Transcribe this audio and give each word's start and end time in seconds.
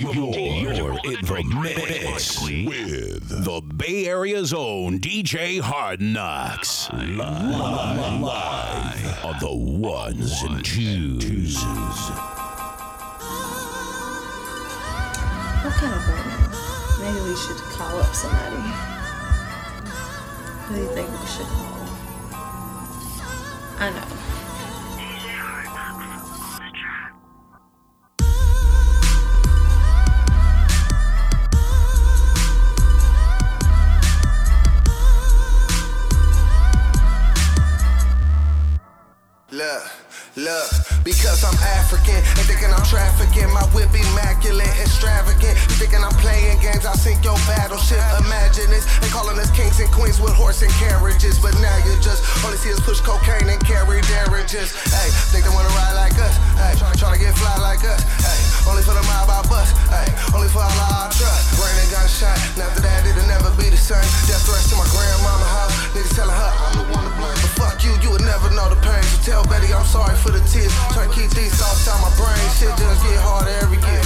You're 0.00 0.98
in 1.04 1.20
the 1.22 1.42
mix 1.60 2.40
with 2.40 3.28
the 3.44 3.60
Bay 3.76 4.06
Area's 4.06 4.52
own 4.52 5.00
DJ 5.00 5.60
Hardnox. 5.60 6.88
Live, 6.92 8.20
live 8.20 9.24
on 9.24 9.38
the 9.40 9.52
ones 9.52 10.42
and 10.42 10.64
twos. 10.64 11.56
I'm 15.64 15.72
kind 15.72 15.94
of 15.94 16.06
bored. 16.06 16.38
Maybe 17.00 17.20
we 17.28 17.34
should 17.36 17.56
call 17.56 17.98
up 17.98 18.14
somebody. 18.14 18.62
Who 20.66 20.74
do 20.76 20.80
you 20.80 20.88
think 20.94 21.10
we 21.10 21.26
should 21.26 21.46
call? 21.46 21.88
I 23.80 23.90
know. 23.90 24.47
Look, 40.38 40.97
because 41.08 41.40
I'm 41.40 41.56
African 41.80 42.20
and 42.20 42.44
thinking 42.44 42.68
I'm 42.68 42.84
trafficking. 42.84 43.48
My 43.48 43.64
whip 43.72 43.88
immaculate, 43.96 44.68
extravagant. 44.76 45.56
You 45.72 45.74
thinking 45.80 46.04
I'm 46.04 46.12
playing 46.20 46.60
games? 46.60 46.84
I'll 46.84 47.00
sink 47.00 47.24
your 47.24 47.40
battleship. 47.48 48.04
Imagine 48.28 48.68
this. 48.68 48.84
They 49.00 49.08
calling 49.08 49.40
us 49.40 49.48
kings 49.56 49.80
and 49.80 49.88
queens 49.88 50.20
with 50.20 50.36
horse 50.36 50.60
and 50.60 50.72
carriages. 50.76 51.40
But 51.40 51.56
now 51.64 51.72
you 51.88 51.96
just 52.04 52.20
only 52.44 52.60
see 52.60 52.76
us 52.76 52.80
push 52.84 53.00
cocaine 53.00 53.48
and 53.48 53.56
carry 53.64 54.04
derriages. 54.04 54.76
Hey, 54.92 55.08
think 55.32 55.48
they 55.48 55.52
wanna 55.56 55.72
ride 55.72 55.96
like 55.96 56.16
us? 56.20 56.36
Hey, 56.60 56.76
try 56.76 57.16
to 57.16 57.18
get 57.18 57.32
fly 57.40 57.56
like 57.56 57.80
us? 57.88 58.04
Hey, 58.20 58.68
only 58.68 58.84
for 58.84 58.92
the 58.92 59.04
mob 59.08 59.32
I 59.32 59.40
bust. 59.48 59.72
Hey, 59.88 60.12
only 60.36 60.52
for 60.52 60.60
all 60.60 60.80
our 60.92 61.08
trust. 61.08 61.56
Brain 61.56 61.72
and 61.72 61.88
gunshot. 61.88 62.36
And 62.52 62.68
after 62.68 62.84
that, 62.84 63.08
it'll 63.08 63.24
never 63.32 63.48
be 63.56 63.72
the 63.72 63.80
same. 63.80 64.04
Death 64.28 64.44
threats 64.44 64.68
to 64.68 64.76
my 64.76 64.84
grandmama 64.92 65.48
house. 65.56 65.72
Niggas 65.96 66.12
telling 66.12 66.36
her 66.36 66.52
I'm 66.68 66.74
the 66.76 66.86
one 66.92 67.08
to 67.08 67.12
blame. 67.16 67.38
But 67.40 67.52
fuck 67.56 67.80
you, 67.80 67.96
you 68.04 68.12
would 68.12 68.26
never 68.28 68.52
know 68.52 68.68
the 68.68 68.76
pain. 68.84 69.00
So 69.08 69.16
tell 69.24 69.42
Betty 69.48 69.72
I'm 69.72 69.88
sorry 69.88 70.12
for 70.20 70.36
the 70.36 70.44
tears. 70.52 70.74
Try 70.98 71.06
to 71.06 71.14
keep 71.14 71.30
these 71.30 71.54
thoughts 71.54 71.86
out 71.86 72.02
my 72.02 72.10
brain. 72.18 72.42
Shit 72.58 72.74
just 72.74 72.98
get 73.06 73.22
harder 73.22 73.54
every 73.62 73.78
year. 73.78 74.02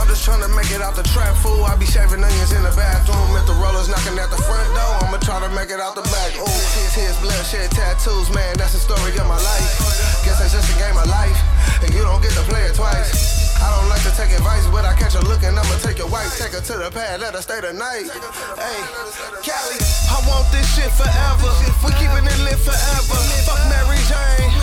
I'm 0.00 0.08
just 0.08 0.24
trying 0.24 0.40
to 0.40 0.48
make 0.56 0.72
it 0.72 0.80
out 0.80 0.96
the 0.96 1.04
trap, 1.04 1.36
fool. 1.44 1.68
I 1.68 1.76
be 1.76 1.84
shaving 1.84 2.24
onions 2.24 2.56
in 2.56 2.64
the 2.64 2.72
bathroom. 2.72 3.36
If 3.36 3.44
the 3.44 3.52
rollers 3.60 3.92
knocking 3.92 4.16
at 4.16 4.32
the 4.32 4.40
front 4.40 4.64
door, 4.72 5.04
I'ma 5.04 5.20
try 5.20 5.36
to 5.44 5.52
make 5.52 5.68
it 5.68 5.84
out 5.84 5.92
the 5.92 6.00
back. 6.08 6.32
Ooh, 6.40 6.48
tears, 6.96 7.20
blood, 7.20 7.36
shed, 7.44 7.68
tattoos, 7.76 8.32
man. 8.32 8.56
That's 8.56 8.72
the 8.72 8.80
story 8.80 9.12
of 9.20 9.28
my 9.28 9.36
life. 9.36 10.24
Guess 10.24 10.40
that's 10.40 10.56
just 10.56 10.72
a 10.72 10.76
game 10.80 10.96
of 10.96 11.04
life, 11.12 11.36
and 11.84 11.92
you 11.92 12.00
don't 12.00 12.24
get 12.24 12.32
to 12.40 12.44
play 12.48 12.64
it 12.64 12.72
twice. 12.72 13.52
I 13.60 13.68
don't 13.76 13.92
like 13.92 14.00
to 14.08 14.12
take 14.16 14.32
advice, 14.32 14.64
but 14.72 14.88
I 14.88 14.96
catch 14.96 15.12
her 15.12 15.20
looking, 15.28 15.52
I'ma 15.52 15.76
take 15.84 16.00
your 16.00 16.08
wife, 16.08 16.32
take 16.40 16.56
her 16.56 16.64
to 16.72 16.74
the 16.80 16.88
pad, 16.88 17.20
let 17.20 17.36
her 17.36 17.44
stay 17.44 17.60
the 17.60 17.76
night. 17.76 18.08
Hey, 18.56 18.80
Cali, 19.44 19.76
I 20.08 20.16
want 20.24 20.48
this 20.56 20.64
shit 20.72 20.88
forever. 20.96 21.52
We 21.84 21.92
keeping 22.00 22.24
it 22.24 22.40
lit 22.48 22.56
forever. 22.64 23.20
Fuck 23.44 23.60
Mary 23.68 24.00
Jane, 24.08 24.56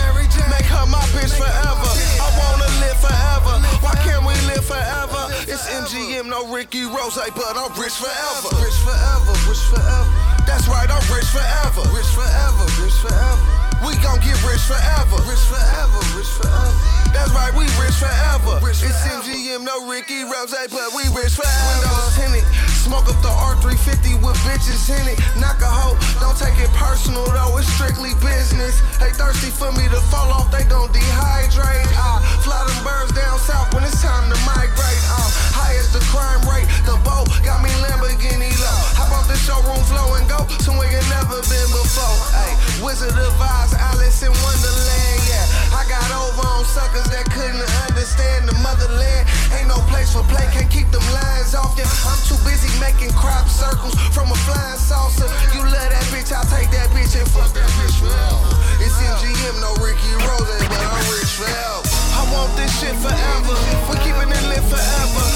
make 0.48 0.68
her 0.70 0.86
my 0.86 1.02
bitch 1.12 1.34
forever. 1.34 1.90
I 2.22 2.28
wanna 2.38 2.70
live 2.80 2.98
forever. 3.00 3.54
Why 3.84 3.94
can't 4.00 4.24
we 4.24 4.34
live 4.48 4.64
forever? 4.64 5.28
It's 5.44 5.66
MGM, 5.68 6.28
no 6.28 6.46
Rick 6.48 6.74
Ross, 6.94 7.16
but 7.16 7.54
I'm 7.56 7.72
rich 7.76 7.96
forever. 7.98 8.48
Rich 8.62 8.78
forever, 8.86 9.32
rich 9.48 9.64
forever. 9.68 10.06
That's 10.46 10.66
right, 10.68 10.88
I'm 10.88 11.04
rich 11.12 11.28
forever. 11.28 11.82
Rich 11.92 12.10
forever, 12.14 12.64
rich 12.80 12.96
forever. 13.02 13.44
We 13.84 13.96
gon' 14.04 14.20
get 14.20 14.36
rich 14.44 14.60
forever. 14.64 15.16
Rich 15.24 15.44
forever, 15.48 16.00
rich 16.16 16.28
forever. 16.36 16.72
That's 17.12 17.32
right, 17.32 17.52
we 17.52 17.64
rich 17.80 17.96
forever. 17.98 18.60
Rich 18.62 18.84
it's 18.84 19.02
MGM, 19.08 19.64
no 19.64 19.88
Rick 19.88 20.10
Ross, 20.30 20.52
but 20.52 20.90
we 20.94 21.08
rich 21.16 21.34
forever. 21.34 21.80
Windows 21.80 22.14
tinted, 22.16 22.44
smoke 22.80 23.04
up 23.12 23.20
the 23.20 23.28
R350 23.28 24.24
with 24.24 24.40
bitches 24.48 24.88
in 24.88 25.04
it. 25.04 25.20
Knock 25.36 25.60
a 25.60 25.68
hoe, 25.68 26.00
don't 26.16 26.36
take 26.40 26.56
it 26.56 26.72
personal 26.72 27.28
though, 27.28 27.60
it's 27.60 27.68
strictly 27.76 28.16
business. 28.24 28.80
They 28.96 29.12
thirsty 29.12 29.52
for 29.52 29.68
me 29.76 29.84
to 29.92 30.00
fall 30.08 30.32
off, 30.32 30.48
they 30.48 30.64
gon' 30.64 30.88
dehydrate. 30.88 31.92
I 31.92 32.24
fly 32.40 32.56
them 32.64 32.80
birds 32.80 33.12
down 33.12 33.36
south 33.36 33.68
when 33.76 33.84
it's 33.84 34.00
time 34.00 34.32
to 34.32 34.38
migrate. 34.48 35.02
I'm 35.12 35.28
high 35.52 35.76
as 35.76 35.92
the 35.92 36.00
crime 36.08 36.40
rate, 36.48 36.64
the 36.88 36.96
bow 37.04 37.28
got 37.44 37.60
me 37.60 37.68
Lamborghini 37.84 38.48
low. 38.56 38.80
Hop 38.96 39.12
off 39.12 39.28
the 39.28 39.36
showroom 39.36 39.84
flow 39.84 40.16
and 40.16 40.24
go 40.24 40.40
somewhere 40.64 40.88
you 40.88 41.04
never 41.12 41.36
been 41.52 41.70
before. 41.76 42.16
Hey, 42.32 42.56
Wizard 42.80 43.12
of 43.12 43.36
Oz, 43.36 43.76
Alice 43.76 44.24
in 44.24 44.32
Wonderland, 44.32 45.20
yeah. 45.28 45.59
I 45.70 45.86
got 45.86 46.08
over 46.10 46.46
on 46.46 46.64
suckers 46.64 47.06
that 47.14 47.26
couldn't 47.30 47.62
understand 47.88 48.48
the 48.48 48.56
motherland. 48.62 49.24
Ain't 49.54 49.68
no 49.68 49.78
place 49.90 50.12
for 50.12 50.22
play, 50.26 50.46
can't 50.50 50.70
keep 50.70 50.90
them 50.90 51.04
lines 51.14 51.54
off 51.54 51.78
ya. 51.78 51.86
I'm 52.06 52.18
too 52.26 52.38
busy 52.42 52.70
making 52.82 53.14
crop 53.14 53.46
circles 53.46 53.94
from 54.10 54.30
a 54.30 54.38
flying 54.46 54.78
saucer. 54.78 55.28
You 55.54 55.62
love 55.62 55.90
that 55.90 56.06
bitch, 56.10 56.30
I'll 56.34 56.46
take 56.50 56.70
that 56.74 56.90
bitch 56.90 57.14
and 57.18 57.26
fuck 57.30 57.50
that 57.54 57.70
bitch 57.78 57.96
forever. 58.02 58.50
It's 58.82 58.96
MGM, 58.98 59.60
no 59.62 59.70
Rick 59.82 59.98
Ross, 60.26 60.50
but 60.66 60.80
I'm 60.80 61.06
rich 61.14 61.34
forever. 61.38 61.86
I 62.18 62.22
want 62.34 62.50
this 62.56 62.70
shit 62.80 62.96
forever. 62.98 63.54
We're 63.86 64.02
keeping 64.02 64.30
it 64.30 64.44
lit 64.50 64.64
forever. 64.66 65.26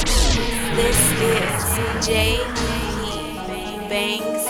This 0.75 0.99
is 1.23 2.07
J. 2.07 2.43
Banks. 3.89 4.45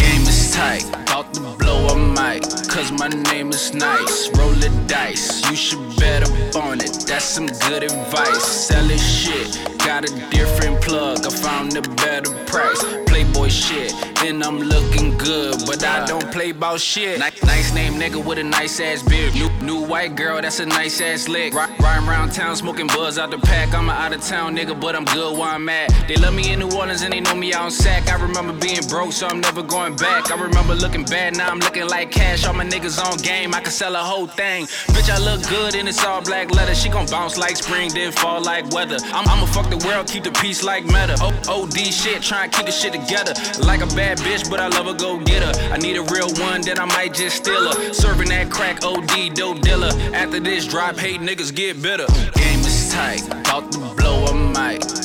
Game 0.00 0.26
is 0.26 0.52
tight, 0.54 0.88
about 0.88 1.32
to 1.34 1.40
blow 1.40 1.63
a 1.90 1.96
mic, 1.96 2.42
cause 2.68 2.92
my 2.92 3.08
name 3.08 3.50
is 3.50 3.74
nice. 3.74 4.28
Roll 4.36 4.50
the 4.50 4.70
dice, 4.86 5.48
you 5.50 5.56
should 5.56 5.96
bet 5.96 6.22
up 6.22 6.56
on 6.56 6.80
it, 6.80 7.04
that's 7.06 7.24
some 7.24 7.46
good 7.46 7.82
advice. 7.82 8.44
Selling 8.44 8.98
shit, 8.98 9.58
got 9.78 10.08
a 10.08 10.12
different 10.30 10.80
plug, 10.82 11.26
I 11.26 11.30
found 11.30 11.76
a 11.76 11.82
better 11.82 12.32
price. 12.46 12.82
Playboy 13.06 13.48
shit, 13.48 13.92
and 14.24 14.42
I'm 14.42 14.58
looking 14.58 15.16
good, 15.18 15.56
but 15.66 15.84
I 15.84 16.04
don't 16.06 16.30
play 16.32 16.50
about 16.50 16.80
shit. 16.80 17.18
Ni- 17.18 17.46
nice 17.46 17.74
name 17.74 17.94
nigga 17.94 18.22
with 18.24 18.38
a 18.38 18.42
nice 18.44 18.80
ass 18.80 19.02
beard. 19.02 19.34
New, 19.34 19.50
new 19.60 19.84
white 19.84 20.16
girl, 20.16 20.40
that's 20.40 20.60
a 20.60 20.66
nice 20.66 21.00
ass 21.00 21.28
lick. 21.28 21.52
Ri- 21.52 21.60
Riding 21.80 22.08
around 22.08 22.32
town, 22.32 22.56
smoking 22.56 22.86
buzz 22.86 23.18
out 23.18 23.30
the 23.30 23.38
pack. 23.38 23.74
I'm 23.74 23.88
a 23.88 23.92
out 23.92 24.12
of 24.14 24.22
town 24.22 24.56
nigga, 24.56 24.78
but 24.80 24.96
I'm 24.96 25.04
good 25.06 25.38
where 25.38 25.48
I'm 25.48 25.68
at. 25.68 25.90
They 26.08 26.16
love 26.16 26.34
me 26.34 26.52
in 26.52 26.58
New 26.60 26.70
Orleans 26.76 27.02
and 27.02 27.12
they 27.12 27.20
know 27.20 27.34
me 27.34 27.52
out 27.52 27.66
in 27.66 27.70
Sac. 27.70 28.08
I 28.10 28.20
remember 28.20 28.52
being 28.52 28.86
broke, 28.88 29.12
so 29.12 29.26
I'm 29.26 29.40
never 29.40 29.62
going 29.62 29.96
back. 29.96 30.30
I 30.30 30.40
remember 30.40 30.74
looking 30.74 31.04
bad, 31.04 31.36
now 31.36 31.48
I'm 31.50 31.58
looking 31.60 31.86
like 31.88 32.10
cash. 32.10 32.44
All 32.46 32.54
my 32.54 32.64
niggas 32.64 32.98
on 33.04 33.18
game, 33.18 33.54
I 33.54 33.60
can 33.60 33.72
sell 33.72 33.94
a 33.94 33.98
whole 33.98 34.26
thing. 34.26 34.66
Bitch, 34.94 35.10
I 35.10 35.18
look 35.18 35.46
good 35.48 35.74
and 35.74 35.88
it's 35.88 36.02
all 36.04 36.22
black 36.22 36.50
leather. 36.54 36.74
She 36.74 36.88
gon' 36.88 37.06
bounce 37.06 37.36
like 37.36 37.56
spring, 37.56 37.90
then 37.92 38.12
fall 38.12 38.40
like 38.42 38.70
weather. 38.70 38.96
I'm, 39.12 39.28
I'ma 39.28 39.46
fuck 39.46 39.68
the 39.70 39.78
world, 39.86 40.06
keep 40.08 40.24
the 40.24 40.32
peace 40.32 40.62
like 40.62 40.84
meta. 40.84 41.16
O- 41.20 41.62
OD 41.62 41.76
shit, 41.92 42.22
try 42.22 42.44
and 42.44 42.52
keep 42.52 42.66
the 42.66 42.72
shit 42.72 42.92
together. 42.92 43.34
Like 43.60 43.80
a 43.82 43.86
bad 43.94 44.13
bitch, 44.18 44.48
but 44.50 44.60
I 44.60 44.68
love 44.68 44.86
a 44.86 44.94
go 44.94 45.18
getter. 45.18 45.58
I 45.72 45.78
need 45.78 45.96
a 45.96 46.02
real 46.02 46.32
one, 46.34 46.60
then 46.62 46.78
I 46.78 46.84
might 46.84 47.14
just 47.14 47.36
steal 47.36 47.72
her. 47.72 47.92
Serving 47.92 48.28
that 48.28 48.50
crack, 48.50 48.84
OD, 48.84 49.34
dope 49.34 49.60
dealer. 49.60 49.90
After 50.12 50.40
this 50.40 50.66
drop, 50.66 50.96
hate 50.96 51.20
niggas 51.20 51.54
get 51.54 51.80
bitter. 51.80 52.06
Game 52.34 52.60
is 52.60 52.92
tight, 52.92 53.22
a 53.30 53.62
mic. 53.78 53.93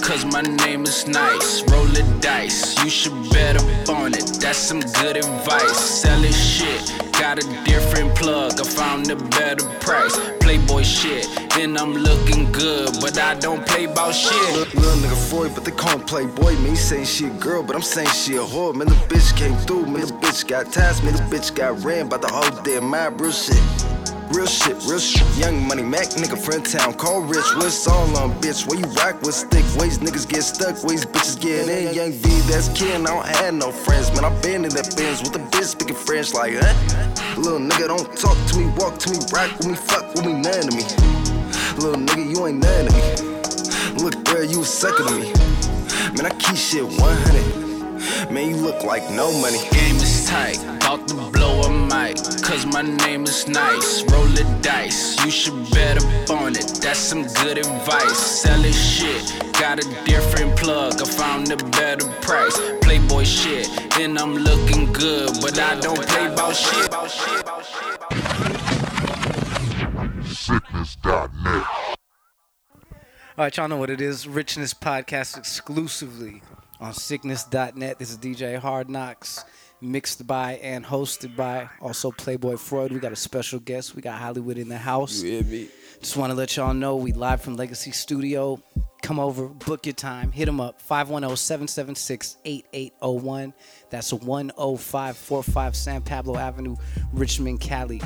Cause 0.10 0.26
my 0.26 0.42
name 0.42 0.86
is 0.88 1.08
nice. 1.08 1.62
Roll 1.70 1.86
the 1.86 2.02
dice, 2.20 2.84
you 2.84 2.90
should 2.90 3.14
bet 3.30 3.58
up 3.58 3.90
on 3.90 4.16
it. 4.16 4.26
That's 4.42 4.58
some 4.58 4.80
good 4.80 5.18
advice. 5.18 5.78
Selling 6.02 6.34
shit, 6.34 6.82
got 7.12 7.38
a 7.38 7.46
different 7.64 8.16
plug. 8.16 8.60
I 8.60 8.64
found 8.64 9.12
a 9.12 9.16
better 9.16 9.70
price. 9.82 10.18
Playboy 10.40 10.82
shit, 10.82 11.28
then 11.52 11.78
I'm 11.78 11.94
looking 11.94 12.52
good, 12.52 12.90
but 13.00 13.20
I 13.20 13.36
don't 13.36 13.64
play 13.68 13.86
about 13.86 14.16
shit. 14.16 14.34
Little, 14.74 14.98
nigga 14.98 15.30
Freud, 15.30 15.54
but 15.54 15.64
they 15.64 15.70
call 15.70 16.00
him 16.00 16.02
Playboy. 16.08 16.56
Me 16.58 16.74
saying 16.74 17.06
she 17.06 17.28
a 17.28 17.34
girl, 17.36 17.62
but 17.62 17.76
I'm 17.76 17.84
saying 17.84 18.10
she 18.10 18.38
a 18.38 18.42
whore. 18.42 18.74
Man, 18.74 18.88
the 18.88 18.96
bitch 19.14 19.38
came 19.38 19.56
through. 19.58 19.86
Man, 19.86 20.02
the 20.02 20.14
bitch 20.14 20.48
got 20.48 20.74
ties. 20.74 21.04
Man, 21.04 21.14
the 21.14 21.22
bitch 21.30 21.54
got 21.54 21.84
ran 21.84 22.10
by 22.10 22.18
the 22.18 22.30
whole 22.30 22.64
damn 22.64 22.86
mob. 22.86 23.22
Real 23.22 23.32
shit. 23.32 23.62
Real 24.32 24.46
shit, 24.46 24.78
real 24.86 25.00
shit. 25.00 25.26
Young 25.38 25.68
money, 25.68 25.82
Mac 25.82 26.10
nigga, 26.10 26.38
friend 26.38 26.64
town, 26.64 26.94
call 26.94 27.22
rich. 27.22 27.46
What's 27.56 27.88
all 27.88 28.16
on, 28.18 28.32
bitch? 28.42 28.68
Where 28.68 28.78
you 28.78 28.86
rock 28.94 29.22
with 29.24 29.34
stick? 29.34 29.66
Ways 29.76 29.98
niggas 29.98 30.30
get 30.30 30.44
stuck, 30.44 30.84
ways 30.84 31.06
bitches 31.06 31.40
get 31.42 31.68
in. 31.68 31.96
Young 31.96 32.12
V, 32.12 32.30
that's 32.52 32.70
kin. 32.70 33.08
I 33.08 33.10
don't 33.10 33.26
have 33.26 33.54
no 33.56 33.72
friends, 33.72 34.12
man. 34.14 34.26
I 34.26 34.42
been 34.42 34.66
in 34.66 34.72
that 34.72 34.96
Benz 34.96 35.22
with 35.22 35.36
a 35.36 35.40
bitch 35.40 35.66
speaking 35.66 35.96
French 35.96 36.34
like, 36.34 36.54
huh? 36.56 37.40
Little 37.42 37.60
nigga, 37.60 37.88
don't 37.88 38.06
talk 38.18 38.38
to 38.50 38.58
me, 38.60 38.72
walk 38.78 39.00
to 39.00 39.10
me, 39.10 39.18
rock 39.34 39.58
with 39.58 39.68
me, 39.68 39.76
fuck 39.76 40.14
with 40.14 40.26
me, 40.26 40.34
none 40.34 40.70
to 40.70 40.76
me. 40.78 40.84
Little 41.82 42.02
nigga, 42.02 42.30
you 42.30 42.46
ain't 42.46 42.60
none 42.60 42.86
to 42.86 42.94
me. 42.94 44.04
Look, 44.04 44.24
girl, 44.26 44.44
you 44.44 44.62
a 44.62 44.66
sucker 44.66 45.06
to 45.06 45.12
me. 45.12 45.34
Man, 46.14 46.26
I 46.26 46.36
keep 46.38 46.56
shit 46.56 46.84
100. 46.86 48.32
Man, 48.32 48.50
you 48.50 48.58
look 48.58 48.84
like 48.84 49.10
no 49.10 49.32
money. 49.42 49.58
Game 49.72 49.96
is 49.96 50.28
tight, 50.28 50.58
blow 51.40 51.62
a 51.62 51.72
mic. 51.72 52.18
Cause 52.44 52.66
my 52.66 52.82
name 52.82 53.24
is 53.24 53.48
nice. 53.48 54.04
Roll 54.12 54.28
the 54.40 54.46
dice, 54.62 55.24
you 55.24 55.32
should 55.32 55.58
bet 55.72 55.98
up 55.98 56.30
on 56.30 56.56
it. 56.56 56.68
That's 56.82 57.00
some 57.00 57.24
good 57.42 57.58
advice. 57.58 58.18
Selling 58.42 58.74
shit, 58.74 59.24
got 59.54 59.80
a 59.80 59.88
different 60.04 60.58
plug. 60.58 61.02
I 61.02 61.06
found 61.06 61.52
a 61.52 61.58
better 61.80 62.08
price. 62.22 62.58
Playboy 62.82 63.24
shit, 63.24 63.68
then 63.96 64.18
I'm 64.18 64.36
looking 64.36 64.92
good, 64.92 65.32
but 65.42 65.58
I 65.58 65.80
don't 65.80 66.06
play 66.08 66.26
about 66.28 66.56
shit. 66.56 66.92
Siccness.net. 70.44 71.66
All 73.38 73.46
right, 73.46 73.56
y'all 73.56 73.70
know 73.70 73.78
what 73.78 73.90
it 73.90 74.02
is. 74.02 74.28
Richness 74.28 74.74
Podcast 74.74 75.38
exclusively 75.38 76.42
on 76.82 76.92
siccness.net. 76.92 77.98
This 77.98 78.12
is 78.12 78.18
DJ 78.18 78.60
Hardnox, 78.60 79.46
mixed 79.82 80.28
by 80.28 80.54
and 80.56 80.86
hosted 80.86 81.36
by 81.36 81.70
also 81.82 82.12
Playboy 82.12 82.58
Freud. 82.58 82.92
We 82.92 83.00
got 83.00 83.12
a 83.12 83.16
special 83.16 83.60
guest. 83.60 83.96
We 83.96 84.02
got 84.02 84.20
Hollywood 84.20 84.58
in 84.58 84.70
the 84.70 84.78
house. 84.78 85.22
You 85.22 85.32
hear 85.32 85.44
me? 85.44 85.68
Just 86.02 86.18
want 86.18 86.32
to 86.32 86.36
let 86.36 86.56
y'all 86.56 86.74
know 86.74 86.96
we 86.96 87.12
live 87.12 87.42
from 87.42 87.56
Legacy 87.56 87.92
Studio. 87.92 88.62
Come 89.02 89.20
over, 89.20 89.48
book 89.48 89.86
your 89.86 89.94
time, 89.94 90.32
hit 90.32 90.46
them 90.46 90.60
up 90.60 90.82
510-776-8801. 90.82 93.54
That's 93.90 94.10
10545 94.10 95.76
San 95.76 96.02
Pablo 96.02 96.38
Avenue, 96.38 96.76
Richmond, 97.14 97.62
Cali. 97.62 98.02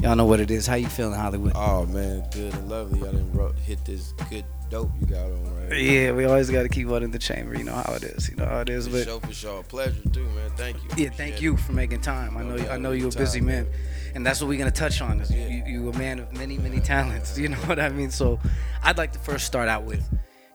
Y'all 0.00 0.16
know 0.16 0.26
what 0.26 0.40
it 0.40 0.50
is. 0.50 0.66
How 0.66 0.74
you 0.74 0.88
feeling, 0.88 1.18
Hollywood? 1.18 1.52
Oh 1.54 1.86
man, 1.86 2.24
good 2.32 2.52
and 2.54 2.68
lovely. 2.68 3.00
Y'all 3.00 3.12
wrote, 3.32 3.56
hit 3.58 3.84
this 3.84 4.12
good 4.28 4.44
dope 4.68 4.90
you 5.00 5.06
got 5.06 5.24
on 5.24 5.68
right. 5.68 5.80
Yeah, 5.80 6.12
we 6.12 6.24
always 6.24 6.50
got 6.50 6.62
to 6.62 6.68
keep 6.68 6.88
one 6.88 7.02
in 7.02 7.10
the 7.10 7.18
chamber. 7.18 7.56
You 7.56 7.64
know 7.64 7.74
how 7.74 7.94
it 7.94 8.02
is. 8.02 8.28
You 8.28 8.36
know 8.36 8.44
how 8.44 8.60
it 8.60 8.68
is. 8.68 8.88
But 8.88 9.04
sure, 9.04 9.20
for 9.20 9.32
sure. 9.32 9.62
Pleasure 9.62 10.08
too, 10.12 10.26
man. 10.30 10.50
Thank 10.56 10.76
you. 10.82 11.04
yeah, 11.04 11.10
thank 11.10 11.40
you 11.40 11.56
for 11.56 11.72
making 11.72 12.00
time. 12.00 12.36
I 12.36 12.42
oh, 12.42 12.48
know. 12.48 12.56
You, 12.56 12.68
I 12.68 12.76
know 12.76 12.92
you're 12.92 13.08
a 13.08 13.12
busy 13.12 13.40
man, 13.40 13.64
man. 13.64 13.72
and 14.14 14.26
that's 14.26 14.40
what 14.40 14.48
we're 14.48 14.58
gonna 14.58 14.70
touch 14.70 15.00
on. 15.00 15.20
Is 15.20 15.30
Yeah. 15.30 15.48
you, 15.48 15.64
you 15.66 15.88
a 15.88 15.96
man 15.96 16.18
of 16.18 16.32
many, 16.32 16.58
many 16.58 16.80
talents. 16.80 17.38
You 17.44 17.48
know 17.50 17.56
what 17.58 17.78
I 17.78 17.88
mean? 17.90 18.10
So, 18.10 18.40
I'd 18.82 18.96
like 18.96 19.12
to 19.12 19.18
first 19.18 19.46
start 19.46 19.68
out 19.68 19.84
with, 19.84 20.02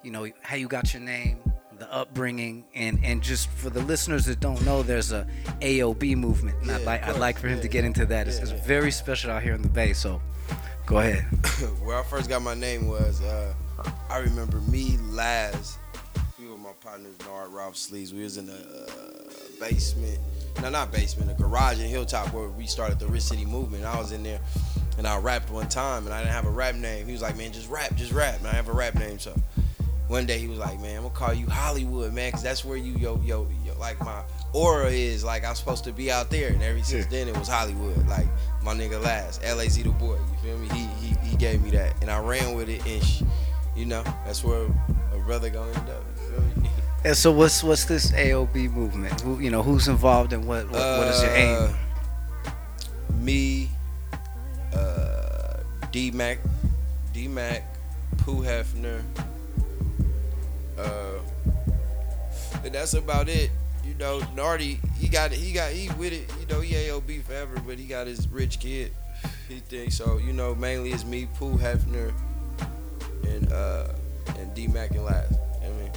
you 0.03 0.11
know, 0.11 0.27
how 0.41 0.55
you 0.55 0.67
got 0.67 0.93
your 0.93 1.03
name, 1.03 1.37
the 1.79 1.91
upbringing, 1.93 2.65
and 2.75 2.99
and 3.03 3.21
just 3.21 3.49
for 3.49 3.69
the 3.69 3.81
listeners 3.81 4.25
that 4.25 4.39
don't 4.39 4.63
know, 4.65 4.83
there's 4.83 5.11
a 5.11 5.27
AOB 5.61 6.15
movement, 6.15 6.57
and 6.61 6.71
I'd 6.71 6.83
like 6.83 7.03
I'd 7.03 7.17
like 7.17 7.39
for 7.39 7.47
him 7.47 7.61
to 7.61 7.67
get 7.67 7.85
into 7.85 8.05
that. 8.07 8.27
It's, 8.27 8.39
it's 8.39 8.51
yeah. 8.51 8.63
very 8.65 8.91
special 8.91 9.31
out 9.31 9.43
here 9.43 9.53
in 9.53 9.61
the 9.61 9.69
Bay. 9.69 9.93
So, 9.93 10.21
go 10.85 10.99
ahead. 10.99 11.23
Where 11.83 11.97
I 11.97 12.03
first 12.03 12.29
got 12.29 12.41
my 12.41 12.53
name 12.53 12.87
was, 12.87 13.21
uh, 13.21 13.53
I 14.09 14.17
remember 14.17 14.59
me, 14.61 14.97
Laz, 15.09 15.77
we 16.39 16.47
were 16.47 16.57
my 16.57 16.73
partners, 16.81 17.15
Nard, 17.25 17.51
Ralph 17.51 17.77
Sleeves. 17.77 18.13
We 18.13 18.23
was 18.23 18.37
in 18.37 18.47
the 18.47 18.53
uh, 18.53 19.59
basement, 19.59 20.19
no, 20.61 20.69
not 20.69 20.91
basement, 20.91 21.31
a 21.31 21.33
garage 21.33 21.79
in 21.79 21.87
Hilltop 21.87 22.33
where 22.33 22.49
we 22.49 22.65
started 22.65 22.99
the 22.99 23.07
Rich 23.07 23.23
City 23.23 23.45
movement. 23.45 23.85
I 23.85 23.97
was 23.97 24.11
in 24.11 24.23
there 24.23 24.41
and 24.97 25.07
I 25.07 25.17
rapped 25.17 25.49
one 25.49 25.69
time 25.69 26.05
and 26.05 26.13
I 26.13 26.19
didn't 26.19 26.33
have 26.33 26.45
a 26.45 26.49
rap 26.49 26.75
name. 26.75 27.05
He 27.05 27.13
was 27.13 27.21
like, 27.21 27.37
man, 27.37 27.53
just 27.53 27.69
rap, 27.69 27.95
just 27.95 28.11
rap. 28.11 28.37
And 28.39 28.47
I 28.47 28.51
have 28.51 28.67
a 28.67 28.73
rap 28.73 28.95
name, 28.95 29.17
so 29.17 29.33
one 30.09 30.25
day 30.25 30.39
he 30.39 30.47
was 30.47 30.57
like, 30.57 30.79
man, 30.81 30.97
I'm 30.97 31.03
gonna 31.03 31.13
call 31.13 31.33
you 31.33 31.47
Hollywood, 31.47 32.11
man, 32.13 32.29
because 32.29 32.41
that's 32.43 32.65
where 32.65 32.77
you, 32.77 32.93
yo, 32.97 33.21
yo, 33.23 33.47
yo, 33.63 33.73
like 33.79 33.99
my 34.01 34.23
aura 34.53 34.89
is. 34.89 35.23
Like 35.23 35.45
I'm 35.45 35.53
supposed 35.55 35.83
to 35.85 35.93
be 35.93 36.11
out 36.11 36.29
there. 36.31 36.51
And 36.51 36.61
ever 36.63 36.81
since 36.83 37.05
then, 37.05 37.27
it 37.27 37.37
was 37.37 37.47
Hollywood. 37.47 38.05
Like 38.07 38.27
my 38.63 38.73
nigga 38.73 39.01
Laz, 39.01 39.39
LAZ 39.43 39.77
the 39.81 39.89
boy. 39.91 40.17
You 40.17 40.37
feel 40.43 40.57
me? 40.57 40.67
He 40.69 40.87
he, 41.07 41.15
he 41.29 41.37
gave 41.37 41.61
me 41.63 41.69
that, 41.71 41.93
and 42.01 42.09
I 42.09 42.19
ran 42.19 42.55
with 42.55 42.69
it, 42.69 42.83
and 42.87 43.03
sh- 43.03 43.21
you 43.75 43.85
know 43.85 44.01
that's 44.25 44.43
where 44.43 44.65
a 45.13 45.17
brother 45.25 45.49
gonna 45.51 45.71
end 45.71 45.89
up. 45.89 46.03
You 46.17 46.31
feel 46.31 46.63
me? 46.63 46.69
And 47.05 47.15
so, 47.15 47.31
what's 47.31 47.63
what's 47.63 47.85
this 47.85 48.11
AOB 48.11 48.73
movement? 48.73 49.21
Who 49.21 49.39
you 49.39 49.51
know 49.51 49.63
who's 49.63 49.87
involved 49.87 50.33
and 50.33 50.45
what 50.45 50.65
what, 50.65 50.81
what 50.81 51.07
is 51.07 51.21
your 51.21 51.31
aim? 51.31 51.69
Uh, 51.69 53.13
Me, 53.21 53.69
uh, 54.73 55.57
D 55.91 56.11
Mac, 56.11 56.39
D 57.13 57.27
Mac, 57.29 57.63
Pooh 58.17 58.41
Hefner. 58.41 59.01
Uh, 60.79 61.19
and 62.63 62.73
that's 62.73 62.93
about 62.93 63.29
it. 63.29 63.51
You 63.85 63.93
know, 63.95 64.21
Nardi, 64.35 64.79
he 64.97 65.07
got 65.07 65.31
it. 65.31 65.37
He 65.39 65.51
got 65.51 65.71
he 65.71 65.89
with 65.97 66.13
it. 66.13 66.31
You 66.39 66.45
know, 66.47 66.61
he 66.61 66.73
AOB 66.73 67.23
forever, 67.23 67.61
but 67.65 67.77
he 67.77 67.85
got 67.85 68.07
his 68.07 68.27
rich 68.27 68.59
kid. 68.59 68.91
He 69.47 69.59
thinks 69.59 69.95
so. 69.95 70.17
You 70.17 70.33
know, 70.33 70.53
mainly 70.55 70.91
it's 70.91 71.05
me, 71.05 71.27
Pooh 71.35 71.57
Hefner, 71.57 72.13
and 73.23 73.51
uh, 73.51 73.87
and 74.37 74.53
D 74.53 74.67
Mac 74.67 74.91
and 74.91 75.05
Laz. 75.05 75.37
I 75.61 75.69
mean. 75.69 75.91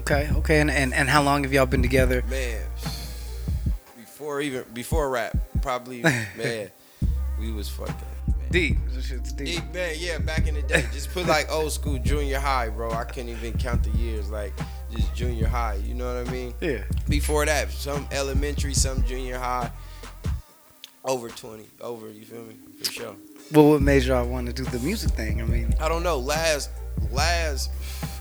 Okay, 0.00 0.28
okay, 0.36 0.60
and, 0.60 0.70
and 0.70 0.94
and 0.94 1.08
how 1.08 1.22
long 1.22 1.42
have 1.44 1.52
y'all 1.52 1.66
been 1.66 1.82
together? 1.82 2.22
Man, 2.28 2.62
before 3.96 4.40
even 4.40 4.64
before 4.72 5.10
rap, 5.10 5.36
probably 5.62 6.02
man, 6.02 6.70
we 7.40 7.50
was 7.50 7.68
fucking. 7.68 8.11
Man. 8.52 8.62
D. 8.62 8.78
This 8.88 9.06
shit's. 9.06 9.32
Deep, 9.32 9.62
man, 9.72 9.94
yeah, 9.98 10.18
back 10.18 10.46
in 10.46 10.54
the 10.54 10.62
day, 10.62 10.84
just 10.92 11.10
put 11.10 11.26
like 11.26 11.50
old 11.50 11.72
school 11.72 11.98
junior 11.98 12.38
high, 12.38 12.68
bro. 12.68 12.90
I 12.90 13.04
couldn't 13.04 13.30
even 13.30 13.54
count 13.58 13.82
the 13.82 13.90
years, 13.98 14.30
like 14.30 14.52
just 14.94 15.14
junior 15.14 15.46
high. 15.46 15.80
You 15.84 15.94
know 15.94 16.14
what 16.14 16.28
I 16.28 16.30
mean? 16.30 16.54
Yeah. 16.60 16.84
Before 17.08 17.44
that, 17.46 17.70
some 17.70 18.06
elementary, 18.12 18.74
some 18.74 19.02
junior 19.04 19.38
high, 19.38 19.70
over 21.04 21.28
twenty, 21.30 21.66
over. 21.80 22.10
You 22.10 22.24
feel 22.24 22.42
me? 22.42 22.56
For 22.78 22.92
sure. 22.92 23.16
Well, 23.52 23.70
what 23.70 23.82
made 23.82 24.04
y'all 24.04 24.26
want 24.26 24.46
to 24.46 24.52
do 24.52 24.64
the 24.64 24.78
music 24.78 25.10
thing? 25.12 25.40
I 25.42 25.44
mean, 25.44 25.74
I 25.80 25.88
don't 25.88 26.02
know. 26.02 26.18
Laz, 26.18 26.68
Laz 27.10 27.68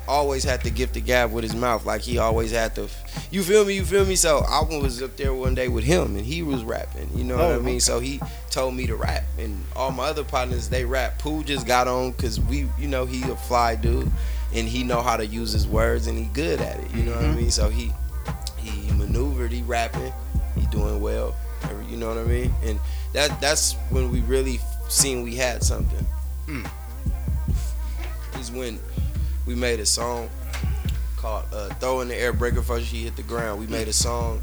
always 0.07 0.43
had 0.43 0.61
to 0.63 0.69
gift 0.69 0.93
the 0.95 1.01
gab 1.01 1.31
with 1.31 1.43
his 1.43 1.55
mouth. 1.55 1.85
Like 1.85 2.01
he 2.01 2.17
always 2.17 2.51
had 2.51 2.75
to. 2.75 2.87
You 3.29 3.43
feel 3.43 3.63
me? 3.65 3.75
You 3.75 3.85
feel 3.85 4.05
me? 4.05 4.15
So 4.15 4.39
I 4.39 4.61
was 4.63 5.01
up 5.01 5.15
there 5.17 5.33
one 5.33 5.55
day 5.55 5.67
with 5.67 5.83
him, 5.83 6.15
and 6.15 6.25
he 6.25 6.41
was 6.43 6.63
rapping. 6.63 7.09
You 7.15 7.23
know 7.23 7.35
what 7.37 7.45
Oh, 7.45 7.55
I 7.55 7.59
mean? 7.59 7.67
okay. 7.75 7.79
So 7.79 7.99
he 7.99 8.19
told 8.49 8.75
me 8.75 8.87
to 8.87 8.95
rap, 8.95 9.23
and 9.37 9.63
all 9.75 9.91
my 9.91 10.05
other 10.05 10.23
partners 10.23 10.69
they 10.69 10.85
rap. 10.85 11.19
Pooh 11.19 11.43
just 11.43 11.65
got 11.67 11.87
on 11.87 12.11
because 12.11 12.39
we, 12.39 12.67
you 12.79 12.87
know, 12.87 13.05
he 13.05 13.21
a 13.29 13.35
fly 13.35 13.75
dude, 13.75 14.11
and 14.53 14.67
he 14.67 14.83
know 14.83 15.01
how 15.01 15.17
to 15.17 15.25
use 15.25 15.51
his 15.51 15.67
words, 15.67 16.07
and 16.07 16.17
he 16.17 16.25
good 16.25 16.59
at 16.61 16.79
it. 16.79 16.91
You 16.95 17.03
know 17.03 17.11
what 17.15 17.23
I 17.25 17.27
Mhm. 17.29 17.35
mean? 17.35 17.51
So 17.51 17.69
he 17.69 17.91
he 18.57 18.91
maneuvered. 18.91 19.51
He 19.51 19.61
rapping. 19.61 20.13
He 20.55 20.65
doing 20.67 21.01
well. 21.01 21.35
You 21.89 21.97
know 21.97 22.07
what 22.09 22.17
I 22.17 22.23
mean? 22.23 22.53
And 22.63 22.79
that 23.13 23.39
that's 23.41 23.73
when 23.89 24.11
we 24.11 24.21
really 24.21 24.59
seen 24.89 25.23
we 25.23 25.35
had 25.35 25.63
something. 25.63 26.05
Mm. 26.47 26.69
Is 28.39 28.51
when 28.51 28.79
we 29.45 29.55
made 29.55 29.79
a 29.79 29.85
song 29.85 30.29
called 31.17 31.45
uh, 31.53 31.69
"Throw 31.75 32.01
in 32.01 32.07
the 32.07 32.15
Air 32.15 32.33
Breaker" 32.33 32.57
before 32.57 32.79
she 32.81 33.03
hit 33.03 33.15
the 33.15 33.23
ground. 33.23 33.59
We 33.59 33.67
made 33.67 33.87
a 33.87 33.93
song. 33.93 34.41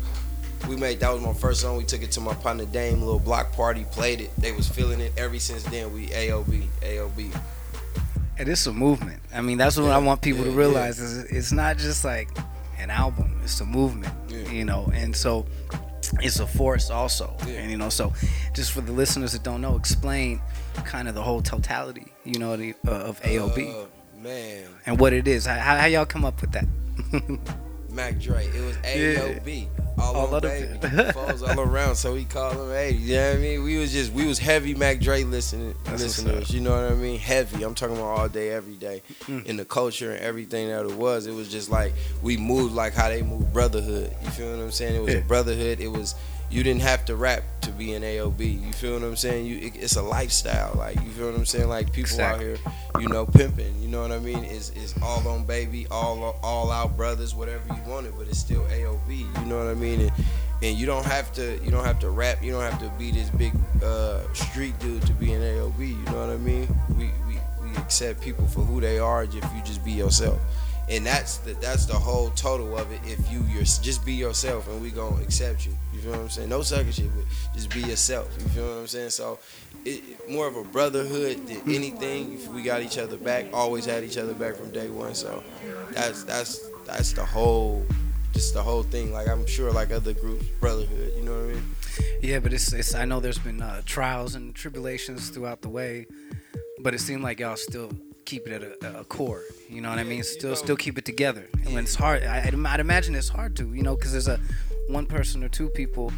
We 0.69 0.77
made 0.77 1.01
that 1.01 1.13
was 1.13 1.23
my 1.23 1.33
first 1.35 1.61
song. 1.61 1.77
We 1.77 1.85
took 1.85 2.03
it 2.03 2.11
to 2.13 2.21
my 2.21 2.35
partner 2.35 2.65
Dame, 2.65 3.01
little 3.01 3.21
block 3.21 3.53
party, 3.53 3.85
played 3.93 4.21
it. 4.21 4.31
They 4.39 4.53
was 4.53 4.69
feeling 4.69 5.01
it. 5.01 5.13
Ever 5.17 5.39
since 5.39 5.63
then, 5.65 5.93
we 5.95 6.07
AOB, 6.09 6.67
AOB. 6.83 7.41
and 8.39 8.49
it's 8.49 8.67
a 8.67 8.73
movement. 8.73 9.21
I 9.35 9.41
mean, 9.41 9.59
that's 9.59 9.77
what 9.77 9.85
Yeah, 9.87 9.97
I 9.97 9.99
want 9.99 10.21
people 10.21 10.45
to 10.45 10.51
yeah, 10.51 10.57
realize 10.57 10.99
is 10.99 11.25
it's 11.31 11.53
not 11.53 11.79
just 11.79 12.05
like 12.05 12.29
an 12.79 12.91
album; 12.91 13.41
it's 13.45 13.61
a 13.61 13.65
movement. 13.67 14.13
Yeah. 14.29 14.51
You 14.51 14.65
know, 14.65 14.91
and 14.93 15.15
so 15.15 15.47
it's 16.21 16.41
a 16.41 16.47
force 16.47 16.91
also. 16.91 17.37
Yeah. 17.47 17.55
And 17.55 17.71
you 17.71 17.77
know, 17.77 17.89
so 17.89 18.13
just 18.53 18.73
for 18.73 18.81
the 18.81 18.93
listeners 18.93 19.33
that 19.33 19.45
don't 19.45 19.61
know, 19.61 19.77
explain 19.77 20.41
kind 20.85 21.07
of 21.09 21.15
the 21.15 21.23
whole 21.23 21.41
totality, 21.43 22.07
you 22.25 22.39
know, 22.41 22.57
the, 22.57 22.75
uh, 22.87 22.91
of 22.91 23.21
AOB 23.23 23.75
Uh, 23.75 23.87
man, 24.23 24.67
and 24.87 24.99
what 24.99 25.13
it 25.13 25.27
is. 25.29 25.47
How, 25.47 25.59
how 25.59 25.87
y'all 25.87 26.07
come 26.07 26.25
up 26.25 26.41
with 26.41 26.53
that? 26.53 26.67
Mac 27.91 28.19
Dre. 28.21 28.47
It 28.47 28.65
was 28.65 28.77
AOB. 28.79 29.67
All, 29.99 30.15
All 30.15 30.35
on 30.37 30.43
baby. 30.43 30.79
Foes 31.13 31.43
all 31.43 31.59
around, 31.59 31.97
so 31.97 32.13
we 32.15 32.25
call 32.25 32.53
them 32.55 32.71
80. 32.73 32.97
You 32.99 33.17
know 33.17 33.29
what 33.31 33.37
I 33.37 33.41
mean? 33.41 33.65
We 33.65 33.79
was 33.79 33.91
just 33.91 34.13
we 34.13 34.27
was 34.29 34.39
heavy 34.39 34.73
Mac 34.75 35.01
Dre 35.01 35.25
listening 35.25 35.75
That's 35.85 36.03
listeners. 36.03 36.51
You 36.55 36.61
know 36.61 36.71
what 36.71 36.93
I 36.93 36.95
mean? 36.95 37.19
Heavy. 37.19 37.65
I'm 37.65 37.75
talking 37.75 37.97
about 37.97 38.07
all 38.19 38.29
day, 38.29 38.51
every 38.51 38.77
day. 38.77 39.03
Mm. 39.23 39.45
In 39.47 39.57
the 39.57 39.65
culture 39.65 40.13
and 40.13 40.21
everything 40.21 40.69
that 40.69 40.85
it 40.87 40.95
was. 40.95 41.27
It 41.27 41.35
was 41.35 41.49
just 41.51 41.69
like 41.69 41.93
we 42.23 42.37
moved 42.37 42.75
like 42.75 42.93
how 42.93 43.09
they 43.09 43.23
moved 43.23 43.53
brotherhood. 43.53 44.15
You 44.23 44.31
feel 44.31 44.57
what 44.57 44.63
I'm 44.63 44.71
saying? 44.71 44.95
It 44.95 45.03
was 45.03 45.15
Yeah. 45.15 45.21
a 45.21 45.25
brotherhood. 45.25 45.81
It 45.81 45.89
was 45.89 46.15
you 46.51 46.63
didn't 46.63 46.83
have 46.83 47.05
to 47.07 47.17
rap 47.17 47.43
to 47.63 47.71
be 47.71 47.93
an 47.95 48.03
AOB. 48.03 48.67
You 48.67 48.73
feel 48.73 48.95
what 48.95 49.03
I'm 49.03 49.17
saying? 49.17 49.47
You 49.47 49.59
it, 49.59 49.77
it's 49.77 49.97
a 49.97 50.03
lifestyle. 50.03 50.75
Like 50.75 50.97
you 50.97 51.11
feel 51.11 51.27
what 51.27 51.35
I'm 51.35 51.47
saying? 51.47 51.69
Like 51.69 51.93
people 51.93 52.21
out 52.21 52.41
here, 52.41 52.57
you 52.99 53.09
know, 53.09 53.27
pimping. 53.27 53.81
You 53.81 53.89
know 53.89 54.01
what 54.01 54.13
I 54.13 54.19
mean? 54.19 54.45
Is 54.45 54.71
is 54.71 54.95
all 55.03 55.27
on 55.29 55.45
baby, 55.45 55.87
all 55.91 56.39
all 56.43 56.71
out 56.71 56.97
brothers, 56.97 57.35
whatever 57.35 57.63
you 57.69 57.91
wanted, 57.91 58.15
but 58.17 58.29
it's 58.29 58.39
still 58.39 58.63
AOB. 58.65 59.19
You 59.41 59.47
know 59.47 59.59
what 59.59 59.67
I 59.67 59.75
mean? 59.75 60.01
And, 60.01 60.13
and 60.63 60.77
you 60.77 60.87
don't 60.87 61.05
have 61.05 61.33
to 61.35 61.59
you 61.63 61.71
don't 61.71 61.85
have 61.85 61.99
to 62.01 62.11
rap. 62.11 62.43
You 62.43 62.53
don't 62.53 62.63
have 62.63 62.81
to 62.81 62.89
be 62.99 63.11
this 63.11 63.31
big 63.31 63.53
uh, 63.83 64.21
street 64.33 64.79
dude 64.79 65.03
to 65.07 65.13
be 65.13 65.33
an 65.33 65.43
AOB. 65.43 65.79
You 65.79 66.05
know 66.07 66.27
what 66.27 66.31
I 66.31 66.39
mean? 66.39 66.69
We 66.97 67.11
we, 67.27 67.39
we 67.63 67.77
accept 67.77 68.23
people 68.23 68.47
for 68.47 68.61
who 68.61 68.81
they 68.81 68.99
are 68.99 69.25
if 69.25 69.35
you 69.35 69.63
just 69.65 69.85
be 69.85 69.93
yourself. 69.93 70.41
And 70.91 71.05
that's 71.05 71.37
the 71.39 71.53
that's 71.55 71.85
the 71.85 71.95
whole 71.95 72.31
total 72.31 72.77
of 72.79 72.91
it. 72.93 73.01
If 73.05 73.31
you 73.31 73.43
you're 73.53 73.63
just 73.65 74.05
be 74.07 74.15
yourself, 74.15 74.67
and 74.69 74.81
we 74.81 74.91
gonna 74.91 75.23
accept 75.23 75.67
you. 75.67 75.73
You 75.93 76.01
feel 76.01 76.13
what 76.13 76.21
I'm 76.21 76.31
saying? 76.31 76.49
No 76.49 76.63
sucker 76.63 76.91
shit, 76.93 77.11
but 77.15 77.25
just 77.55 77.71
be 77.71 77.81
yourself. 77.81 78.29
You 78.41 78.47
feel 78.49 78.65
what 78.69 78.79
I'm 78.81 78.87
saying? 78.87 79.11
So, 79.11 79.39
it- 79.85 80.31
more 80.31 80.47
of 80.47 80.57
a 80.57 80.65
brotherhood 80.65 81.47
than 81.47 81.61
anything. 81.75 82.35
If 82.35 82.49
we 82.49 82.63
got 82.63 82.83
each 82.83 82.97
other 82.99 83.17
back, 83.19 83.47
always 83.53 83.85
had 83.85 84.03
each 84.05 84.17
other 84.17 84.33
back 84.33 84.55
from 84.57 84.71
day 84.71 84.89
one. 84.89 85.15
So, 85.15 85.43
that's 85.91 86.25
that's 86.25 86.61
that's 86.87 87.13
the 87.13 87.25
whole, 87.25 87.85
just 88.33 88.55
the 88.55 88.63
whole 88.63 88.83
thing. 88.85 89.13
Like 89.13 89.29
I'm 89.29 89.47
sure, 89.47 89.71
like 89.73 89.91
other 89.91 90.15
groups, 90.15 90.47
brotherhood. 90.61 91.13
You 91.17 91.23
know 91.25 91.33
what 91.33 91.51
I 91.51 91.53
mean? 91.55 91.65
Yeah, 92.23 92.39
but 92.39 92.53
it's, 92.53 92.73
it's 92.73 92.95
I 92.95 93.05
know 93.05 93.21
there's 93.21 93.39
been 93.39 93.61
uh, 93.61 93.83
trials 93.85 94.35
and 94.37 94.55
tribulations 94.55 95.29
throughout 95.31 95.61
the 95.63 95.69
way, 95.69 96.07
but 96.81 96.95
it 96.95 97.01
seemed 97.01 97.23
like 97.23 97.41
y'all 97.41 97.57
still 97.57 97.91
keep 98.29 98.47
it 98.47 98.63
at 98.63 98.63
a, 98.63 99.01
a 99.01 99.05
core. 99.05 99.43
You 99.71 99.81
know 99.81 99.89
what 99.89 99.99
I 99.99 100.05
mean? 100.05 100.23
Still, 100.23 100.55
still 100.55 100.77
keep 100.77 100.99
it 100.99 101.07
together. 101.07 101.49
And 101.65 101.75
when 101.75 101.85
it's 101.85 101.95
hard, 101.95 102.25
I, 102.25 102.43
I'd, 102.47 102.55
I'd 102.55 102.81
imagine 102.81 103.15
it's 103.15 103.31
hard 103.31 103.57
to, 103.57 103.73
you 103.73 103.83
know, 103.83 103.97
because 103.97 104.13
there's 104.13 104.29
a 104.29 104.39
one 104.89 105.07
person 105.07 105.43
or 105.43 105.49
two 105.49 105.71
people 105.71 106.13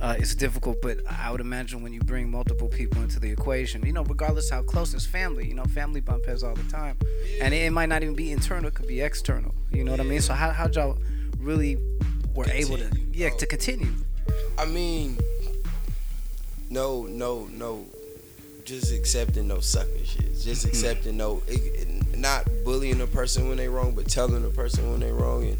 uh, 0.00 0.14
it's 0.18 0.34
difficult. 0.34 0.80
But 0.82 0.98
I 1.08 1.30
would 1.30 1.40
imagine 1.40 1.82
when 1.82 1.92
you 1.92 2.00
bring 2.00 2.30
multiple 2.30 2.68
people 2.68 3.02
into 3.02 3.18
the 3.18 3.30
equation, 3.30 3.84
you 3.84 3.92
know, 3.92 4.04
regardless 4.04 4.50
how 4.50 4.62
close 4.62 4.94
it's 4.94 5.06
family, 5.06 5.46
you 5.48 5.54
know, 5.54 5.64
family 5.64 6.00
bump 6.00 6.26
heads 6.26 6.42
all 6.42 6.54
the 6.54 6.70
time, 6.70 6.96
and 7.40 7.52
it, 7.52 7.58
it 7.58 7.70
might 7.70 7.88
not 7.88 8.02
even 8.02 8.14
be 8.14 8.30
internal; 8.30 8.68
it 8.68 8.74
could 8.74 8.86
be 8.86 9.00
external. 9.00 9.54
You 9.72 9.84
know 9.84 9.90
what 9.90 10.00
I 10.00 10.04
mean? 10.04 10.20
So 10.20 10.34
how 10.34 10.50
how'd 10.50 10.76
y'all 10.76 10.98
really 11.38 11.78
were 12.34 12.46
able 12.48 12.76
to 12.76 12.90
yeah 13.12 13.30
bro. 13.30 13.38
to 13.38 13.46
continue? 13.46 13.92
I 14.56 14.66
mean, 14.66 15.18
no, 16.70 17.06
no, 17.06 17.48
no. 17.50 17.86
Just 18.68 18.92
accepting 18.92 19.48
no 19.48 19.60
sucker 19.60 19.88
shit. 20.04 20.38
Just 20.38 20.66
Mm-hmm. 20.66 20.68
accepting 20.68 21.16
no, 21.16 21.42
not 22.16 22.46
bullying 22.64 23.00
a 23.00 23.06
person 23.06 23.48
when 23.48 23.56
they 23.56 23.66
wrong, 23.68 23.92
but 23.94 24.06
telling 24.08 24.44
a 24.44 24.50
person 24.50 24.90
when 24.90 25.00
they 25.00 25.10
wrong 25.10 25.44
and 25.44 25.56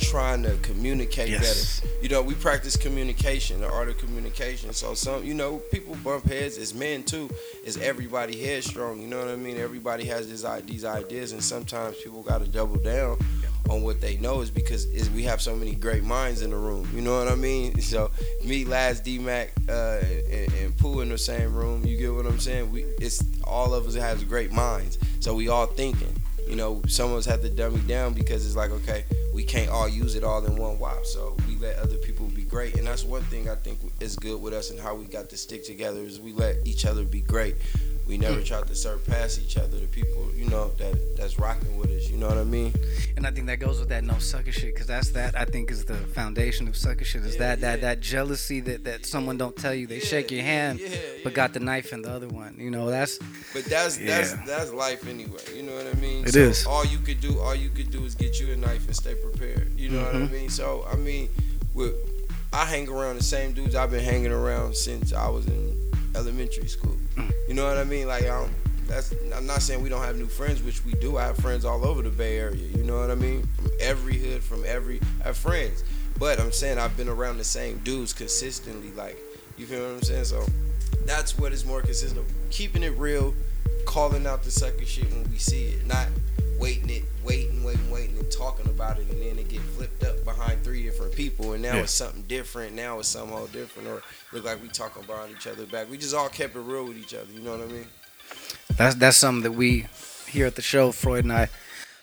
trying 0.00 0.42
to 0.42 0.56
communicate 0.62 1.28
Yes. 1.30 1.80
better. 1.80 1.92
You 2.02 2.08
know, 2.10 2.20
we 2.22 2.34
practice 2.34 2.76
communication, 2.76 3.60
the 3.62 3.70
art 3.70 3.88
of 3.88 3.96
communication. 3.98 4.72
So 4.74 4.92
some, 4.94 5.24
you 5.24 5.32
know, 5.34 5.56
people 5.70 5.96
bump 6.04 6.26
heads 6.26 6.58
as 6.58 6.74
men 6.74 7.02
too. 7.02 7.30
Is 7.64 7.76
everybody 7.78 8.38
headstrong? 8.44 9.00
You 9.00 9.08
know 9.08 9.18
what 9.20 9.28
I 9.28 9.36
mean? 9.36 9.56
Everybody 9.58 10.04
has 10.06 10.28
this, 10.28 10.44
these 10.66 10.84
ideas, 10.84 11.32
and 11.32 11.42
sometimes 11.42 11.96
people 11.96 12.22
got 12.22 12.38
to 12.44 12.48
double 12.48 12.76
down 12.76 13.16
on 13.70 13.82
what 13.82 14.00
they 14.00 14.16
know 14.16 14.40
is 14.40 14.50
because 14.50 14.84
is 14.86 15.08
we 15.10 15.22
have 15.22 15.40
so 15.40 15.54
many 15.54 15.74
great 15.74 16.02
minds 16.02 16.42
in 16.42 16.50
the 16.50 16.56
room. 16.56 16.88
You 16.92 17.00
know 17.00 17.18
what 17.18 17.28
I 17.28 17.36
mean? 17.36 17.78
So 17.90 18.12
me, 18.44 18.64
Laz, 18.64 19.00
D 19.00 19.18
Mac, 19.18 19.50
uh, 19.68 19.98
and, 20.30 20.52
and 20.54 20.76
Pooh 20.76 21.00
in 21.00 21.08
the 21.08 21.18
same 21.18 21.52
room. 21.52 21.84
You 21.84 21.96
get 21.96 22.14
what 22.14 22.24
I'm 22.24 22.38
saying? 22.38 22.70
We 22.70 22.84
it's 23.00 23.24
all 23.42 23.74
of 23.74 23.86
us 23.86 23.94
has 23.94 24.22
great 24.22 24.52
minds. 24.52 24.96
So 25.18 25.34
we 25.34 25.48
all 25.48 25.66
thinking. 25.66 26.14
You 26.46 26.56
know, 26.56 26.82
some 26.88 27.10
of 27.10 27.16
us 27.16 27.26
have 27.26 27.42
to 27.42 27.48
dumb 27.48 27.74
it 27.76 27.86
down 27.86 28.12
because 28.12 28.46
it's 28.46 28.56
like, 28.56 28.70
okay, 28.70 29.04
we 29.32 29.44
can't 29.44 29.70
all 29.70 29.88
use 29.88 30.14
it 30.14 30.24
all 30.24 30.44
in 30.44 30.56
one 30.56 30.78
wop. 30.78 31.04
So 31.04 31.36
we 31.48 31.56
let 31.56 31.76
other 31.78 31.96
people 31.96 32.26
be 32.26 32.42
great, 32.42 32.76
and 32.76 32.86
that's 32.86 33.04
one 33.04 33.22
thing 33.22 33.48
I 33.48 33.54
think 33.54 33.78
is 34.00 34.16
good 34.16 34.40
with 34.40 34.52
us 34.52 34.70
and 34.70 34.78
how 34.78 34.94
we 34.94 35.04
got 35.04 35.30
to 35.30 35.36
stick 35.36 35.64
together 35.64 36.00
is 36.00 36.20
we 36.20 36.32
let 36.32 36.56
each 36.64 36.86
other 36.86 37.04
be 37.04 37.20
great. 37.20 37.56
We 38.10 38.18
never 38.18 38.42
try 38.42 38.60
to 38.60 38.74
surpass 38.74 39.38
each 39.38 39.56
other. 39.56 39.78
The 39.78 39.86
people, 39.86 40.28
you 40.34 40.46
know, 40.50 40.70
that 40.78 41.16
that's 41.16 41.38
rocking 41.38 41.76
with 41.76 41.90
us. 41.90 42.10
You 42.10 42.16
know 42.16 42.26
what 42.26 42.38
I 42.38 42.42
mean? 42.44 42.72
And 43.16 43.24
I 43.24 43.30
think 43.30 43.46
that 43.46 43.60
goes 43.60 43.78
with 43.78 43.88
that 43.90 44.02
no 44.02 44.18
sucker 44.18 44.50
shit, 44.50 44.74
because 44.74 44.88
that's 44.88 45.10
that 45.10 45.38
I 45.38 45.44
think 45.44 45.70
is 45.70 45.84
the 45.84 45.94
foundation 45.94 46.66
of 46.66 46.76
sucker 46.76 47.04
shit. 47.04 47.24
Is 47.24 47.34
Yeah, 47.34 47.38
that 47.54 47.60
that 47.60 47.78
yeah. 47.78 47.86
that 47.86 48.00
jealousy 48.00 48.58
that 48.62 48.82
that 48.82 49.06
someone 49.06 49.38
don't 49.38 49.54
tell 49.54 49.72
you 49.72 49.86
they 49.86 49.98
Yeah, 50.00 50.04
shake 50.12 50.32
your 50.32 50.42
hand, 50.42 50.80
but 51.22 51.34
got 51.34 51.52
the 51.52 51.60
knife 51.60 51.92
in 51.92 52.02
the 52.02 52.10
other 52.10 52.26
one. 52.26 52.56
You 52.58 52.70
know 52.72 52.90
that's 52.90 53.18
But 53.54 53.66
that's 53.66 53.96
that's 53.98 54.32
that's 54.44 54.72
life 54.72 55.06
anyway. 55.06 55.44
You 55.54 55.62
know 55.62 55.74
what 55.76 55.86
I 55.86 55.94
mean? 56.00 56.24
It 56.26 56.34
so 56.34 56.40
is. 56.40 56.66
All 56.66 56.84
you 56.84 56.98
could 56.98 57.20
do, 57.20 57.38
all 57.38 57.54
you 57.54 57.70
could 57.70 57.92
do 57.92 58.04
is 58.04 58.16
get 58.16 58.40
you 58.40 58.52
a 58.52 58.56
knife 58.56 58.86
and 58.88 58.96
stay 58.96 59.14
prepared. 59.14 59.78
You 59.78 59.90
know 59.90 60.02
what 60.02 60.14
Mm-hmm. 60.14 60.34
I 60.34 60.38
mean? 60.38 60.50
So 60.50 60.84
I 60.92 60.96
mean, 60.96 61.28
with 61.74 61.94
I 62.52 62.64
hang 62.64 62.88
around 62.88 63.18
the 63.18 63.22
same 63.22 63.52
dudes 63.52 63.76
I've 63.76 63.92
been 63.92 64.02
hanging 64.04 64.32
around 64.32 64.74
since 64.74 65.12
I 65.12 65.28
was 65.28 65.46
in 65.46 65.62
elementary 66.16 66.66
school. 66.66 66.96
You 67.50 67.56
know 67.56 67.66
what 67.66 67.78
I 67.78 67.84
mean? 67.84 68.06
Like 68.06 68.30
I'm. 68.30 68.48
That's, 68.86 69.12
I'm 69.34 69.44
not 69.44 69.60
saying 69.60 69.82
we 69.82 69.88
don't 69.88 70.04
have 70.04 70.16
new 70.16 70.28
friends, 70.28 70.62
which 70.62 70.84
we 70.84 70.92
do. 70.92 71.16
I 71.16 71.24
have 71.24 71.36
friends 71.38 71.64
all 71.64 71.84
over 71.84 72.00
the 72.00 72.08
Bay 72.08 72.38
Area. 72.38 72.64
You 72.64 72.84
know 72.84 73.00
what 73.00 73.10
I 73.10 73.16
mean? 73.16 73.42
From 73.56 73.70
every 73.80 74.16
hood, 74.18 74.44
from 74.44 74.62
every 74.64 75.00
I 75.20 75.24
have 75.24 75.36
friends. 75.36 75.82
But 76.16 76.38
I'm 76.38 76.52
saying 76.52 76.78
I've 76.78 76.96
been 76.96 77.08
around 77.08 77.38
the 77.38 77.44
same 77.44 77.78
dudes 77.78 78.12
consistently. 78.12 78.92
Like, 78.92 79.18
you 79.58 79.66
feel 79.66 79.80
what 79.80 79.96
I'm 79.96 80.02
saying? 80.02 80.26
So 80.26 80.46
that's 81.04 81.36
what 81.38 81.52
is 81.52 81.64
more 81.64 81.82
consistent. 81.82 82.24
Keeping 82.50 82.84
it 82.84 82.96
real, 82.96 83.34
calling 83.84 84.28
out 84.28 84.44
the 84.44 84.52
sucker 84.52 84.84
shit 84.84 85.10
when 85.10 85.28
we 85.28 85.38
see 85.38 85.70
it, 85.70 85.86
not 85.88 86.06
waiting 86.60 86.90
it, 86.90 87.04
waiting, 87.24 87.64
waiting, 87.64 87.90
waiting, 87.90 88.16
and 88.18 88.30
talking 88.30 88.66
about 88.66 88.98
it, 88.98 89.08
and 89.10 89.20
then 89.22 89.38
it 89.38 89.48
get 89.48 89.60
flipped 89.60 90.04
up 90.04 90.22
behind 90.24 90.62
three 90.62 90.82
different 90.82 91.14
people, 91.14 91.54
and 91.54 91.62
now 91.62 91.74
Yeah. 91.74 91.82
it's 91.82 91.92
something 91.92 92.22
different. 92.28 92.74
Now 92.74 92.98
it's 92.98 93.08
something 93.08 93.34
all 93.36 93.46
different, 93.46 93.88
or 93.88 94.02
look 94.32 94.44
like 94.44 94.62
we 94.62 94.68
talking 94.68 95.02
behind 95.04 95.32
each 95.32 95.46
other 95.46 95.64
back. 95.66 95.90
We 95.90 95.96
just 95.98 96.14
all 96.14 96.28
kept 96.28 96.54
it 96.54 96.60
real 96.60 96.84
with 96.86 96.98
each 96.98 97.14
other. 97.14 97.32
You 97.32 97.40
know 97.40 97.52
what 97.56 97.68
I 97.68 97.72
mean? 97.72 97.86
that's 98.76 98.94
that's 98.94 99.16
something 99.16 99.42
that 99.42 99.52
we 99.52 99.86
here 100.28 100.46
at 100.46 100.54
the 100.54 100.62
show, 100.62 100.92
Freud 100.92 101.24
and 101.24 101.32
I 101.32 101.48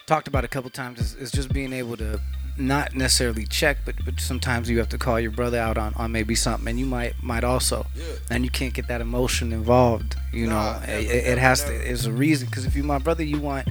talked 0.06 0.28
about 0.28 0.44
a 0.44 0.48
couple 0.50 0.70
times. 0.70 1.00
Is, 1.00 1.14
is 1.16 1.32
just 1.32 1.54
being 1.54 1.72
able 1.72 1.96
to 1.98 2.20
not 2.58 2.96
necessarily 2.96 3.46
check, 3.46 3.78
but 3.86 3.96
but 4.04 4.20
sometimes 4.20 4.70
you 4.70 4.78
have 4.80 4.90
to 4.90 4.98
call 4.98 5.20
your 5.20 5.32
brother 5.32 5.60
out 5.60 5.78
on, 5.78 5.94
on 5.94 6.12
maybe 6.12 6.36
something, 6.36 6.68
and 6.68 6.80
you 6.80 6.86
might 6.86 7.14
might 7.24 7.44
also, 7.44 7.86
Yeah. 7.96 8.04
and 8.30 8.44
you 8.44 8.50
can't 8.52 8.74
get 8.74 8.88
that 8.88 9.00
emotion 9.00 9.54
involved. 9.54 10.16
You 10.34 10.48
Nah, 10.48 10.74
know, 10.74 10.80
never, 10.82 10.92
it, 10.92 11.06
it 11.06 11.24
never, 11.30 11.40
has 11.42 11.64
never. 11.64 11.78
to. 11.78 11.84
There's 11.86 12.06
a 12.06 12.12
reason 12.12 12.48
because 12.48 12.66
if 12.66 12.76
you're 12.76 12.84
my 12.86 12.98
brother, 13.00 13.24
you 13.24 13.40
want 13.40 13.68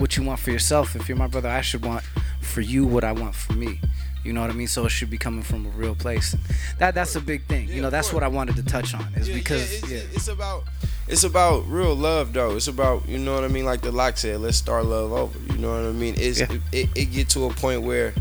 what 0.00 0.16
you 0.16 0.22
want 0.24 0.40
for 0.40 0.50
yourself. 0.50 0.96
If 0.96 1.08
you're 1.08 1.18
my 1.18 1.26
brother, 1.26 1.48
I 1.48 1.60
should 1.60 1.84
want 1.84 2.02
for 2.40 2.60
you 2.60 2.84
what 2.86 3.04
I 3.04 3.12
want 3.12 3.34
for 3.34 3.52
me. 3.52 3.80
You 4.24 4.32
know 4.32 4.40
what 4.42 4.50
I 4.50 4.52
mean? 4.52 4.66
So 4.68 4.84
it 4.84 4.90
should 4.90 5.08
be 5.10 5.16
coming 5.18 5.42
from 5.42 5.66
a 5.66 5.70
real 5.70 5.94
place. 5.94 6.36
That 6.78 6.94
that's 6.94 7.16
a 7.16 7.20
big 7.20 7.44
thing. 7.46 7.68
Yeah, 7.68 7.74
you 7.76 7.82
know, 7.82 7.90
that's 7.90 8.12
what 8.12 8.22
I 8.22 8.28
wanted 8.28 8.56
to 8.56 8.62
touch 8.62 8.94
on. 8.94 9.06
Is 9.14 9.28
Yeah, 9.28 9.34
because 9.34 9.90
yeah, 9.90 9.98
it's, 9.98 10.16
it's 10.16 10.28
about 10.28 10.64
it's 11.08 11.24
about 11.24 11.66
real 11.66 11.94
love 11.94 12.32
though. 12.32 12.56
It's 12.56 12.68
about 12.68 13.08
you 13.08 13.18
know 13.18 13.34
what 13.34 13.44
I 13.44 13.48
mean. 13.48 13.64
Like 13.64 13.80
the 13.80 13.92
lock 13.92 14.18
said, 14.18 14.40
let's 14.40 14.58
start 14.58 14.84
love 14.84 15.12
over. 15.12 15.38
You 15.52 15.58
know 15.58 15.70
what 15.70 15.88
I 15.88 15.92
mean? 15.92 16.14
It's 16.18 16.40
Yeah. 16.40 16.48
it, 16.72 16.88
it 16.94 17.04
get 17.12 17.28
to 17.30 17.46
a 17.46 17.50
point 17.50 17.82
where 17.82 18.12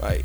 like 0.00 0.24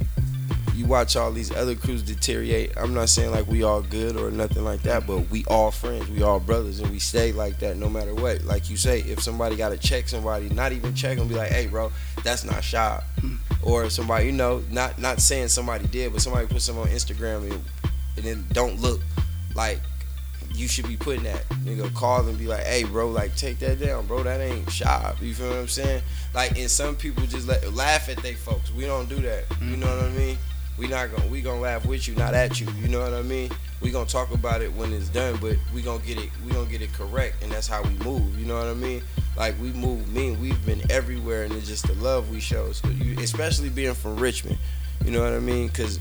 you 0.82 0.88
watch 0.88 1.16
all 1.16 1.32
these 1.32 1.52
other 1.52 1.76
crews 1.76 2.02
deteriorate. 2.02 2.72
I'm 2.76 2.94
not 2.96 3.10
saying 3.10 3.30
like 3.30 3.46
we 3.46 3.62
all 3.62 3.84
good 3.84 4.18
or 4.18 4.32
nothing 4.32 4.64
like 4.64 4.82
that, 4.82 5.06
but 5.06 5.30
we 5.30 5.46
all 5.46 5.70
friends, 5.70 6.10
we 6.10 6.24
all 6.24 6.40
brothers, 6.40 6.80
and 6.80 6.90
we 6.90 6.98
stay 6.98 7.32
like 7.32 7.60
that 7.60 7.78
no 7.78 7.88
matter 7.88 8.16
what. 8.16 8.44
Like 8.44 8.68
you 8.70 8.78
say, 8.78 9.02
if 9.02 9.22
somebody 9.22 9.56
got 9.56 9.70
to 9.70 9.78
check 9.78 10.10
somebody, 10.10 10.50
not 10.50 10.72
even 10.72 10.96
check 10.96 11.20
them, 11.20 11.28
be 11.28 11.36
like, 11.36 11.52
hey, 11.52 11.68
bro, 11.68 11.92
that's 12.24 12.44
not 12.44 12.64
shot. 12.64 13.04
Hmm. 13.20 13.36
Or 13.62 13.92
somebody, 13.92 14.26
you 14.26 14.32
know, 14.32 14.64
not 14.72 14.98
not 14.98 15.22
saying 15.22 15.50
somebody 15.50 15.86
did, 15.88 16.14
but 16.14 16.22
somebody 16.24 16.48
put 16.48 16.64
something 16.64 16.84
on 16.84 16.90
Instagram 16.90 17.44
and, 17.44 17.62
and 18.18 18.26
then 18.26 18.46
don't 18.52 18.82
look 18.82 19.02
like 19.54 19.80
you 20.56 20.68
should 20.68 20.88
be 20.88 20.98
putting 20.98 21.24
that. 21.24 21.48
Nigga 21.64 21.94
call 21.94 22.28
and 22.28 22.40
be 22.40 22.48
like, 22.48 22.64
hey 22.64 22.86
bro, 22.86 23.08
like 23.10 23.36
take 23.36 23.60
that 23.60 23.80
down, 23.80 24.08
bro. 24.08 24.24
That 24.24 24.42
ain't 24.42 24.70
shop. 24.72 25.22
You 25.22 25.36
feel 25.36 25.50
what 25.50 25.58
I'm 25.58 25.68
saying? 25.68 26.02
Like 26.34 26.58
and 26.58 26.72
some 26.72 26.96
people 26.96 27.24
just 27.28 27.48
let, 27.48 27.72
laugh 27.72 28.10
at 28.10 28.18
they 28.24 28.34
folks. 28.34 28.74
We 28.74 28.86
don't 28.86 29.08
do 29.08 29.22
that. 29.22 29.46
You 29.62 29.76
hmm. 29.76 29.80
know 29.82 29.96
what 29.96 30.06
I 30.06 30.10
mean? 30.10 30.38
We 30.82 30.88
not 30.88 31.16
gonna 31.16 31.28
we 31.28 31.42
gonna 31.42 31.62
laugh 31.62 31.86
with 31.86 32.08
you, 32.08 32.16
not 32.16 32.34
at 32.34 32.60
you. 32.60 32.68
You 32.82 32.88
know 32.88 33.02
what 33.02 33.14
I 33.14 33.22
mean? 33.22 33.52
We 33.82 33.92
gonna 33.92 34.08
talk 34.10 34.34
about 34.34 34.64
it 34.64 34.74
when 34.74 34.92
it's 34.94 35.10
done, 35.10 35.38
but 35.40 35.56
we 35.76 35.84
gonna 35.84 36.02
get 36.04 36.18
it 36.18 36.32
we 36.44 36.52
gonna 36.52 36.68
get 36.68 36.82
it 36.82 36.92
correct, 36.92 37.44
and 37.44 37.52
that's 37.52 37.68
how 37.68 37.84
we 37.84 37.92
move. 38.04 38.40
You 38.40 38.48
know 38.48 38.58
what 38.58 38.66
I 38.66 38.74
mean? 38.74 39.04
Like 39.38 39.54
we 39.62 39.74
move 39.74 40.12
mean. 40.12 40.42
We've 40.42 40.66
been 40.66 40.82
everywhere, 40.90 41.44
and 41.44 41.54
it's 41.54 41.68
just 41.68 41.86
the 41.86 41.94
love 42.04 42.32
we 42.32 42.40
show. 42.40 42.72
So 42.72 42.88
you, 42.88 43.16
especially 43.20 43.70
being 43.70 43.94
from 43.94 44.16
Richmond. 44.16 44.58
You 45.06 45.12
know 45.12 45.22
what 45.22 45.34
I 45.34 45.40
mean? 45.40 45.70
Cause 45.70 46.00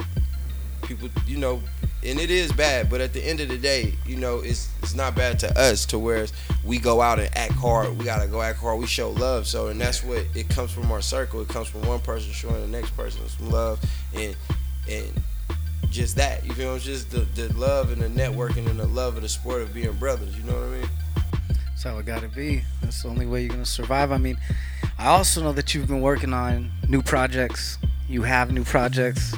people, 0.80 1.10
you 1.26 1.37
know, 1.37 1.60
and 2.02 2.18
it 2.18 2.30
is 2.30 2.50
bad, 2.50 2.88
but 2.88 3.02
at 3.02 3.12
the 3.12 3.22
end 3.22 3.40
of 3.40 3.49
the 3.49 3.58
day, 3.58 3.92
you 4.06 4.16
know, 4.16 4.38
it's 4.38 4.70
it's 4.82 4.94
not 4.94 5.14
bad 5.14 5.38
to 5.40 5.60
us 5.60 5.84
to 5.87 5.99
where 5.99 6.26
we 6.64 6.78
go 6.78 7.02
out 7.02 7.18
and 7.18 7.28
act 7.37 7.52
hard. 7.52 7.99
We 7.99 8.06
gotta 8.06 8.28
go 8.28 8.40
act 8.40 8.58
hard. 8.58 8.80
We 8.80 8.87
show 8.87 9.10
love. 9.10 9.46
So, 9.46 9.66
and 9.66 9.78
that's 9.78 10.02
what 10.02 10.25
it 10.34 10.49
comes 10.49 10.70
from 10.72 10.90
our 10.90 11.02
circle. 11.02 11.42
It 11.42 11.49
comes 11.49 11.68
from 11.68 11.82
one 11.82 12.00
person 12.00 12.32
showing 12.32 12.62
the 12.62 12.66
next 12.66 12.96
person 12.96 13.28
some 13.28 13.50
love, 13.50 13.78
and 14.14 14.34
and 14.90 15.12
just 15.90 16.16
that. 16.16 16.44
You 16.44 16.52
feel? 16.52 16.75
It's 16.75 16.85
just 16.85 17.11
the 17.11 17.20
the 17.20 17.52
love 17.54 17.92
and 17.92 18.02
the 18.02 18.09
networking 18.09 18.68
and 18.68 18.78
the 18.78 18.87
love 18.87 19.16
of 19.16 19.23
the 19.23 19.28
sport 19.28 19.62
of 19.62 19.75
being 19.75 19.92
brothers. 19.94 20.37
You 20.37 20.44
know 20.44 20.54
what 20.54 20.62
I 20.62 20.80
mean? 20.80 20.88
That's 21.49 21.82
how 21.85 21.99
it 21.99 22.06
gotta 22.06 22.28
be. 22.28 22.62
That's 22.82 23.02
the 23.02 23.09
only 23.09 23.26
way 23.26 23.42
you're 23.42 23.50
gonna 23.50 23.64
survive. 23.64 24.12
I 24.12 24.18
mean, 24.18 24.38
I 24.99 25.06
also 25.06 25.42
know 25.42 25.52
that 25.52 25.75
you've 25.75 25.88
been 25.88 26.02
working 26.02 26.32
on 26.32 26.70
new 26.88 27.02
projects. 27.02 27.78
You 28.09 28.23
have 28.23 28.52
new 28.52 28.64
projects, 28.64 29.35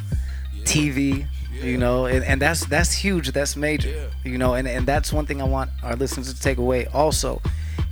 TV. 0.65 1.27
You 1.63 1.79
know, 1.79 2.07
and, 2.07 2.25
and 2.25 2.43
that's 2.43 2.67
that's 2.67 2.93
huge. 2.93 3.31
That's 3.31 3.55
major. 3.57 3.91
Yeah. 3.91 4.07
You 4.25 4.39
know, 4.39 4.55
and, 4.55 4.67
and 4.67 4.85
that's 4.87 5.13
one 5.13 5.27
thing 5.27 5.41
I 5.41 5.45
want 5.45 5.71
our 5.85 5.95
listeners 5.95 6.33
to 6.33 6.41
take 6.41 6.59
away 6.59 6.87
also, 6.87 7.41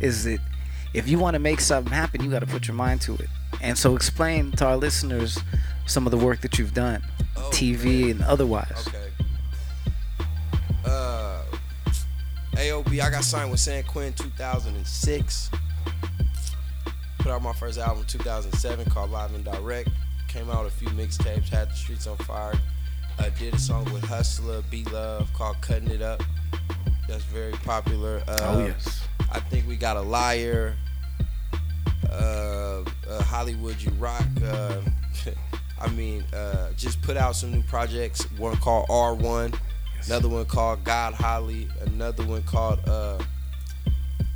is 0.00 0.24
that 0.24 0.40
if 0.92 1.08
you 1.08 1.18
want 1.18 1.34
to 1.34 1.38
make 1.38 1.60
something 1.60 1.92
happen, 1.92 2.24
you 2.24 2.30
got 2.30 2.40
to 2.40 2.46
put 2.46 2.66
your 2.66 2.74
mind 2.74 3.00
to 3.02 3.14
it. 3.14 3.28
And 3.60 3.78
so, 3.78 3.94
explain 3.94 4.50
to 4.52 4.66
our 4.66 4.76
listeners 4.76 5.38
some 5.86 6.06
of 6.06 6.10
the 6.10 6.18
work 6.18 6.40
that 6.40 6.58
you've 6.58 6.74
done, 6.74 7.02
Oh, 7.42 7.50
TV 7.52 8.02
man. 8.02 8.10
and 8.10 8.22
otherwise. 8.22 8.86
Okay. 8.88 9.08
Uh, 10.84 11.42
AOB, 12.54 13.00
I 13.00 13.10
got 13.10 13.24
signed 13.24 13.50
with 13.50 13.60
San 13.60 13.82
Quentin 13.84 14.12
2006. 14.12 15.50
Put 17.18 17.32
out 17.32 17.42
my 17.42 17.52
first 17.52 17.78
album 17.78 18.04
2007 18.06 18.90
called 18.90 19.10
Live 19.10 19.34
and 19.34 19.44
Direct. 19.44 19.88
Came 20.28 20.50
out 20.50 20.66
a 20.66 20.70
few 20.70 20.88
mixtapes, 20.88 21.48
had 21.48 21.70
the 21.70 21.74
streets 21.74 22.06
on 22.06 22.16
fire. 22.18 22.54
I 23.18 23.28
did 23.30 23.54
a 23.54 23.58
song 23.58 23.84
with 23.92 24.04
Hustler, 24.04 24.62
B 24.70 24.84
Love 24.92 25.28
called 25.34 25.60
Cutting 25.60 25.90
It 25.90 26.00
Up. 26.00 26.22
That's 27.08 27.24
very 27.24 27.52
popular. 27.52 28.22
Uh, 28.26 28.38
oh 28.40 28.66
yes. 28.66 29.06
I 29.32 29.40
think 29.40 29.66
we 29.68 29.76
got 29.76 29.96
a 29.96 30.00
liar. 30.00 30.74
Uh, 32.10 32.84
uh, 33.08 33.22
Hollywood, 33.24 33.80
you 33.80 33.90
rock. 33.92 34.24
Uh, 34.42 34.80
I 35.80 35.88
mean, 35.88 36.22
uh, 36.34 36.72
just 36.76 37.00
put 37.02 37.16
out 37.16 37.36
some 37.36 37.52
new 37.52 37.62
projects. 37.62 38.22
One 38.38 38.56
called 38.56 38.88
R1, 38.88 39.58
another 40.06 40.28
one 40.28 40.44
called 40.46 40.84
God 40.84 41.14
Holly, 41.14 41.68
another 41.86 42.24
one 42.24 42.42
called 42.42 42.80
uh, 42.86 43.18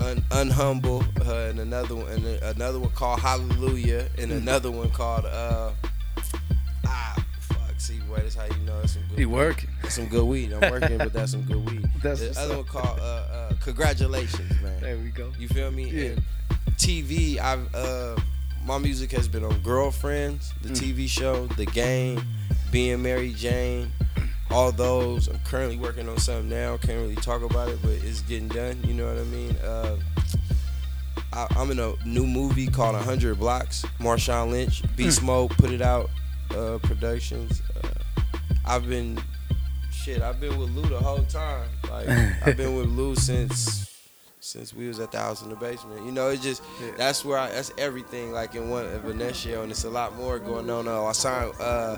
Un- 0.01 0.25
Unhumble, 0.31 1.05
uh, 1.27 1.51
and 1.51 1.61
another 1.61 1.95
one, 1.97 2.07
and 2.09 2.27
another 2.27 2.79
one 2.81 2.91
called 2.91 3.21
Hallelujah, 3.21 4.09
and 4.19 4.33
another 4.33 4.71
one 4.71 4.91
called 4.91 5.25
uh, 5.27 5.71
ah, 6.87 7.25
fuck, 7.41 7.59
See, 7.79 7.99
boy, 8.01 8.17
that's 8.17 8.35
how 8.35 8.45
you 8.45 8.57
know 8.67 8.81
it's 8.83 8.95
some 8.95 9.03
good. 9.11 9.19
You 9.19 9.29
working? 9.29 9.71
That's 9.83 9.95
some 9.95 10.07
good 10.07 10.25
weed. 10.25 10.53
I'm 10.53 10.71
working, 10.71 10.99
but 10.99 11.13
that's 11.13 11.33
some 11.33 11.43
good 11.43 11.65
weed. 11.69 11.85
That's 12.03 12.21
the 12.21 12.39
other 12.39 12.55
up. 12.55 12.59
one 12.59 12.67
called 12.67 12.99
uh, 13.01 13.03
uh, 13.03 13.53
"Congratulations, 13.63 14.61
man." 14.61 14.81
There 14.81 14.97
we 14.99 15.09
go. 15.09 15.33
You 15.39 15.49
feel 15.49 15.71
me? 15.71 15.89
Yeah. 15.89 16.09
And 16.11 16.23
TV, 16.77 17.39
I've 17.39 17.75
uh, 17.75 18.17
my 18.64 18.78
music 18.78 19.11
has 19.12 19.28
been 19.28 19.44
on 19.44 19.59
Girlfriends, 19.61 20.52
the 20.62 20.71
Mm. 20.71 20.76
TV 20.78 21.09
show, 21.09 21.47
The 21.56 21.66
Game, 21.66 22.23
Being 22.71 23.02
Mary 23.02 23.33
Jane, 23.33 23.92
all 24.50 24.73
those. 24.73 25.28
I'm 25.28 25.38
currently 25.40 25.76
working 25.76 26.09
on 26.09 26.18
something 26.18 26.49
now. 26.49 26.76
Can't 26.78 26.99
really 27.00 27.14
talk 27.16 27.42
about 27.42 27.68
it, 27.68 27.78
but 27.83 27.90
it's 27.92 28.21
getting 28.23 28.49
done. 28.49 28.83
You 28.85 28.94
know 28.94 29.06
what 29.06 29.18
I 29.18 29.25
mean? 29.25 29.56
Uh, 29.56 29.97
I, 31.33 31.47
I'm 31.56 31.71
in 31.71 31.78
a 31.78 31.94
new 32.06 32.26
movie 32.26 32.66
called 32.66 32.94
100 32.94 33.38
Blocks. 33.38 33.85
Marshawn 34.00 34.50
Lynch, 34.50 34.83
Beast 34.97 35.21
Mm. 35.21 35.25
Mode, 35.25 35.50
put 35.52 35.71
it 35.71 35.83
out. 35.83 36.11
Uh, 36.50 36.78
productions. 36.83 37.62
Uh, 37.83 37.88
I've 38.66 38.88
been 38.88 39.18
shit. 39.92 40.23
I've 40.23 40.40
been 40.40 40.56
with 40.59 40.71
Lou 40.71 40.83
the 40.88 40.99
whole 41.00 41.25
time. 41.25 41.68
Like 41.90 42.09
I've 42.09 42.56
been 42.56 42.76
with 42.76 42.87
Lou 42.87 43.16
since 43.16 43.94
since 44.45 44.75
we 44.75 44.87
was 44.87 45.01
at 45.01 45.11
the 45.11 45.19
house 45.19 45.43
in 45.43 45.49
the 45.49 45.57
basement. 45.57 46.05
You 46.05 46.13
know, 46.13 46.29
it's 46.29 46.43
just 46.43 46.63
that's 46.99 47.25
where 47.25 47.39
I 47.39 47.51
that's 47.51 47.73
everything 47.79 48.33
like 48.33 48.55
in 48.55 48.69
one 48.69 48.85
of 48.85 49.05
a 49.05 49.09
and 49.11 49.71
it's 49.71 49.85
a 49.85 49.91
lot 49.91 50.15
more 50.17 50.39
going 50.39 50.69
on. 50.69 50.87
Uh, 50.87 51.03
I 51.03 51.13
signed 51.13 51.55
uh 51.59 51.97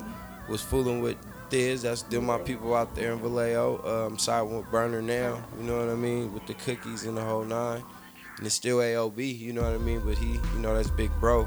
was 0.48 0.62
fooling 0.62 1.02
with 1.02 1.16
Thizz. 1.50 1.82
That's 1.82 2.02
them 2.02 2.26
my 2.26 2.38
people 2.38 2.74
out 2.74 2.94
there 2.94 3.12
in 3.12 3.18
Vallejo. 3.18 4.06
Um, 4.06 4.18
signed 4.18 4.56
with 4.56 4.70
Berner 4.70 5.02
now. 5.02 5.42
You 5.58 5.64
know 5.64 5.78
what 5.78 5.88
I 5.88 5.96
mean 5.96 6.32
with 6.32 6.46
the 6.46 6.54
cookies 6.54 7.04
and 7.04 7.16
the 7.16 7.22
whole 7.22 7.44
nine. 7.44 7.82
And 8.36 8.46
it's 8.46 8.54
still 8.54 8.78
AOB. 8.78 9.38
You 9.38 9.52
know 9.52 9.62
what 9.62 9.72
I 9.72 9.78
mean. 9.78 10.02
But 10.04 10.16
he, 10.16 10.34
you 10.34 10.60
know, 10.60 10.76
that's 10.76 10.90
big 10.90 11.10
bro. 11.18 11.46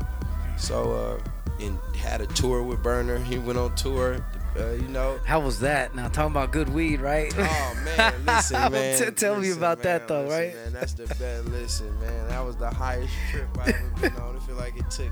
So 0.58 0.92
uh, 0.92 1.64
and 1.64 1.78
had 1.96 2.20
a 2.20 2.28
tour 2.28 2.62
with 2.62 2.84
Berner. 2.84 3.20
He 3.20 3.38
went 3.38 3.58
on 3.58 3.74
tour. 3.76 4.26
Uh, 4.58 4.72
you 4.72 4.88
know. 4.90 5.20
How 5.26 5.40
was 5.40 5.60
that? 5.60 5.96
Now 5.96 6.08
talking 6.08 6.32
about 6.32 6.52
good 6.52 6.70
weed, 6.70 7.02
right? 7.02 7.34
Oh 7.38 7.78
man, 7.86 8.14
listen, 8.26 8.60
man. 8.72 8.98
T- 8.98 9.12
tell 9.12 9.36
me 9.36 9.42
Listen, 9.48 9.58
about 9.58 9.84
that 9.84 10.08
though, 10.08 10.24
listen, 10.24 10.38
right? 10.40 10.56
Man, 10.56 10.74
that's 10.74 10.94
the 10.94 11.06
best. 11.08 11.46
Listen, 11.46 12.00
man, 12.00 12.28
that 12.30 12.44
was 12.46 12.56
the 12.58 12.70
highest 12.70 13.14
trip 13.32 13.48
I've 13.60 13.70
ever 13.70 13.92
been 14.02 14.16
on. 14.22 14.36
I 14.36 14.40
feel 14.40 14.56
like 14.56 14.76
it 14.78 14.90
took 14.90 15.12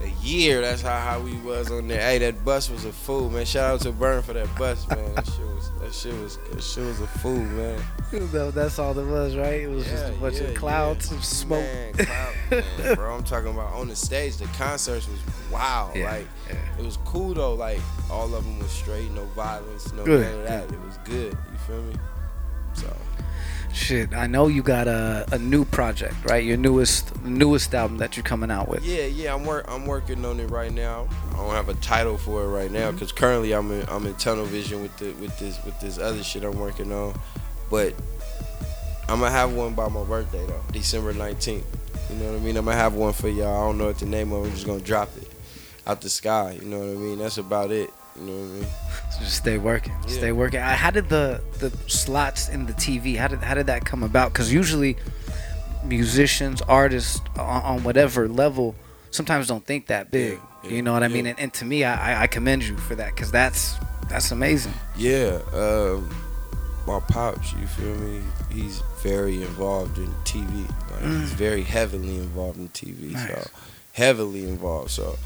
a 0.00 0.08
year. 0.22 0.60
That's 0.60 0.82
how 0.82 0.98
high 0.98 1.18
we 1.18 1.36
was 1.38 1.70
on 1.70 1.88
there. 1.88 2.00
Hey, 2.00 2.18
that 2.18 2.44
bus 2.44 2.70
was 2.70 2.84
a 2.84 2.92
fool, 2.92 3.30
man. 3.30 3.44
Shout 3.44 3.74
out 3.74 3.80
to 3.82 3.92
Burn 3.92 4.22
for 4.22 4.32
that 4.32 4.48
bus, 4.56 4.88
man. 4.88 5.14
That 5.14 5.26
shit 5.26 5.46
was 5.46 5.70
that 5.80 5.94
shit 5.94 6.14
was 6.14 6.38
that 6.50 6.62
shit 6.62 6.84
was 6.84 7.00
a 7.00 7.06
fool, 7.06 7.38
man. 7.38 7.80
That's 8.52 8.78
all 8.78 8.98
it 8.98 9.06
was, 9.06 9.36
right? 9.36 9.60
It 9.60 9.70
was 9.70 9.86
just 9.86 10.08
a 10.08 10.12
bunch 10.12 10.36
yeah, 10.36 10.48
of 10.48 10.54
clouds 10.54 11.10
yeah. 11.10 11.18
of 11.18 11.24
smoke. 11.24 11.62
Man, 11.62 11.92
cloud, 11.98 12.34
man, 12.50 12.94
bro. 12.94 13.14
I'm 13.14 13.24
talking 13.24 13.50
about 13.50 13.72
on 13.74 13.88
the 13.88 13.96
stage. 13.96 14.36
The 14.36 14.46
concerts 14.46 15.08
was 15.08 15.20
wow. 15.50 15.92
Yeah, 15.94 16.10
Like 16.10 16.28
it 16.78 16.84
was 16.84 16.98
cool 17.04 17.34
though. 17.34 17.54
Like 17.54 17.80
all 18.10 18.34
of 18.34 18.44
them 18.44 18.58
was 18.58 18.70
straight, 18.70 19.10
no 19.10 19.24
violence, 19.26 19.92
no 19.92 20.04
Good, 20.04 20.22
none 20.22 20.40
of 20.40 20.46
that. 20.46 20.72
It 20.72 20.80
was 20.80 20.98
good. 21.04 21.36
You 21.52 21.58
feel 21.66 21.82
me? 21.82 21.94
So. 22.74 22.96
Shit, 23.72 24.12
I 24.14 24.26
know 24.26 24.48
you 24.48 24.62
got 24.62 24.88
a, 24.88 25.26
a 25.32 25.38
new 25.38 25.64
project, 25.64 26.14
right? 26.24 26.44
Your 26.44 26.56
newest 26.56 27.22
newest 27.22 27.74
album 27.74 27.98
that 27.98 28.16
you're 28.16 28.24
coming 28.24 28.50
out 28.50 28.68
with. 28.68 28.84
Yeah, 28.84 29.04
yeah, 29.04 29.34
I'm 29.34 29.44
work 29.44 29.64
I'm 29.68 29.86
working 29.86 30.24
on 30.24 30.40
it 30.40 30.50
right 30.50 30.72
now. 30.72 31.08
I 31.32 31.36
don't 31.36 31.50
have 31.50 31.68
a 31.68 31.74
title 31.74 32.18
for 32.18 32.42
it 32.42 32.48
right 32.48 32.70
now 32.70 32.88
mm-hmm. 32.88 32.96
because 32.96 33.12
currently 33.12 33.52
I'm 33.52 33.70
in 33.70 33.88
I'm 33.88 34.06
in 34.06 34.14
tunnel 34.14 34.44
vision 34.44 34.82
with 34.82 34.96
the 34.98 35.12
with 35.12 35.38
this 35.38 35.62
with 35.64 35.78
this 35.80 35.98
other 35.98 36.22
shit 36.22 36.42
I'm 36.42 36.58
working 36.58 36.92
on, 36.92 37.18
but 37.70 37.94
I'm 39.08 39.20
gonna 39.20 39.30
have 39.30 39.52
one 39.54 39.74
by 39.74 39.88
my 39.88 40.04
birthday 40.04 40.44
though, 40.46 40.62
December 40.72 41.12
19th. 41.12 41.64
You 42.10 42.16
know 42.16 42.32
what 42.32 42.40
I 42.40 42.44
mean? 42.44 42.56
I'm 42.56 42.64
gonna 42.64 42.76
have 42.76 42.94
one 42.94 43.12
for 43.12 43.28
y'all. 43.28 43.46
I 43.46 43.66
don't 43.66 43.78
know 43.78 43.86
what 43.86 43.98
the 43.98 44.06
name 44.06 44.32
of. 44.32 44.44
it. 44.44 44.48
I'm 44.48 44.54
just 44.54 44.66
gonna 44.66 44.80
drop 44.80 45.16
it 45.16 45.28
out 45.86 46.00
the 46.00 46.10
sky. 46.10 46.58
You 46.60 46.66
know 46.66 46.78
what 46.78 46.88
I 46.88 46.94
mean? 46.94 47.18
That's 47.18 47.38
about 47.38 47.70
it. 47.70 47.90
You 48.20 48.26
know 48.26 48.32
what 48.32 48.50
I 48.50 48.60
mean? 48.60 48.66
So 49.12 49.18
just 49.24 49.36
stay 49.38 49.58
working, 49.58 49.92
Yeah. 50.06 50.12
stay 50.14 50.32
working. 50.32 50.60
Uh, 50.60 50.76
How 50.76 50.90
did 50.90 51.08
the 51.08 51.40
the 51.58 51.70
slots 51.88 52.48
in 52.48 52.66
the 52.66 52.72
TV? 52.74 53.16
How 53.16 53.26
did 53.28 53.40
how 53.42 53.54
did 53.54 53.66
that 53.66 53.84
come 53.84 54.02
about? 54.04 54.32
Because 54.32 54.52
usually 54.52 54.96
musicians, 55.84 56.62
artists 56.62 57.20
on, 57.38 57.62
on 57.62 57.82
whatever 57.84 58.28
level 58.28 58.74
sometimes 59.10 59.46
don't 59.48 59.64
think 59.66 59.86
that 59.88 60.10
big. 60.10 60.38
Yeah, 60.62 60.70
you 60.70 60.82
know 60.82 60.92
what 60.92 61.02
I 61.02 61.08
mean? 61.08 61.26
And, 61.26 61.38
and 61.40 61.52
to 61.54 61.64
me, 61.64 61.84
I, 61.84 62.22
I- 62.22 62.26
commend 62.26 62.62
you 62.64 62.76
for 62.76 62.94
that 62.96 63.14
because 63.14 63.30
that's 63.32 63.74
that's 64.08 64.30
amazing. 64.30 64.74
Yeah, 64.96 65.40
um, 65.52 66.08
my 66.86 67.00
pops, 67.00 67.52
you 67.54 67.66
feel 67.66 67.94
me? 67.96 68.20
He's 68.52 68.82
very 69.02 69.36
involved 69.42 69.98
in 69.98 70.12
TV. 70.24 70.68
Like 70.92 71.02
he's 71.02 71.32
very 71.32 71.62
heavily 71.62 72.16
involved 72.16 72.58
in 72.58 72.68
TV. 72.68 73.12
Nice. 73.12 73.28
So 73.28 73.50
heavily 73.92 74.44
involved. 74.48 74.90
So 74.90 75.16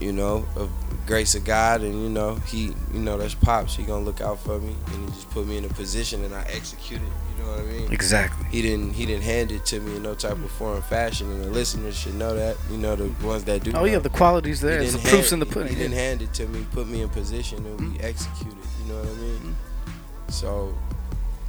you 0.00 0.12
know, 0.12 0.46
of 0.56 0.70
grace 1.06 1.34
of 1.34 1.44
God, 1.44 1.80
and 1.82 2.02
you 2.02 2.08
know, 2.08 2.34
he, 2.46 2.74
you 2.92 3.00
know, 3.00 3.16
that's 3.16 3.34
pops. 3.34 3.76
He 3.76 3.84
gonna 3.84 4.04
look 4.04 4.20
out 4.20 4.38
for 4.38 4.58
me, 4.58 4.74
and 4.92 5.08
he 5.08 5.14
just 5.14 5.30
put 5.30 5.46
me 5.46 5.56
in 5.56 5.64
a 5.64 5.68
position, 5.68 6.24
and 6.24 6.34
I 6.34 6.42
executed. 6.42 7.06
You 7.06 7.44
know 7.44 7.50
what 7.50 7.60
I 7.60 7.64
mean? 7.64 7.92
Exactly. 7.92 8.46
He 8.50 8.62
didn't. 8.62 8.92
He 8.92 9.06
didn't 9.06 9.22
hand 9.22 9.52
it 9.52 9.64
to 9.66 9.80
me 9.80 9.96
in 9.96 10.02
no 10.02 10.14
type 10.14 10.32
of 10.32 10.50
foreign 10.52 10.82
fashion, 10.82 11.30
and 11.30 11.44
the 11.44 11.50
listeners 11.50 11.96
should 11.96 12.14
know 12.14 12.34
that. 12.34 12.56
You 12.70 12.78
know, 12.78 12.96
the 12.96 13.26
ones 13.26 13.44
that 13.44 13.64
do. 13.64 13.72
Oh 13.74 13.84
yeah, 13.84 13.94
know. 13.94 14.00
the 14.00 14.10
qualities 14.10 14.60
there. 14.60 14.80
He 14.80 14.86
It's 14.86 14.94
the 14.94 14.98
didn't 14.98 15.12
proof's 15.12 15.32
in 15.32 15.38
the 15.38 15.46
pudding. 15.46 15.72
He 15.72 15.78
didn't 15.78 15.94
hand 15.94 16.22
it 16.22 16.32
to 16.34 16.46
me, 16.46 16.66
put 16.72 16.88
me 16.88 17.02
in 17.02 17.08
position, 17.08 17.64
and 17.64 17.80
we 17.80 17.86
mm-hmm. 17.86 18.04
executed. 18.04 18.58
You 18.82 18.92
know 18.92 18.98
what 18.98 19.08
I 19.08 19.14
mean? 19.14 19.36
Mm-hmm. 19.38 20.30
So, 20.30 20.74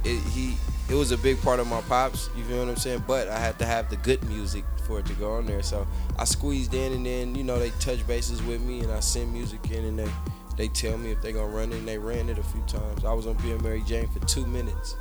it, 0.04 0.20
he 0.30 0.56
it 0.88 0.94
was 0.94 1.10
a 1.12 1.18
big 1.18 1.40
part 1.42 1.60
of 1.60 1.66
my 1.66 1.80
pops. 1.82 2.30
You 2.36 2.44
feel 2.44 2.58
what 2.60 2.68
I'm 2.68 2.76
saying? 2.76 3.04
But 3.06 3.28
I 3.28 3.38
had 3.38 3.58
to 3.58 3.66
have 3.66 3.90
the 3.90 3.96
good 3.96 4.22
music 4.28 4.64
for 4.86 4.98
it 5.00 5.06
to 5.06 5.12
go 5.14 5.32
on 5.32 5.46
there. 5.46 5.62
So 5.62 5.86
I 6.18 6.24
squeezed 6.24 6.74
in, 6.74 6.92
and 6.92 7.04
then 7.06 7.34
you 7.34 7.44
know 7.44 7.58
they 7.58 7.70
touch 7.80 8.06
bases 8.06 8.42
with 8.42 8.60
me, 8.62 8.80
and 8.80 8.90
I 8.92 9.00
send 9.00 9.32
music 9.32 9.70
in, 9.70 9.84
and 9.84 9.98
they 9.98 10.08
they 10.56 10.68
tell 10.68 10.96
me 10.98 11.10
if 11.12 11.20
they 11.22 11.32
gonna 11.32 11.46
run 11.46 11.72
it. 11.72 11.76
And 11.76 11.88
they 11.88 11.98
ran 11.98 12.28
it 12.28 12.38
a 12.38 12.42
few 12.42 12.62
times. 12.62 13.04
I 13.04 13.12
was 13.12 13.26
on 13.26 13.34
being 13.36 13.62
Mary 13.62 13.82
Jane 13.86 14.08
for 14.08 14.20
two 14.26 14.46
minutes. 14.46 14.96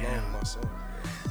Alone, 0.00 0.32
my 0.32 0.42
son. 0.42 0.62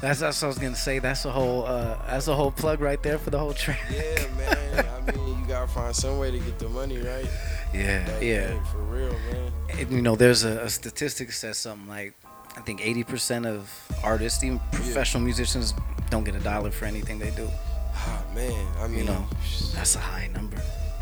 That's 0.01 0.19
that's 0.19 0.41
what 0.41 0.45
I 0.45 0.49
was 0.49 0.57
gonna 0.59 0.75
say. 0.75 0.99
That's 0.99 1.25
a 1.25 1.31
whole 1.31 1.65
uh, 1.65 1.97
that's 2.07 2.27
a 2.27 2.35
whole 2.35 2.51
plug 2.51 2.79
right 2.81 3.01
there 3.03 3.17
for 3.17 3.31
the 3.31 3.39
whole 3.39 3.53
track. 3.53 3.79
Yeah, 3.91 4.25
man. 4.37 4.85
I 4.85 5.11
mean, 5.11 5.39
you 5.41 5.45
gotta 5.47 5.67
find 5.67 5.95
some 5.95 6.19
way 6.19 6.31
to 6.31 6.37
get 6.39 6.57
the 6.59 6.69
money, 6.69 6.97
right? 6.99 7.25
Yeah, 7.73 8.05
That 8.05 8.23
yeah. 8.23 8.47
thing, 8.49 8.63
for 8.71 8.77
real, 8.79 9.11
man. 9.11 9.51
And, 9.77 9.91
you 9.91 10.01
know, 10.01 10.15
there's 10.15 10.43
a, 10.43 10.61
a 10.61 10.69
statistic 10.69 11.27
that 11.27 11.33
says 11.33 11.57
something 11.57 11.87
like, 11.87 12.13
I 12.59 12.61
think 12.61 12.81
80% 12.81 13.45
of 13.47 13.71
artists, 14.03 14.43
even 14.43 14.59
professional 14.73 15.23
musicians, 15.23 15.73
don't 16.09 16.25
get 16.25 16.35
a 16.35 16.39
dollar 16.39 16.71
for 16.71 16.85
anything 16.85 17.17
they 17.17 17.31
do. 17.31 17.47
Ah, 17.95 18.21
man. 18.35 18.67
I 18.81 18.87
mean, 18.87 18.99
You 18.99 19.05
know, 19.05 19.25
that's 19.73 19.95
a 19.95 19.99
high 19.99 20.27
number. 20.33 20.57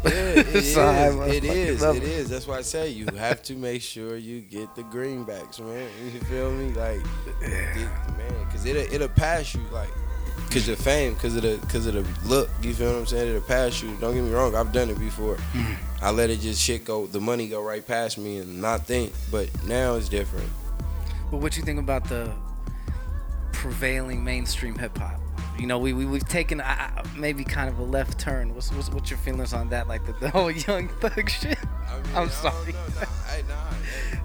Yeah, 0.05 0.11
it 0.11 0.47
is. 0.55 0.77
It 0.77 1.43
is. 1.43 1.81
number. 1.81 1.97
It 1.97 2.07
is. 2.07 2.29
That's 2.29 2.45
why 2.45 2.57
I 2.59 2.61
say 2.61 2.89
you 2.89 3.07
have 3.17 3.41
to 3.43 3.55
make 3.55 3.81
sure 3.81 4.17
you 4.17 4.41
get 4.41 4.75
the 4.75 4.83
greenbacks, 4.83 5.59
man. 5.59 5.89
You 6.13 6.19
feel 6.21 6.51
me? 6.51 6.71
Like, 6.73 7.01
get- 7.41 8.17
man, 8.17 8.45
because 8.45 8.63
it'll 8.65 8.93
it'll 8.93 9.07
pass 9.09 9.55
you 9.55 9.61
like. 9.71 9.89
Cause 10.51 10.67
the 10.67 10.75
fame, 10.77 11.15
cause 11.15 11.35
of 11.35 11.41
the, 11.41 11.57
cause 11.67 11.87
of 11.87 11.95
the 11.95 12.05
look, 12.27 12.49
you 12.61 12.73
feel 12.73 12.93
what 12.93 12.99
I'm 12.99 13.05
saying? 13.07 13.27
It'll 13.29 13.41
pass 13.41 13.81
you. 13.81 13.89
Don't 13.99 14.13
get 14.13 14.23
me 14.23 14.31
wrong, 14.31 14.55
I've 14.55 14.71
done 14.71 14.89
it 14.89 14.99
before. 14.99 15.35
Mm. 15.53 15.75
I 16.01 16.11
let 16.11 16.29
it 16.29 16.39
just 16.39 16.61
shit 16.61 16.85
go, 16.85 17.05
the 17.07 17.19
money 17.19 17.47
go 17.49 17.61
right 17.61 17.85
past 17.85 18.17
me 18.19 18.37
and 18.37 18.61
not 18.61 18.85
think. 18.85 19.11
But 19.31 19.49
now 19.65 19.95
it's 19.95 20.07
different. 20.07 20.47
But 21.31 21.37
what 21.37 21.57
you 21.57 21.63
think 21.63 21.79
about 21.79 22.05
the 22.07 22.31
prevailing 23.51 24.23
mainstream 24.23 24.77
hip 24.77 24.97
hop? 24.97 25.19
You 25.59 25.65
know, 25.65 25.79
we, 25.79 25.91
we 25.93 26.05
we've 26.05 26.27
taken 26.27 26.61
uh, 26.61 27.03
maybe 27.15 27.43
kind 27.43 27.67
of 27.67 27.79
a 27.79 27.83
left 27.83 28.19
turn. 28.19 28.53
What's 28.53 28.71
what's, 28.71 28.89
what's 28.91 29.09
your 29.09 29.17
feelings 29.19 29.53
on 29.53 29.69
that? 29.69 29.87
Like 29.87 30.05
the, 30.05 30.13
the 30.13 30.29
whole 30.29 30.51
young 30.67 30.87
thug 30.87 31.29
shit. 31.29 31.57
I 31.89 31.95
mean, 31.95 32.15
I'm 32.15 32.29
sorry. 32.29 32.73
Nah, 32.73 32.79
hey, 33.27 33.43
nah, 33.47 33.55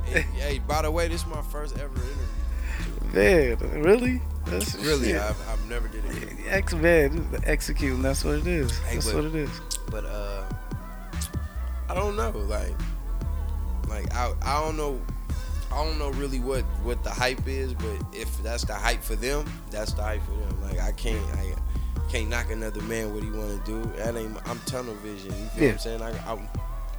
hey, 0.05 0.21
hey, 0.21 0.41
hey, 0.41 0.59
by 0.59 0.83
the 0.83 0.91
way, 0.91 1.09
this 1.09 1.23
is 1.23 1.27
my 1.27 1.41
first 1.43 1.79
ever 1.79 1.95
interview. 1.95 3.13
Man, 3.15 3.83
really? 3.83 4.21
That's 4.47 4.75
Really. 4.77 5.17
I've, 5.17 5.37
I've 5.49 5.69
never 5.69 5.87
did 5.89 6.05
it. 6.05 6.29
X 6.49 6.75
man, 6.75 7.27
executing. 7.45 8.03
That's 8.03 8.25
what 8.25 8.37
it 8.37 8.47
is. 8.47 8.77
Hey, 8.81 8.95
That's 8.97 9.07
but- 9.07 9.17
what 9.17 9.25
it 9.25 9.35
is. 9.35 9.61
But 9.91 10.05
uh, 10.05 10.45
I 11.89 11.95
don't 11.95 12.17
know. 12.17 12.31
Like, 12.31 12.73
like 13.89 14.13
I, 14.15 14.33
I 14.43 14.61
don't 14.61 14.77
know. 14.77 15.01
I 15.73 15.85
don't 15.85 15.99
know 15.99 16.11
really 16.11 16.41
what 16.41 16.63
what 16.85 17.03
the 17.03 17.11
hype 17.11 17.47
is, 17.49 17.75
but 17.75 17.97
if 18.13 18.43
that's 18.43 18.65
the 18.65 18.75
hype 18.75 19.03
for 19.03 19.17
them, 19.17 19.45
that's 19.71 19.93
the 19.95 20.03
hype 20.03 20.23
for 20.25 20.33
them. 20.33 20.63
Like 20.63 20.79
I 20.81 20.93
can't, 20.93 21.25
I 21.37 21.55
can't 22.11 22.29
knock 22.29 22.51
another 22.51 22.83
man 22.83 23.15
what 23.15 23.23
he 23.23 23.31
want 23.31 23.65
to 23.65 23.71
do. 23.71 23.83
That 23.97 24.17
ain't. 24.17 24.37
I'm 24.49 24.59
tunnel 24.61 24.95
vision. 24.97 25.31
You 25.31 25.47
feel 25.49 25.63
Yeah. 25.63 25.67
what 25.69 25.73
I'm 25.73 25.79
saying? 25.79 26.03
I, 26.03 26.11
I, 26.33 26.49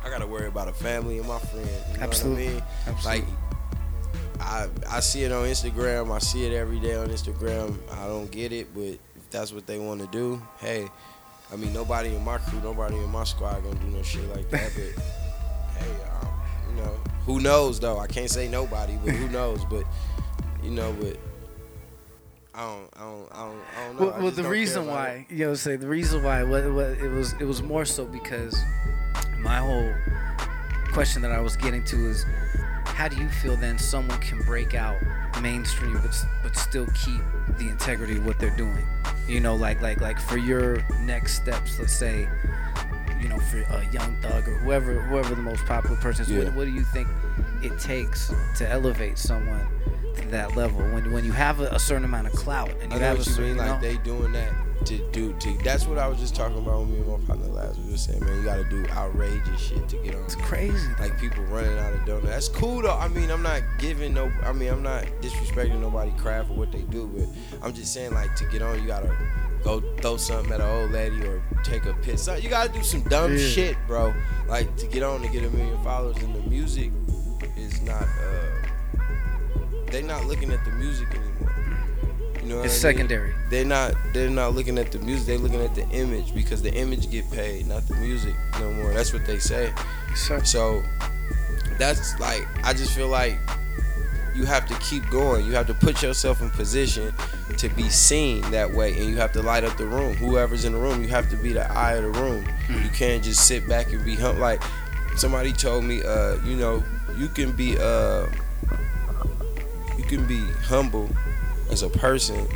I 0.05 0.09
gotta 0.09 0.27
worry 0.27 0.47
about 0.47 0.67
a 0.67 0.73
family 0.73 1.19
and 1.19 1.27
my 1.27 1.39
friends. 1.39 1.69
You 1.91 1.97
know 1.99 2.03
Absolutely. 2.03 2.45
what 2.45 2.51
I 2.53 2.55
mean? 2.55 2.63
Absolutely. 2.88 3.21
Like. 3.21 3.39
I, 4.39 4.67
I 4.89 4.99
see 4.99 5.23
it 5.23 5.31
on 5.31 5.45
Instagram. 5.45 6.12
I 6.13 6.19
see 6.19 6.45
it 6.45 6.53
every 6.53 6.79
day 6.79 6.95
on 6.95 7.07
Instagram. 7.07 7.77
I 7.93 8.07
don't 8.07 8.29
get 8.29 8.51
it, 8.51 8.73
but 8.73 8.81
if 8.83 9.29
that's 9.31 9.53
what 9.53 9.65
they 9.67 9.79
want 9.79 10.01
to 10.01 10.07
do, 10.07 10.41
hey, 10.59 10.89
I 11.51 11.55
mean, 11.55 11.71
nobody 11.71 12.13
in 12.13 12.23
my 12.25 12.39
crew, 12.39 12.59
nobody 12.59 12.97
in 12.97 13.09
my 13.09 13.23
squad 13.23 13.63
gonna 13.63 13.79
do 13.79 13.88
no 13.88 14.01
shit 14.01 14.27
like 14.36 14.49
that. 14.49 14.71
But 14.75 15.03
hey, 15.77 15.91
um, 16.12 16.27
you 16.69 16.81
know, 16.81 16.97
who 17.25 17.39
knows 17.39 17.79
though? 17.79 17.99
I 17.99 18.07
can't 18.07 18.29
say 18.29 18.47
nobody, 18.47 18.97
but 19.03 19.13
who 19.13 19.29
knows? 19.29 19.63
But 19.65 19.83
you 20.62 20.71
know, 20.71 20.93
but 20.99 21.17
I 22.55 22.65
don't, 22.65 22.89
I 22.95 22.99
don't, 22.99 23.27
I 23.31 23.45
don't, 23.45 23.62
I 23.75 23.86
don't 23.86 23.99
know. 23.99 24.05
Well, 24.05 24.21
well 24.21 24.31
the 24.31 24.43
reason 24.43 24.86
why, 24.88 25.25
you 25.29 25.45
know, 25.45 25.55
say 25.55 25.75
the 25.75 25.88
reason 25.88 26.23
why, 26.23 26.43
what, 26.43 26.71
what 26.71 26.91
it 26.91 27.09
was, 27.09 27.33
it 27.33 27.45
was 27.45 27.63
more 27.63 27.83
so 27.83 28.05
because 28.05 28.55
my 29.39 29.57
whole 29.57 29.91
question 30.93 31.21
that 31.23 31.31
I 31.31 31.39
was 31.39 31.57
getting 31.57 31.83
to 31.86 32.09
is, 32.09 32.25
how 32.86 33.07
do 33.07 33.17
you 33.17 33.27
feel 33.27 33.55
then 33.57 33.79
someone 33.79 34.19
can 34.19 34.39
break 34.43 34.75
out 34.75 34.97
mainstream 35.41 35.93
but 35.93 36.15
but 36.43 36.55
still 36.55 36.86
keep 37.03 37.21
the 37.57 37.67
integrity 37.69 38.17
of 38.17 38.25
what 38.25 38.39
they're 38.39 38.55
doing? 38.55 38.86
You 39.27 39.39
know, 39.39 39.55
like 39.55 39.81
like 39.81 39.99
like 39.99 40.19
for 40.19 40.38
your 40.38 40.86
next 40.99 41.41
steps, 41.41 41.79
let's 41.79 41.93
say, 41.93 42.27
you 43.23 43.29
know, 43.29 43.39
for 43.39 43.62
a 43.62 43.89
young 43.91 44.15
thug 44.21 44.47
or 44.47 44.57
whoever 44.59 45.01
whoever 45.01 45.36
the 45.36 45.41
most 45.41 45.65
popular 45.65 45.95
person 45.97 46.25
is. 46.25 46.31
Yeah. 46.31 46.43
What, 46.45 46.55
what 46.55 46.65
do 46.65 46.71
you 46.71 46.83
think 46.83 47.07
it 47.63 47.79
takes 47.79 48.31
to 48.57 48.69
elevate 48.69 49.17
someone 49.17 49.65
to 50.15 50.27
that 50.27 50.55
level 50.55 50.79
when 50.91 51.12
when 51.12 51.25
you 51.25 51.31
have 51.31 51.62
a, 51.62 51.67
a 51.69 51.79
certain 51.79 52.05
amount 52.05 52.27
of 52.27 52.33
clout 52.33 52.69
and 52.81 52.91
you 52.91 52.97
I 52.97 53.01
know 53.01 53.05
have 53.07 53.15
a 53.15 53.19
what 53.19 53.27
you 53.27 53.33
certain 53.33 53.49
mean. 53.49 53.57
Like 53.57 53.81
know? 53.81 53.88
they 53.88 53.97
doing 53.97 54.33
that 54.33 54.53
to 54.86 55.12
do 55.12 55.33
to. 55.33 55.57
That's 55.63 55.86
what 55.86 55.97
I 55.97 56.07
was 56.07 56.19
just 56.19 56.36
talking 56.36 56.57
about 56.57 56.81
with 56.81 56.89
me 56.89 56.97
and 56.97 57.07
my 57.07 57.25
partner 57.25 57.47
last. 57.47 57.79
We 57.79 57.91
were 57.91 57.97
saying, 57.97 58.19
man, 58.25 58.36
you 58.38 58.43
got 58.43 58.57
to 58.57 58.65
do 58.65 58.86
outrageous 58.91 59.62
shit 59.62 59.88
to 59.89 59.97
get 59.97 60.15
on. 60.15 60.23
It's 60.23 60.36
crazy. 60.36 60.89
Like 60.99 61.17
people 61.19 61.43
running 61.45 61.77
out 61.77 61.93
of 61.93 62.05
donuts. 62.05 62.27
That's 62.27 62.49
cool 62.49 62.81
though. 62.81 62.97
I 62.97 63.07
mean, 63.07 63.31
I'm 63.31 63.43
not 63.43 63.62
giving 63.77 64.13
no. 64.13 64.31
I 64.43 64.51
mean, 64.51 64.69
I'm 64.69 64.83
not 64.83 65.05
disrespecting 65.21 65.79
nobody 65.79 66.12
craft 66.17 66.51
or 66.51 66.55
what 66.55 66.71
they 66.71 66.81
do, 66.81 67.07
but 67.07 67.65
I'm 67.65 67.73
just 67.73 67.93
saying 67.93 68.13
like 68.13 68.36
to 68.36 68.45
get 68.45 68.62
on, 68.62 68.81
you 68.81 68.88
gotta 68.88 69.15
go 69.63 69.82
throw 70.02 70.17
something 70.17 70.52
at 70.54 70.62
an 70.62 70.67
old 70.69 70.91
lady 70.91 71.21
or 71.23 71.41
take 71.63 71.86
a 71.86 71.93
piss. 72.02 72.28
You 72.41 72.49
gotta 72.49 72.71
do 72.71 72.84
some 72.84 73.02
dumb 73.04 73.36
Yeah. 73.36 73.47
shit, 73.47 73.78
bro. 73.88 74.13
Like 74.47 74.76
to 74.78 74.88
get 74.88 75.04
on 75.04 75.21
to 75.21 75.28
get 75.30 75.43
a 75.43 75.49
million 75.49 75.82
followers, 75.84 76.17
and 76.17 76.36
the 76.36 76.41
music 76.49 76.91
is 77.58 77.82
not. 77.82 78.04
uh 78.04 78.99
They 79.91 80.02
not 80.02 80.26
looking 80.26 80.52
at 80.52 80.63
the 80.65 80.71
music 80.71 81.08
anymore. 81.12 81.54
You 82.41 82.49
know 82.49 82.58
what 82.58 82.65
It's 82.65 82.84
I 82.84 82.88
mean? 82.89 82.95
secondary. 82.97 83.34
They're 83.49 83.63
not. 83.63 83.93
They're 84.13 84.30
not 84.30 84.54
looking 84.56 84.78
at 84.78 84.91
the 84.91 84.99
music. 84.99 85.28
They're 85.28 85.38
looking 85.38 85.62
at 85.62 85.76
the 85.76 85.88
image 85.89 86.34
because 86.34 86.62
the 86.62 86.73
image 86.73 87.10
get 87.12 87.30
paid, 87.32 87.67
not 87.67 87.88
the 87.88 87.95
music 87.95 88.34
no 88.60 88.71
more. 88.71 88.91
That's 88.93 89.13
what 89.13 89.26
they 89.26 89.39
say. 89.39 89.71
So 90.43 90.82
that's 91.80 92.19
like 92.19 92.45
I 92.63 92.73
just 92.73 92.91
feel 92.93 93.08
like 93.08 93.38
you 94.35 94.45
have 94.45 94.65
to 94.67 94.73
keep 94.75 95.07
going. 95.09 95.45
You 95.45 95.53
have 95.53 95.67
to 95.67 95.73
put 95.73 96.01
yourself 96.01 96.41
in 96.41 96.49
position 96.49 97.13
to 97.57 97.69
be 97.69 97.89
seen 97.89 98.41
that 98.51 98.71
way, 98.71 98.97
and 98.97 99.05
you 99.05 99.17
have 99.17 99.31
to 99.33 99.41
light 99.41 99.63
up 99.63 99.77
the 99.77 99.85
room. 99.85 100.15
Whoever's 100.15 100.65
in 100.65 100.73
the 100.73 100.79
room, 100.79 101.01
you 101.01 101.09
have 101.09 101.29
to 101.29 101.37
be 101.37 101.53
the 101.53 101.71
eye 101.71 101.93
of 101.93 102.03
the 102.03 102.19
room. 102.19 102.45
You 102.69 102.89
can't 102.89 103.23
just 103.23 103.47
sit 103.47 103.67
back 103.67 103.91
and 103.93 104.03
be 104.03 104.15
hum. 104.15 104.39
Like 104.39 104.61
somebody 105.15 105.53
told 105.53 105.83
me, 105.83 106.03
uh, 106.03 106.37
you 106.43 106.55
know, 106.55 106.83
you 107.17 107.27
can 107.27 107.51
be 107.51 107.77
uh, 107.79 108.27
you 109.97 110.03
can 110.03 110.25
be 110.25 110.39
humble 110.63 111.09
as 111.69 111.83
a 111.83 111.89
person, 111.89 112.47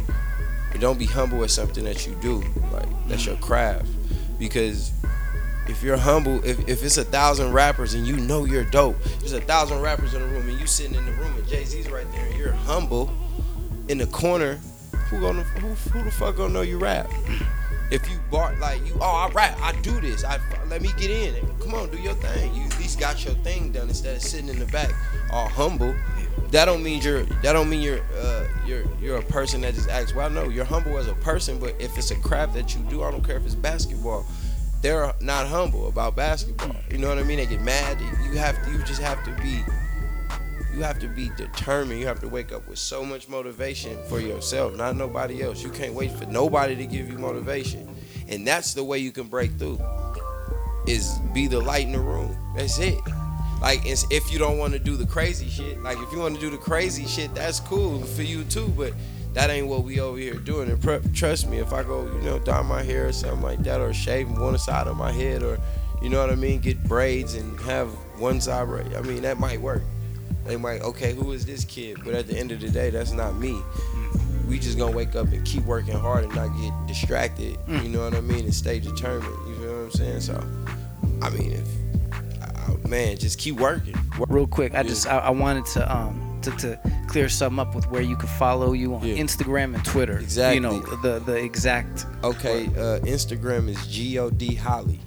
but 0.71 0.81
don't 0.81 0.97
be 0.97 1.05
humble 1.05 1.43
at 1.43 1.51
something 1.51 1.83
that 1.83 2.07
you 2.07 2.15
do. 2.21 2.43
Like 2.71 2.87
that's 3.07 3.25
your 3.25 3.37
craft, 3.37 3.87
because 4.39 4.91
if 5.69 5.83
you're 5.83 5.97
humble, 5.97 6.43
if, 6.45 6.67
if 6.67 6.83
it's 6.83 6.97
a 6.97 7.03
thousand 7.03 7.51
rappers 7.51 7.93
and 7.93 8.07
you 8.07 8.17
know 8.17 8.45
you're 8.45 8.63
dope, 8.63 9.01
there's 9.19 9.33
a 9.33 9.41
thousand 9.41 9.81
rappers 9.81 10.13
in 10.13 10.21
the 10.21 10.27
room 10.27 10.47
and 10.47 10.59
you 10.59 10.67
sitting 10.67 10.95
in 10.95 11.05
the 11.05 11.11
room 11.13 11.35
and 11.35 11.47
Jay 11.47 11.63
Z's 11.65 11.89
right 11.89 12.09
there 12.11 12.25
and 12.25 12.35
you're 12.35 12.53
humble 12.53 13.11
in 13.87 13.97
the 13.97 14.07
corner, 14.07 14.55
who 15.09 15.21
gonna 15.21 15.43
who, 15.43 15.67
who 15.91 16.03
the 16.03 16.11
fuck 16.11 16.37
gonna 16.37 16.53
know 16.53 16.61
you 16.61 16.77
rap? 16.77 17.11
If 17.89 18.09
you 18.09 18.17
bark 18.29 18.59
like 18.59 18.85
you, 18.85 18.93
oh 18.99 19.27
I 19.29 19.29
rap, 19.29 19.57
I 19.61 19.73
do 19.81 20.01
this, 20.01 20.23
I 20.25 20.39
let 20.69 20.81
me 20.81 20.89
get 20.97 21.09
in. 21.09 21.35
Come 21.59 21.73
on, 21.73 21.89
do 21.89 21.97
your 21.97 22.15
thing. 22.15 22.53
You 22.53 22.63
at 22.63 22.77
least 22.79 22.99
got 22.99 23.23
your 23.23 23.33
thing 23.35 23.71
done 23.71 23.87
instead 23.87 24.15
of 24.15 24.21
sitting 24.21 24.49
in 24.49 24.59
the 24.59 24.65
back 24.65 24.93
all 25.31 25.47
humble. 25.47 25.95
That 26.51 26.65
don't 26.65 26.83
mean 26.83 27.01
you're 27.01 27.23
that 27.23 27.53
don't 27.53 27.69
mean 27.69 27.81
you're 27.81 28.01
uh, 28.19 28.47
you're 28.65 28.83
you're 29.01 29.17
a 29.17 29.23
person 29.23 29.61
that 29.61 29.73
just 29.73 29.89
acts 29.89 30.13
well. 30.13 30.29
No, 30.29 30.49
you're 30.49 30.65
humble 30.65 30.97
as 30.97 31.07
a 31.07 31.13
person, 31.15 31.59
but 31.59 31.75
if 31.79 31.97
it's 31.97 32.11
a 32.11 32.15
craft 32.15 32.53
that 32.55 32.75
you 32.75 32.81
do, 32.89 33.03
I 33.03 33.11
don't 33.11 33.23
care 33.23 33.37
if 33.37 33.45
it's 33.45 33.55
basketball 33.55 34.25
they're 34.87 35.13
not 35.19 35.47
humble 35.47 35.89
about 35.89 36.15
basketball. 36.15 36.73
You 36.89 36.97
know 36.97 37.09
what 37.09 37.17
I 37.17 37.23
mean? 37.23 37.39
They 37.39 37.45
get 37.45 37.61
mad. 37.61 37.99
You 37.99 38.37
have 38.37 38.63
to, 38.63 38.71
you 38.71 38.77
just 38.83 39.01
have 39.01 39.21
to 39.25 39.31
be 39.41 39.61
you 40.73 40.81
have 40.81 40.97
to 40.99 41.07
be 41.07 41.29
determined. 41.35 41.99
You 41.99 42.07
have 42.07 42.21
to 42.21 42.29
wake 42.29 42.53
up 42.53 42.69
with 42.69 42.79
so 42.79 43.03
much 43.03 43.27
motivation 43.27 43.97
for 44.07 44.21
yourself, 44.21 44.75
not 44.77 44.95
nobody 44.95 45.41
else. 45.41 45.61
You 45.61 45.71
can't 45.71 45.93
wait 45.93 46.11
for 46.11 46.25
nobody 46.27 46.75
to 46.75 46.85
give 46.85 47.09
you 47.09 47.17
motivation. 47.17 47.93
And 48.29 48.47
that's 48.47 48.73
the 48.75 48.83
way 48.83 48.99
you 48.99 49.11
can 49.11 49.27
break 49.27 49.51
through. 49.57 49.79
Is 50.87 51.19
be 51.33 51.47
the 51.47 51.59
light 51.59 51.85
in 51.85 51.91
the 51.91 51.99
room. 51.99 52.37
That's 52.55 52.79
it. 52.79 53.01
Like 53.59 53.81
if 53.85 54.31
you 54.31 54.39
don't 54.39 54.57
want 54.57 54.71
to 54.71 54.79
do 54.79 54.95
the 54.95 55.05
crazy 55.05 55.49
shit, 55.49 55.83
like 55.83 55.97
if 55.97 56.13
you 56.13 56.19
want 56.19 56.35
to 56.35 56.41
do 56.41 56.49
the 56.49 56.57
crazy 56.57 57.05
shit, 57.07 57.35
that's 57.35 57.59
cool 57.59 57.99
for 58.03 58.21
you 58.21 58.45
too. 58.45 58.69
But 58.69 58.93
that 59.37 59.51
ain't 59.51 59.67
what 59.67 59.83
we 59.83 59.99
over 59.99 60.17
here 60.17 60.33
doing. 60.33 60.67
And 60.67 60.81
pr- 60.81 61.07
trust 61.13 61.47
me, 61.47 61.59
if 61.59 61.71
I 61.71 61.83
go, 61.83 62.05
you 62.05 62.21
know, 62.21 62.39
dye 62.39 62.63
my 62.63 62.81
hair 62.81 63.07
or 63.07 63.11
something 63.11 63.43
like 63.43 63.59
that, 63.59 63.79
or 63.79 63.93
shave 63.93 64.31
one 64.31 64.57
side 64.57 64.87
of 64.87 64.97
my 64.97 65.11
head, 65.11 65.43
or 65.43 65.59
you 66.01 66.09
know 66.09 66.19
what 66.19 66.31
I 66.31 66.35
mean, 66.35 66.59
get 66.59 66.83
braids 66.85 67.35
and 67.35 67.59
have 67.59 67.89
one 68.19 68.41
side 68.41 68.67
braid. 68.67 68.95
I 68.95 69.01
mean, 69.01 69.21
that 69.21 69.39
might 69.39 69.61
work. 69.61 69.83
They 70.45 70.57
might, 70.57 70.81
okay, 70.81 71.13
who 71.13 71.33
is 71.33 71.45
this 71.45 71.65
kid? 71.65 71.99
But 72.03 72.15
at 72.15 72.25
the 72.25 72.35
end 72.35 72.51
of 72.51 72.61
the 72.61 72.69
day, 72.69 72.89
that's 72.89 73.11
not 73.11 73.35
me. 73.35 73.61
We 74.47 74.57
just 74.57 74.75
gonna 74.79 74.95
wake 74.95 75.15
up 75.15 75.27
and 75.27 75.45
keep 75.45 75.63
working 75.65 75.93
hard 75.93 76.23
and 76.23 76.33
not 76.33 76.47
get 76.59 76.73
distracted. 76.87 77.59
You 77.67 77.89
know 77.89 78.03
what 78.05 78.15
I 78.15 78.21
mean, 78.21 78.45
and 78.45 78.53
stay 78.55 78.79
determined. 78.79 79.35
You 79.49 79.55
feel 79.55 79.73
what 79.73 79.83
I'm 79.83 79.91
saying? 79.91 80.21
So, 80.21 80.43
I 81.21 81.29
mean, 81.29 81.51
if 81.51 82.87
man, 82.87 83.17
just 83.17 83.37
keep 83.37 83.59
working. 83.59 83.93
Real 84.29 84.47
quick, 84.47 84.73
I 84.73 84.81
just 84.81 85.05
I, 85.05 85.19
I 85.19 85.29
wanted 85.29 85.67
to 85.67 85.95
um 85.95 86.39
to, 86.41 86.51
to 86.51 86.96
clear 87.07 87.29
something 87.29 87.59
up 87.59 87.73
with 87.73 87.89
where 87.89 88.01
you 88.01 88.15
can 88.15 88.29
follow 88.29 88.73
you 88.73 88.95
on 88.95 89.01
Instagram 89.01 89.73
and 89.73 89.83
Twitter. 89.85 90.17
Exactly. 90.19 90.55
You 90.55 90.61
know 90.61 90.79
the 90.97 91.19
the 91.19 91.35
exact. 91.35 92.05
Okay, 92.23 92.67
uh, 92.67 92.99
Instagram 92.99 93.69
is 93.69 93.77
God 93.87 94.57
Holly. 94.57 94.99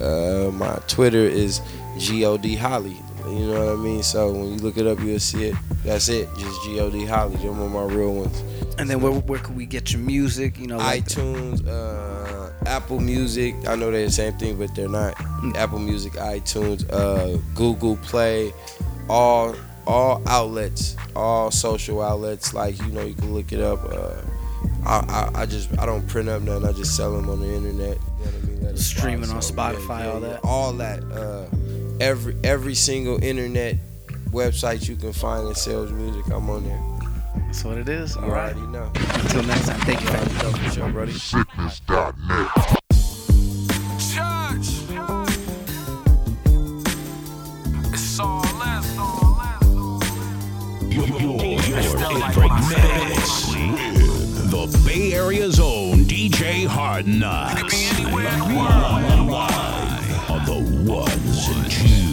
Uh, 0.00 0.50
my 0.52 0.78
Twitter 0.88 1.26
is 1.26 1.60
God 2.08 2.44
Holly. 2.56 2.96
You 3.26 3.46
know 3.46 3.66
what 3.66 3.78
I 3.78 3.82
mean? 3.82 4.02
So 4.02 4.32
when 4.32 4.54
you 4.54 4.58
look 4.58 4.76
it 4.76 4.86
up, 4.86 4.98
you'll 5.00 5.20
see 5.20 5.44
it. 5.44 5.56
That's 5.84 6.08
it. 6.08 6.28
Just 6.36 6.64
God 6.66 6.94
Holly. 7.06 7.36
Them 7.36 7.60
are 7.62 7.68
my 7.68 7.94
real 7.94 8.14
ones. 8.14 8.42
And 8.78 8.88
then 8.88 9.00
where 9.00 9.12
where 9.12 9.38
can 9.38 9.54
we 9.54 9.66
get 9.66 9.92
your 9.92 10.00
music? 10.00 10.58
You 10.58 10.66
know, 10.66 10.78
like 10.78 11.04
iTunes, 11.04 11.66
uh, 11.66 12.50
Apple 12.66 13.00
Music. 13.00 13.54
I 13.68 13.76
know 13.76 13.90
they're 13.90 14.06
the 14.06 14.12
same 14.12 14.36
thing, 14.38 14.58
but 14.58 14.74
they're 14.74 14.88
not. 14.88 15.14
Apple 15.56 15.78
Music, 15.78 16.14
iTunes, 16.14 16.90
uh, 16.90 17.38
Google 17.54 17.96
Play, 17.98 18.52
all 19.08 19.54
all 19.86 20.22
outlets, 20.26 20.96
all 21.16 21.50
social 21.50 22.00
outlets. 22.02 22.54
Like 22.54 22.78
you 22.80 22.88
know, 22.88 23.02
you 23.04 23.14
can 23.14 23.32
look 23.34 23.52
it 23.52 23.60
up. 23.60 23.84
Uh, 23.84 24.20
I, 24.84 25.30
I 25.34 25.42
I 25.42 25.46
just 25.46 25.76
I 25.78 25.86
don't 25.86 26.06
print 26.08 26.28
up 26.28 26.42
nothing. 26.42 26.68
I 26.68 26.72
just 26.72 26.96
sell 26.96 27.12
them 27.14 27.28
on 27.30 27.40
the 27.40 27.52
internet. 27.54 27.78
You 27.78 27.84
know 27.84 27.96
what 27.96 28.34
I 28.34 28.46
mean? 28.46 28.64
Let 28.64 28.78
Streaming 28.78 29.24
fly. 29.24 29.34
on 29.36 29.42
So, 29.42 29.54
Spotify, 29.54 30.12
all 30.14 30.20
that? 30.20 30.40
all 30.44 30.72
that. 30.74 31.02
Uh, 31.04 31.46
every 32.00 32.36
every 32.44 32.74
single 32.74 33.22
internet 33.22 33.76
website 34.30 34.88
you 34.88 34.96
can 34.96 35.12
find 35.12 35.46
that 35.46 35.56
sells 35.56 35.90
music, 35.92 36.24
I'm 36.32 36.48
on 36.48 36.64
there. 36.64 36.82
That's 37.46 37.64
what 37.64 37.76
it 37.78 37.88
is. 37.88 38.16
You 38.16 38.22
All 38.22 38.28
right. 38.30 38.54
already 38.54 38.66
know. 38.72 38.90
Until 38.94 39.42
next 39.42 39.66
time, 39.68 39.80
thank 39.80 40.00
you. 40.00 40.08
You 40.08 40.82
already 40.82 41.12
know 41.12 41.18
for. 41.18 41.44
Siccness.net. 41.44 42.81
the 52.34 52.48
mix 52.68 53.48
with 53.48 54.50
the 54.50 54.82
Bay 54.86 55.12
Area's 55.14 55.60
own 55.60 56.04
DJ 56.04 56.66
Hardnox. 56.66 57.62
On 60.30 60.44
the 60.44 60.90
ones 60.90 61.48
and 61.48 61.70
twos. 61.70 62.12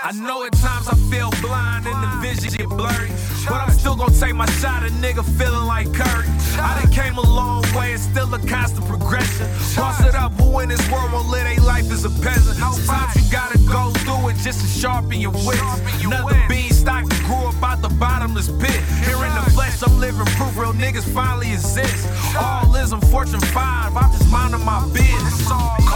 I 0.00 0.12
know 0.12 0.42
at 0.44 0.52
times 0.52 0.88
I 0.88 0.94
feel 1.10 1.30
blind 1.42 1.86
and 1.86 2.02
the 2.02 2.08
vision 2.22 2.56
get 2.56 2.68
blurry. 2.68 3.10
But 3.46 3.54
I'm 3.56 3.70
still 3.70 3.94
gonna 3.96 4.14
take 4.18 4.34
my 4.34 4.46
shot, 4.52 4.82
a 4.82 4.86
nigga 4.88 5.22
feeling 5.38 5.66
like 5.66 5.92
Curry. 5.92 6.37
I 6.58 6.80
done 6.80 6.92
came 6.92 7.16
a 7.18 7.22
long 7.22 7.62
way, 7.74 7.92
it's 7.92 8.02
still 8.02 8.32
a 8.34 8.38
constant 8.38 8.86
progression. 8.86 9.46
Boss 9.76 10.00
it 10.04 10.14
up, 10.14 10.32
who 10.34 10.58
in 10.60 10.68
this 10.68 10.90
world 10.90 11.12
won't 11.12 11.28
live 11.28 11.44
their 11.44 11.64
life 11.64 11.90
as 11.90 12.04
a 12.04 12.10
peasant? 12.10 12.56
Sometimes 12.56 13.16
you 13.16 13.30
gotta 13.30 13.58
go 13.70 13.90
through 14.04 14.28
it 14.30 14.36
just 14.36 14.60
to 14.60 14.66
sharpen 14.66 15.20
your 15.20 15.32
wits. 15.32 15.62
Another 16.04 16.40
beanstalk 16.48 17.08
that 17.08 17.22
grew 17.24 17.48
up 17.48 17.62
out 17.62 17.82
the 17.82 17.88
bottomless 17.88 18.48
pit. 18.48 18.80
Here 19.04 19.16
in 19.24 19.34
the 19.34 19.50
flesh, 19.54 19.82
I'm 19.82 19.98
living 19.98 20.26
proof 20.36 20.56
real 20.56 20.72
niggas 20.72 21.04
finally 21.14 21.52
exist. 21.52 22.08
All 22.36 22.74
is 22.76 22.92
I'm 22.92 23.00
Fortune 23.00 23.40
5, 23.40 23.96
I'm 23.96 24.12
just 24.12 24.30
minding 24.30 24.64
my 24.64 24.84
business. 24.92 25.48
Colder 25.48 25.78
than 25.78 25.87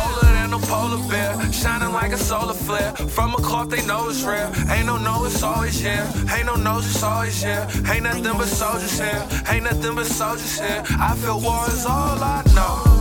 a 0.54 0.58
polar 0.66 0.98
bear, 1.08 1.52
shining 1.52 1.92
like 1.92 2.12
a 2.12 2.16
solar 2.18 2.54
flare. 2.54 2.92
From 2.92 3.34
a 3.34 3.38
cloth, 3.38 3.70
they 3.70 3.84
know 3.86 4.08
it's 4.08 4.22
real. 4.22 4.50
Ain't 4.70 4.86
no 4.86 4.96
no, 4.98 5.24
it's 5.24 5.42
always 5.42 5.78
here. 5.80 6.06
Ain't 6.34 6.46
no 6.46 6.56
nose, 6.56 6.86
it's 6.86 7.02
always 7.02 7.42
here. 7.42 7.66
Ain't 7.90 8.04
nothing 8.04 8.36
but 8.36 8.48
soldiers 8.48 8.98
here. 8.98 9.26
Ain't 9.48 9.64
nothing 9.64 9.94
but 9.94 10.06
soldiers 10.06 10.58
here. 10.58 10.82
I 10.98 11.14
feel 11.16 11.40
war 11.40 11.66
is 11.68 11.86
all 11.86 12.18
I 12.22 12.42
know. 12.54 12.92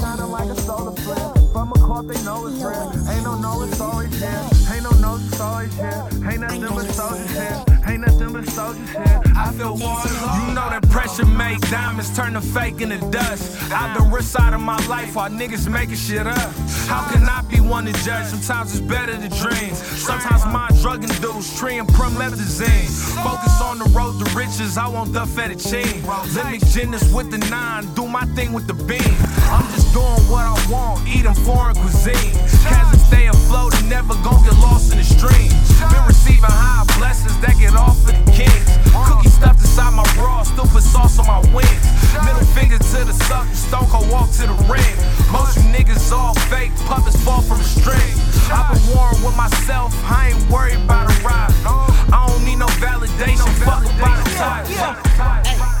Shining 0.00 0.30
like 0.30 0.48
a 0.48 0.56
solar 0.60 0.96
flare. 0.96 1.32
From 1.52 1.70
a 1.70 1.74
cloth, 1.74 2.08
they 2.08 2.22
know 2.24 2.46
it's 2.46 2.62
real. 2.62 2.92
Ain't 3.10 3.24
no 3.24 3.38
no, 3.38 3.62
it's 3.62 3.80
always 3.80 4.18
here. 4.18 4.50
Ain't 4.72 4.84
no 4.84 4.90
nose, 4.98 5.26
it's 5.26 5.40
always 5.40 5.74
here. 5.74 6.08
Ain't 6.28 6.40
nothing 6.40 6.74
but 6.74 6.86
soldiers 6.94 7.30
here. 7.30 7.65
Ain't 7.96 8.06
nothing 8.06 8.32
but 8.34 8.46
soldiers 8.50 8.90
here. 8.90 9.22
I 9.34 9.52
You 9.56 10.52
know 10.52 10.68
that 10.68 10.86
pressure 10.90 11.24
make 11.24 11.58
diamonds 11.70 12.14
turn 12.14 12.34
to 12.34 12.42
fake 12.42 12.82
into 12.82 12.98
dust. 13.10 13.72
I've 13.72 13.96
been 13.96 14.10
risk 14.10 14.38
out 14.38 14.52
of 14.52 14.60
my 14.60 14.76
life 14.86 15.16
while 15.16 15.30
niggas 15.30 15.66
making 15.72 15.96
shit 15.96 16.26
up. 16.26 16.52
How 16.88 17.08
can 17.10 17.22
I 17.22 17.40
be 17.48 17.58
one 17.60 17.86
to 17.86 17.94
judge? 18.04 18.26
Sometimes 18.26 18.74
it's 18.78 18.86
better 18.86 19.14
to 19.14 19.28
dream. 19.40 19.74
Sometimes 19.74 20.44
my 20.44 20.68
drug 20.82 21.04
induced, 21.04 21.56
tree 21.56 21.78
and 21.78 21.88
promethazine. 21.88 22.90
Focus 23.24 23.62
on 23.62 23.78
the 23.78 23.88
road 23.96 24.22
to 24.22 24.36
riches, 24.36 24.76
I 24.76 24.88
want 24.88 25.14
the 25.14 25.24
fettuccine. 25.24 26.04
Limit 26.34 26.66
gymnast 26.66 27.14
with 27.14 27.30
the 27.30 27.38
nine, 27.48 27.86
do 27.94 28.06
my 28.06 28.26
thing 28.36 28.52
with 28.52 28.66
the 28.66 28.74
beam. 28.74 29.16
I'm 29.48 29.66
just 29.72 29.90
doing 29.94 30.20
what 30.28 30.44
I 30.44 30.56
want, 30.70 31.08
eating 31.08 31.32
foreign 31.46 31.76
cuisine. 31.76 32.32
Cats 32.68 32.95
stay 33.06 33.26
afloat 33.28 33.74
and 33.78 33.88
never 33.88 34.14
gon' 34.26 34.42
get 34.42 34.58
lost 34.58 34.92
in 34.92 34.98
the 34.98 35.04
stream. 35.06 35.50
Been 35.90 36.06
receiving 36.06 36.50
high 36.50 36.84
blessings 36.98 37.38
that 37.40 37.54
get 37.58 37.74
off 37.74 37.98
of 38.02 38.12
the 38.12 38.32
kings. 38.34 38.66
Cookie 39.06 39.30
stuffed 39.30 39.60
inside 39.62 39.94
my 39.94 40.06
bra, 40.18 40.42
still 40.42 40.66
put 40.66 40.82
sauce 40.82 41.18
on 41.18 41.26
my 41.26 41.40
wings. 41.54 41.84
Middle 42.26 42.44
finger 42.56 42.78
to 42.78 42.98
the 43.06 43.14
sucker, 43.30 43.54
stone 43.54 43.86
cold 43.86 44.10
walk 44.10 44.30
to 44.42 44.44
the 44.50 44.58
ring. 44.66 44.96
Most 45.30 45.56
you 45.56 45.66
niggas 45.70 46.10
all 46.10 46.34
fake, 46.50 46.74
puppets 46.90 47.18
fall 47.22 47.42
from 47.42 47.60
a 47.60 47.68
string. 47.78 48.12
I've 48.50 48.74
been 48.74 48.82
warring 48.94 49.22
with 49.22 49.36
myself, 49.36 49.94
I 50.04 50.34
ain't 50.34 50.50
worried 50.50 50.82
about 50.82 51.06
a 51.10 51.16
ride. 51.22 51.54
I 52.10 52.26
don't 52.26 52.44
need 52.44 52.58
no 52.58 52.66
validation, 52.82 53.46
fuck 53.62 53.86
about 53.86 54.26
a 54.26 54.30
title. 54.34 55.75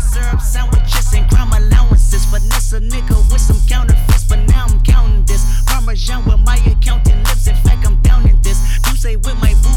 Syrup 0.00 0.40
sandwiches 0.40 1.12
and 1.14 1.28
allowances. 1.52 2.26
Nigga 2.80 3.16
with 3.30 3.40
some 3.40 3.60
but 4.28 4.40
now 4.48 4.66
I'm 4.68 4.80
counting 4.82 5.24
this. 5.24 5.42
Parmesan 5.66 6.24
with 6.24 6.40
my 6.40 6.56
accountant. 6.66 7.16
In 7.46 7.54
fact, 7.56 7.86
I'm 7.86 8.00
this. 8.42 8.58
You 8.88 8.96
say 8.96 9.16
with 9.16 9.36
my 9.40 9.54
boo 9.62 9.75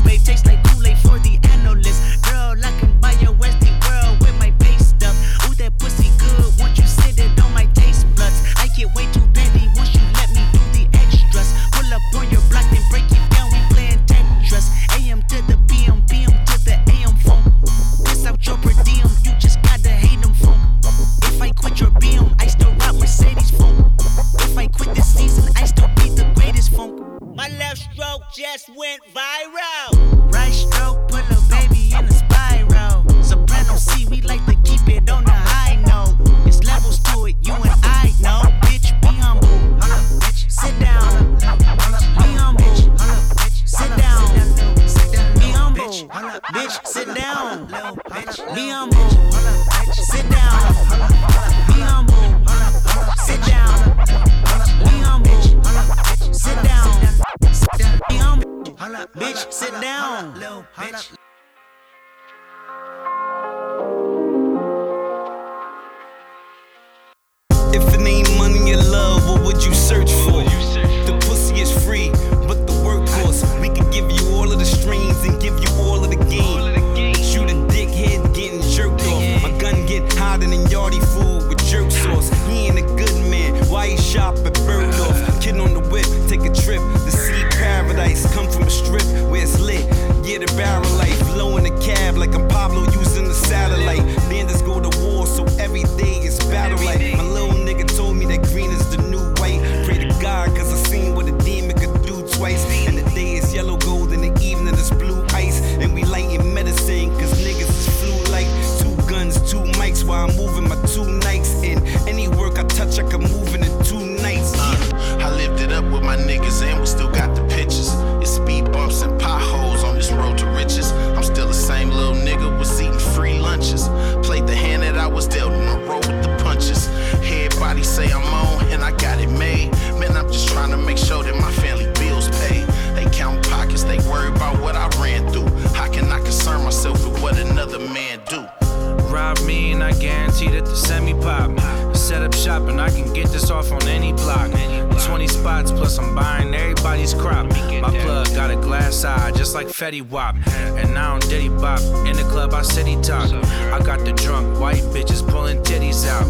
just 149.49 149.55
like 149.55 149.67
Fetty 149.67 150.07
Wap. 150.07 150.35
And 150.77 150.93
now 150.93 151.15
I'm 151.15 151.19
Diddy 151.21 151.49
Bop. 151.49 151.79
In 152.05 152.15
the 152.15 152.27
club 152.29 152.53
I 152.53 152.61
he 152.83 152.95
talk. 153.01 153.31
I 153.73 153.79
got 153.83 154.05
the 154.05 154.11
drunk 154.11 154.59
white 154.59 154.83
bitches 154.93 155.27
pulling 155.27 155.63
titties 155.63 156.05
out. 156.07 156.27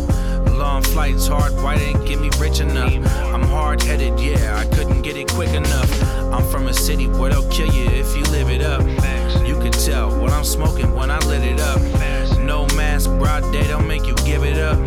Long 0.57 0.81
flights, 0.81 1.27
hard 1.27 1.53
white 1.61 1.81
ain't 1.81 2.05
get 2.07 2.21
me 2.21 2.29
rich 2.37 2.61
enough. 2.61 2.93
I'm 3.33 3.43
hard 3.43 3.81
headed, 3.81 4.17
yeah, 4.21 4.57
I 4.57 4.63
couldn't 4.73 5.01
get 5.01 5.17
it 5.17 5.27
quick 5.27 5.49
enough. 5.49 5.91
I'm 6.33 6.49
from 6.49 6.67
a 6.67 6.73
city 6.73 7.07
where 7.07 7.31
they'll 7.31 7.49
kill 7.49 7.67
you 7.73 7.89
if 7.89 8.15
you 8.15 8.23
live 8.31 8.49
it 8.49 8.61
up. 8.61 8.83
You 9.45 9.59
can 9.59 9.73
tell 9.73 10.17
what 10.21 10.31
I'm 10.31 10.45
smoking 10.45 10.93
when 10.95 11.11
I 11.11 11.19
lit 11.25 11.43
it 11.43 11.59
up. 11.59 11.81
No 12.39 12.67
mask, 12.77 13.09
broad 13.19 13.41
day, 13.51 13.67
don't 13.67 13.87
make 13.87 14.05
you 14.05 14.15
give 14.23 14.43
it 14.43 14.57
up. 14.57 14.77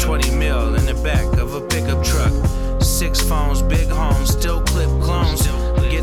20 0.00 0.30
mil 0.34 0.76
in 0.76 0.86
the 0.86 0.94
back 1.04 1.26
of 1.38 1.52
a 1.52 1.60
pickup 1.60 2.02
truck. 2.02 2.32
Six 2.80 3.20
phones, 3.20 3.60
big 3.60 3.88
homes, 3.88 4.30
still 4.30 4.62
clip. 4.62 4.95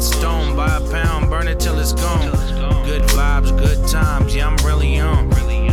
Get 0.04 0.16
stoned 0.18 0.58
by 0.58 0.68
a 0.76 0.82
pound, 0.92 1.30
burn 1.30 1.48
it 1.48 1.62
till 1.62 1.80
it's 1.80 1.94
gone. 1.94 2.30
Good 2.84 3.04
vibes, 3.16 3.58
good 3.58 3.88
times, 3.88 4.36
yeah, 4.36 4.50
I'm 4.50 4.58
really 4.58 5.00
on. 5.00 5.30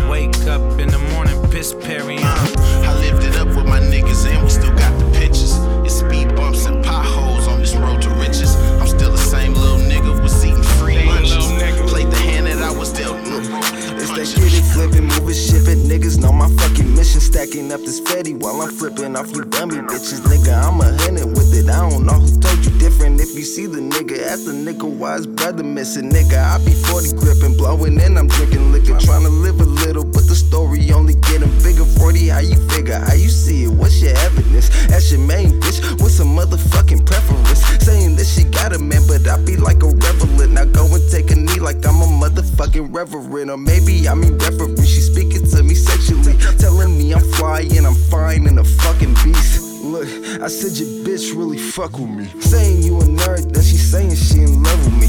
Wake 0.09 0.47
up 0.47 0.79
in 0.79 0.89
the 0.89 1.01
morning, 1.11 1.35
piss 1.51 1.75
Perry 1.75 2.17
on. 2.19 2.39
I 2.87 2.95
lived 3.01 3.25
it 3.25 3.35
up 3.35 3.49
with 3.49 3.67
my 3.67 3.81
niggas 3.81 4.25
and 4.31 4.45
we 4.45 4.51
still 4.51 4.73
got 4.77 4.97
the 5.01 5.19
pictures. 5.19 5.59
It's 5.85 5.97
speed 5.99 6.37
bumps 6.37 6.67
and 6.67 6.85
potholes 6.85 7.49
on 7.49 7.59
this 7.59 7.75
road 7.75 8.03
to 8.03 8.11
riches. 8.11 8.55
I'm 8.81 8.87
still 8.87 9.11
the 9.11 9.19
same 9.19 9.53
little 9.55 9.79
nigga 9.79 10.23
was 10.23 10.45
eating 10.45 10.63
free 10.63 11.05
lunches. 11.07 11.47
Played 11.91 12.13
the 12.13 12.17
hand 12.19 12.47
that 12.47 12.63
I 12.63 12.71
was 12.71 12.93
dealt 12.93 13.19
in 13.27 13.33
a 13.33 13.39
row 13.51 13.59
with 13.59 13.99
It's 13.99 14.07
that 14.07 14.09
punches. 14.11 14.35
get 14.35 14.45
it 14.47 14.50
flipping, 14.73 15.07
moving, 15.07 15.35
shipping. 15.35 15.85
Niggas 15.91 16.19
know 16.19 16.33
my 16.33 16.49
fucking 16.57 16.95
mission. 16.95 17.21
Stacking 17.21 17.73
up 17.73 17.81
this 17.81 18.01
fatty 18.01 18.35
while 18.35 18.61
I'm 18.63 18.71
flipping 18.71 19.17
off 19.17 19.31
you 19.35 19.45
dummy 19.45 19.77
bitches. 19.77 20.21
Nigga, 20.21 20.55
I'm 20.67 20.81
a 20.81 20.89
hundred 21.03 21.27
with 21.27 21.53
it. 21.55 21.69
I 21.69 21.89
don't 21.89 22.05
know 22.07 22.15
who 22.15 22.29
told 22.41 22.65
you 22.65 22.73
different. 22.79 23.21
If 23.21 23.35
you 23.35 23.43
see 23.43 23.67
the 23.67 23.81
nigga, 23.81 24.27
ask 24.27 24.45
the 24.45 24.53
nigga 24.53 24.89
why 24.89 25.17
his 25.17 25.27
brother 25.27 25.65
missing. 25.65 26.11
Nigga, 26.11 26.39
I 26.39 26.65
be 26.65 26.73
40 26.73 27.17
gripping, 27.17 27.57
blowing, 27.57 28.01
and 28.01 28.19
I'm 28.19 28.29
drinking 28.29 28.73
liquor. 28.73 28.99
Trying 28.99 29.25
to 29.25 29.31
live 29.31 29.61
a 29.61 29.65
little, 29.65 30.05
but 30.05 30.27
the 30.27 30.35
story 30.35 30.91
only 30.93 31.15
getting 31.15 31.51
bigger. 31.63 31.85
40, 31.85 32.29
how 32.29 32.41
you 32.41 32.57
figure? 32.69 32.99
How 32.99 33.15
you 33.15 33.29
see 33.29 33.65
it? 33.65 33.71
What's 33.71 34.01
your 34.01 34.17
evidence? 34.17 34.69
That's 34.87 35.11
your 35.11 35.21
main 35.21 35.61
bitch. 35.61 35.81
What's 36.01 36.19
a 36.21 36.25
motherfucking 36.25 37.07
preference? 37.07 37.61
Saying 37.85 38.17
that 38.17 38.27
she 38.27 38.45
got 38.45 38.73
a 38.73 38.79
man, 38.79 39.03
but 39.07 39.27
I 39.27 39.37
be 39.45 39.57
like 39.57 39.83
a 39.83 39.89
reveler. 39.89 40.47
Now 40.47 40.65
go 40.65 40.87
and 40.95 41.11
take 41.11 41.31
a 41.31 41.37
knee 41.37 41.61
like 41.61 41.85
I'm 41.87 42.01
a 42.03 42.07
motherfucking 42.07 42.95
reverend. 42.95 43.51
Or 43.51 43.57
maybe 43.57 44.09
I'm 44.09 44.23
irreverent 44.23 44.70
me, 44.79 44.87
speaking 44.87 45.47
to 45.51 45.63
me 45.63 45.75
sexually, 45.75 46.37
telling 46.59 46.97
me 46.97 47.13
I'm 47.13 47.25
flying, 47.35 47.85
I'm 47.85 47.95
fine 47.95 48.47
and 48.47 48.59
a 48.59 48.65
fucking 48.65 49.15
beast. 49.25 49.83
Look, 49.83 50.09
I 50.41 50.49
said 50.49 50.77
your 50.79 50.89
bitch 51.05 51.35
really 51.35 51.59
fuck 51.59 51.99
with 51.99 52.11
me. 52.11 52.27
Saying 52.41 52.83
you 52.83 53.01
a 53.01 53.05
nerd, 53.05 53.53
then 53.53 53.65
she's 53.65 53.83
saying 53.91 54.15
she 54.15 54.43
in 54.43 54.63
love 54.63 54.79
with 54.85 54.97
me. 55.01 55.09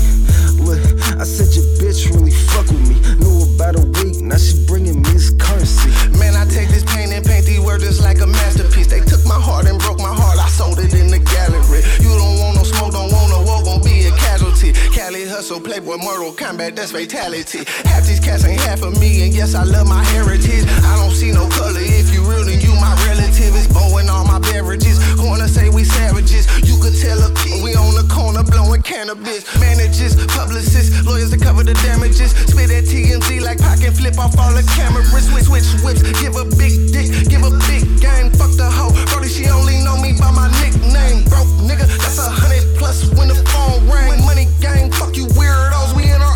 Look, 0.63 0.82
I 1.19 1.24
said 1.24 1.54
your 1.54 1.65
bitch 1.78 2.10
really 2.10 2.32
fuck 2.32 2.65
with 2.67 2.82
me. 2.89 2.97
Knew 3.19 3.45
about 3.54 3.76
a 3.76 3.86
week, 4.02 4.21
now 4.21 4.38
she 4.38 4.65
bringing 4.65 5.02
me 5.02 5.10
this 5.12 5.30
currency. 5.38 5.91
Man, 6.17 6.36
I 6.36 6.45
take 6.45 6.69
this 6.69 6.84
pain 6.86 7.12
and 7.12 7.26
paint 7.26 7.45
these 7.45 7.60
words 7.60 7.84
just 7.84 8.02
like 8.02 8.21
a 8.21 8.28
masterpiece. 8.28 8.88
They 8.88 9.02
took 9.02 9.26
my 9.26 9.39
heart 9.39 9.67
and 9.67 9.78
broke 9.80 10.00
my 10.00 10.13
heart, 10.13 10.39
I 10.39 10.47
sold 10.50 10.80
it 10.80 10.93
in 10.93 11.08
the 11.12 11.19
gallery. 11.19 11.84
You 12.00 12.15
don't 12.17 12.39
want 12.39 12.56
no 12.58 12.63
smoke, 12.63 12.93
don't 12.93 13.12
want 13.12 13.30
no 13.30 13.40
won't 13.65 13.84
be 13.84 14.06
a 14.06 14.12
casualty. 14.12 14.74
Cali 14.93 15.26
hustle, 15.26 15.60
playboy, 15.60 15.97
mortal 15.97 16.34
combat, 16.34 16.76
that's 16.76 16.91
fatality. 16.91 17.60
Half 17.86 18.08
these 18.08 18.19
cats 18.19 18.43
ain't 18.45 18.62
half 18.62 18.82
of 18.84 19.00
me, 19.00 19.24
and 19.24 19.34
yes, 19.34 19.56
I 19.56 19.63
love 19.63 19.88
my 19.88 20.04
heritage. 20.06 20.65
I 20.67 20.97
don't 21.02 21.13
see 21.13 21.32
no 21.32 21.47
color. 21.50 21.80
If 21.80 22.13
you 22.13 22.21
real, 22.24 22.45
then 22.45 22.60
you 22.60 22.74
my 22.76 22.93
relative. 23.06 23.20
It's 23.49 23.65
blowing 23.65 24.10
all 24.10 24.25
my 24.25 24.38
beverages. 24.38 25.01
Wanna 25.17 25.47
say 25.47 25.69
we 25.69 25.84
savages, 25.84 26.45
you 26.62 26.77
could 26.77 26.93
tell 27.01 27.17
a 27.17 27.30
we 27.63 27.73
on 27.73 27.97
the 27.97 28.06
corner 28.06 28.43
blowing 28.43 28.82
cannabis. 28.82 29.49
Managers, 29.60 30.13
publicists, 30.30 31.06
lawyers 31.06 31.32
to 31.32 31.38
cover 31.38 31.63
the 31.63 31.73
damages. 31.82 32.32
Spit 32.49 32.69
at 32.69 32.86
TMZ 32.86 33.41
like 33.41 33.58
pocket 33.58 33.97
flip 33.97 34.17
off 34.19 34.38
all 34.38 34.54
the 34.54 34.62
cameras. 34.77 35.10
Switch, 35.10 35.49
switch 35.49 35.69
whips, 35.82 36.01
give 36.21 36.38
a 36.38 36.45
big 36.54 36.93
dick, 36.93 37.10
give 37.30 37.41
a 37.41 37.54
big 37.65 37.82
game. 37.97 38.30
Fuck 38.38 38.54
the 38.62 38.69
hoe, 38.69 38.93
Brody, 39.10 39.30
she 39.30 39.49
only 39.49 39.82
know 39.82 39.97
me 39.97 40.13
by 40.13 40.30
my 40.30 40.45
nickname. 40.62 41.25
Broke 41.25 41.49
nigga, 41.65 41.89
that's 41.97 42.21
a 42.21 42.30
hundred 42.30 42.62
plus 42.77 43.10
when 43.17 43.27
the 43.27 43.38
phone 43.49 43.82
ring. 43.89 44.21
Money 44.21 44.45
gang, 44.62 44.91
fuck 44.93 45.17
you 45.17 45.25
weirdos, 45.34 45.97
we 45.97 46.06
in 46.06 46.21
our 46.21 46.31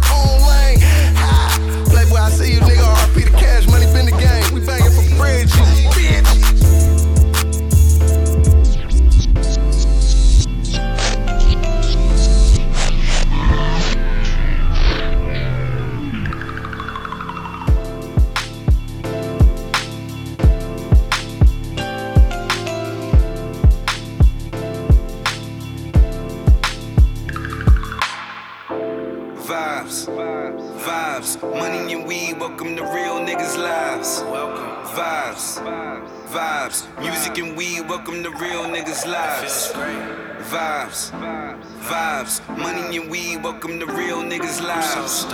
Welcome 43.66 43.88
to 43.88 43.94
real 43.96 44.22
niggas' 44.22 44.62
lives. 44.62 45.26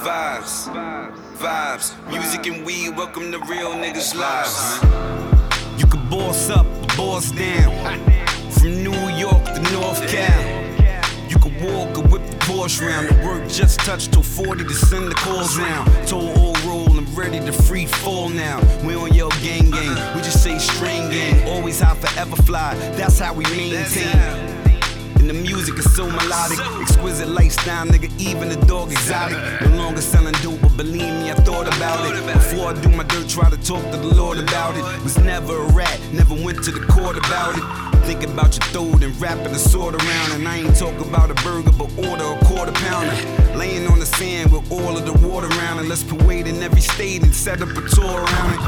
Vibes, 0.00 0.66
vibes, 1.36 2.10
music 2.10 2.44
and 2.48 2.66
weed. 2.66 2.96
Welcome 2.96 3.30
to 3.30 3.38
real 3.38 3.74
niggas' 3.74 4.12
lives. 4.12 4.82
You 5.80 5.86
can 5.86 6.04
boss 6.08 6.50
up 6.50 6.66
or 6.66 6.96
boss 6.96 7.30
down. 7.30 8.00
From 8.50 8.82
New 8.82 9.08
York 9.16 9.44
to 9.44 9.60
North 9.72 10.04
Cal. 10.08 11.28
You 11.28 11.38
can 11.38 11.54
walk 11.62 11.96
or 11.96 12.08
whip 12.08 12.26
the 12.28 12.36
Porsche 12.38 12.88
round. 12.88 13.08
The 13.08 13.24
work 13.24 13.48
just 13.48 13.78
touched 13.78 14.14
till 14.14 14.24
40 14.24 14.64
to 14.64 14.74
send 14.74 15.08
the 15.08 15.14
calls 15.14 15.56
round. 15.56 16.08
Told 16.08 16.36
old 16.38 16.58
roll, 16.64 16.90
I'm 16.98 17.06
ready 17.14 17.38
to 17.38 17.52
free 17.52 17.86
fall 17.86 18.28
now. 18.28 18.58
We 18.84 18.96
on 18.96 19.14
your 19.14 19.30
gang 19.44 19.70
gang, 19.70 20.16
we 20.16 20.22
just 20.22 20.42
say 20.42 20.58
string 20.58 21.08
gang. 21.08 21.48
Always 21.48 21.78
high, 21.78 21.94
forever 21.94 22.34
fly, 22.34 22.74
that's 22.96 23.20
how 23.20 23.32
we 23.32 23.44
maintain. 23.44 24.49
And 25.20 25.28
the 25.28 25.34
music 25.34 25.78
is 25.78 25.94
so 25.94 26.06
melodic, 26.06 26.58
exquisite 26.80 27.28
lifestyle, 27.28 27.84
nigga. 27.84 28.10
Even 28.18 28.48
the 28.48 28.56
dog 28.64 28.90
exotic. 28.90 29.36
No 29.60 29.76
longer 29.76 30.00
selling 30.00 30.32
dope, 30.40 30.62
but 30.62 30.74
believe 30.78 31.12
me, 31.20 31.30
I 31.30 31.34
thought 31.34 31.66
about 31.66 32.06
it. 32.08 32.32
Before 32.32 32.70
I 32.70 32.80
do 32.80 32.88
my 32.88 33.04
dirt, 33.04 33.28
try 33.28 33.50
to 33.50 33.58
talk 33.58 33.82
to 33.90 33.98
the 33.98 34.14
Lord 34.14 34.38
about 34.38 34.78
it. 34.78 34.82
Was 35.04 35.18
never 35.18 35.58
a 35.58 35.72
rat, 35.72 36.00
never 36.14 36.34
went 36.34 36.64
to 36.64 36.70
the 36.70 36.80
court 36.86 37.18
about 37.18 37.58
it. 37.58 37.89
Think 38.04 38.22
about 38.24 38.56
your 38.56 38.66
throat 38.72 39.02
and 39.02 39.18
wrapping 39.20 39.52
the 39.52 39.58
sword 39.58 39.94
around. 39.94 40.32
And 40.32 40.48
I 40.48 40.58
ain't 40.58 40.76
talk 40.76 40.98
about 40.98 41.30
a 41.30 41.34
burger, 41.42 41.70
but 41.72 41.90
order 41.98 42.24
a 42.24 42.44
quarter 42.44 42.72
pounder. 42.72 43.14
Laying 43.56 43.86
on 43.86 43.98
the 43.98 44.06
sand 44.06 44.52
with 44.52 44.70
all 44.72 44.96
of 44.96 45.04
the 45.06 45.12
water 45.26 45.46
around 45.46 45.78
it. 45.78 45.86
Let's 45.88 46.02
parade 46.02 46.46
in 46.46 46.62
every 46.62 46.80
state 46.80 47.22
and 47.22 47.34
set 47.34 47.62
up 47.62 47.68
a 47.68 47.88
tour 47.88 48.24
around 48.24 48.54
it. 48.54 48.60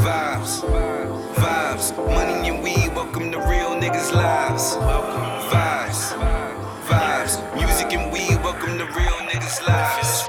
Vibes, 0.00 0.62
vibes, 1.34 1.96
money 1.96 2.48
and 2.48 2.62
weed. 2.62 2.94
Welcome 2.94 3.30
to 3.32 3.38
real 3.38 3.76
niggas' 3.80 4.12
lives. 4.12 4.74
Vibes, 5.52 6.14
vibes, 6.86 7.54
music 7.56 7.92
and 7.92 8.12
weed. 8.12 8.42
Welcome 8.42 8.78
to 8.78 8.84
real 8.84 9.18
niggas' 9.28 9.66
lives. 9.66 10.19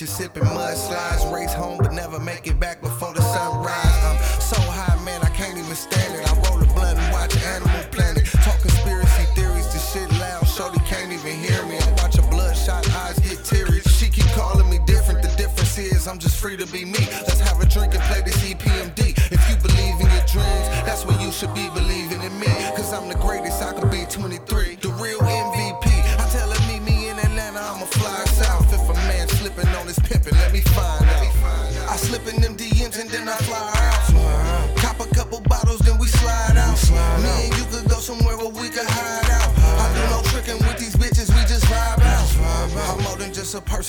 Bitches 0.00 0.08
sipping 0.08 0.42
mudslides. 0.44 1.32
Race 1.32 1.52
home, 1.52 1.78
but 1.78 1.92
never 1.92 2.18
make 2.18 2.46
it 2.46 2.58
back 2.58 2.80
before 2.80 3.12
the 3.12 3.22
sunrise. 3.22 4.04
I'm 4.04 4.40
so 4.40 4.60
high, 4.60 5.02
man, 5.04 5.20
I 5.22 5.28
can't 5.30 5.58
even 5.58 5.74
stand 5.74 6.14
it. 6.14 6.28
I 6.28 6.32
roll 6.48 6.62
a 6.62 6.66
blunt 6.74 6.98
and 6.98 7.12
watch 7.12 7.36
Animal 7.36 7.84
Planet. 7.90 8.24
Talk 8.26 8.60
conspiracy 8.60 9.24
theories, 9.34 9.68
the 9.72 9.78
shit 9.78 10.10
loud. 10.18 10.46
Shorty 10.46 10.80
can't 10.80 11.12
even 11.12 11.36
hear 11.36 11.64
me. 11.66 11.76
I 11.76 11.90
watch 12.02 12.16
her 12.16 12.30
bloodshot 12.30 12.88
eyes 12.90 13.18
get 13.18 13.44
teary. 13.44 13.80
She 13.80 14.08
keep 14.08 14.26
calling 14.32 14.68
me 14.70 14.78
different. 14.86 15.22
The 15.22 15.34
difference 15.36 15.76
is 15.78 16.06
I'm 16.06 16.18
just 16.18 16.40
free 16.40 16.56
to 16.56 16.66
be 16.66 16.84
me. 16.84 17.04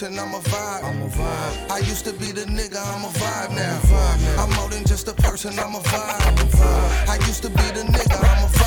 A 0.02 0.06
person, 0.06 0.20
I'm 0.20 0.34
a 0.34 0.40
vibe. 0.40 0.84
I'm 0.84 1.02
a 1.02 1.08
vibe. 1.08 1.72
I 1.72 1.78
used 1.80 2.06
to 2.06 2.14
be 2.14 2.32
the 2.32 2.46
nigga, 2.46 2.82
I'm 2.96 3.06
a 3.06 3.10
vibe 3.10 3.56
now. 3.56 4.42
I'm 4.42 4.50
more 4.56 4.70
than 4.70 4.84
just 4.84 5.08
a 5.08 5.14
person, 5.14 5.58
I'm 5.60 5.76
a 5.76 5.80
vibe. 5.80 7.08
I 7.08 7.18
used 7.28 7.44
to 7.44 7.50
be 7.50 7.64
the 7.74 7.84
nigga, 7.84 8.18
I'm 8.18 8.46
a 8.46 8.48
vibe 8.48 8.61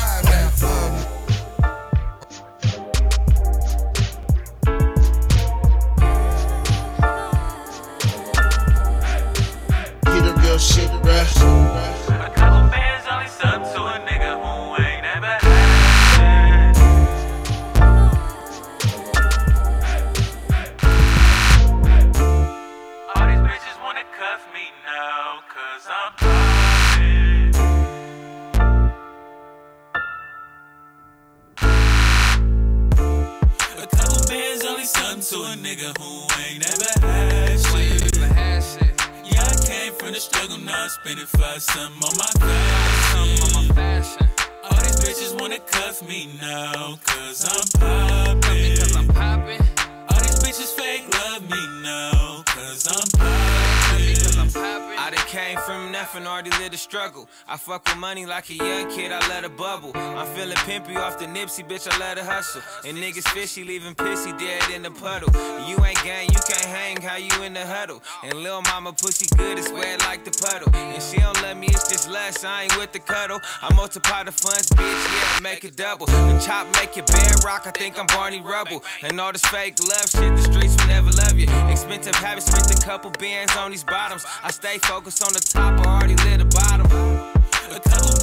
the 61.17 61.25
nipsy, 61.25 61.67
bitch, 61.67 61.87
I 61.91 61.97
let 61.97 62.17
her 62.17 62.23
hustle. 62.23 62.61
And 62.85 62.97
niggas 62.97 63.27
fishy, 63.29 63.63
leaving 63.63 63.95
pissy 63.95 64.37
dead 64.37 64.69
in 64.73 64.83
the 64.83 64.91
puddle. 64.91 65.29
You 65.67 65.83
ain't 65.85 66.01
gang, 66.03 66.29
you 66.29 66.39
can't 66.47 66.65
hang, 66.65 67.01
how 67.01 67.17
you 67.17 67.43
in 67.43 67.53
the 67.53 67.65
huddle? 67.65 68.01
And 68.23 68.33
lil' 68.43 68.61
mama 68.63 68.93
pussy 68.93 69.27
good, 69.37 69.57
it's 69.57 69.71
wet 69.71 70.01
like 70.01 70.23
the 70.25 70.31
puddle. 70.31 70.69
And 70.75 71.01
she 71.01 71.17
don't 71.17 71.41
love 71.41 71.57
me, 71.57 71.67
it's 71.67 71.89
just 71.89 72.09
less, 72.09 72.43
I 72.43 72.63
ain't 72.63 72.77
with 72.77 72.91
the 72.91 72.99
cuddle. 72.99 73.39
I 73.61 73.73
multiply 73.73 74.23
the 74.23 74.31
funds, 74.31 74.69
bitch, 74.69 74.81
yeah, 74.81 75.41
make 75.41 75.63
it 75.63 75.75
double. 75.75 76.05
The 76.05 76.43
chop 76.45 76.67
make 76.79 76.97
it 76.97 77.07
bedrock, 77.07 77.67
I 77.67 77.71
think 77.71 77.99
I'm 77.99 78.07
Barney 78.07 78.41
Rubble. 78.41 78.83
And 79.03 79.19
all 79.19 79.31
this 79.31 79.45
fake 79.45 79.75
love 79.79 80.09
shit, 80.09 80.35
the 80.35 80.41
streets 80.41 80.75
will 80.77 80.87
never 80.87 81.11
love 81.11 81.37
you. 81.37 81.47
Expensive 81.69 82.15
habits, 82.15 82.47
spent 82.47 82.71
a 82.71 82.85
couple 82.85 83.11
bands 83.11 83.55
on 83.55 83.71
these 83.71 83.83
bottoms. 83.83 84.25
I 84.43 84.51
stay 84.51 84.77
focused 84.79 85.23
on 85.23 85.33
the 85.33 85.39
top, 85.39 85.85
I 85.85 85.97
already 85.97 86.15
lit. 86.27 86.41
A 86.41 86.45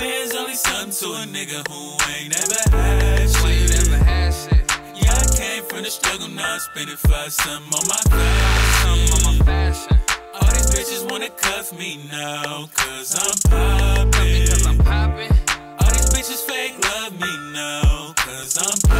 bands 0.03 0.35
only 0.35 0.55
something 0.55 0.95
to 1.01 1.07
a 1.15 1.25
nigga 1.37 1.61
who 1.71 1.81
ain't 2.13 2.31
never 2.35 2.61
had 2.77 3.31
shit. 3.31 3.71
Never 3.71 4.05
had 4.05 4.35
shit. 4.35 4.65
Yeah, 4.99 5.15
I 5.15 5.27
came 5.39 5.63
from 5.65 5.83
the 5.85 5.91
struggle, 5.91 6.29
now 6.29 6.55
I'm 6.55 6.61
spending 6.61 6.97
five 6.97 7.33
something 7.33 7.73
on 7.79 7.85
my 7.87 8.03
fashion. 8.11 8.99
on 9.15 9.39
my 9.39 9.45
fashion. 9.45 9.99
All 10.35 10.51
these 10.55 10.71
bitches 10.75 11.03
wanna 11.11 11.31
cuff 11.31 11.73
me 11.79 11.91
now, 12.11 12.69
cause 12.75 13.11
I'm 13.25 13.37
poppin'. 13.51 14.47
Cause 14.49 14.67
I'm 14.67 14.79
poppin'. 14.79 15.33
All 15.81 15.91
these 15.95 16.11
bitches 16.15 16.43
fake 16.51 16.77
love 16.91 17.13
me 17.21 17.33
now, 17.53 18.13
cause 18.17 18.59
I'm 18.59 18.79
poppin'. 18.81 18.92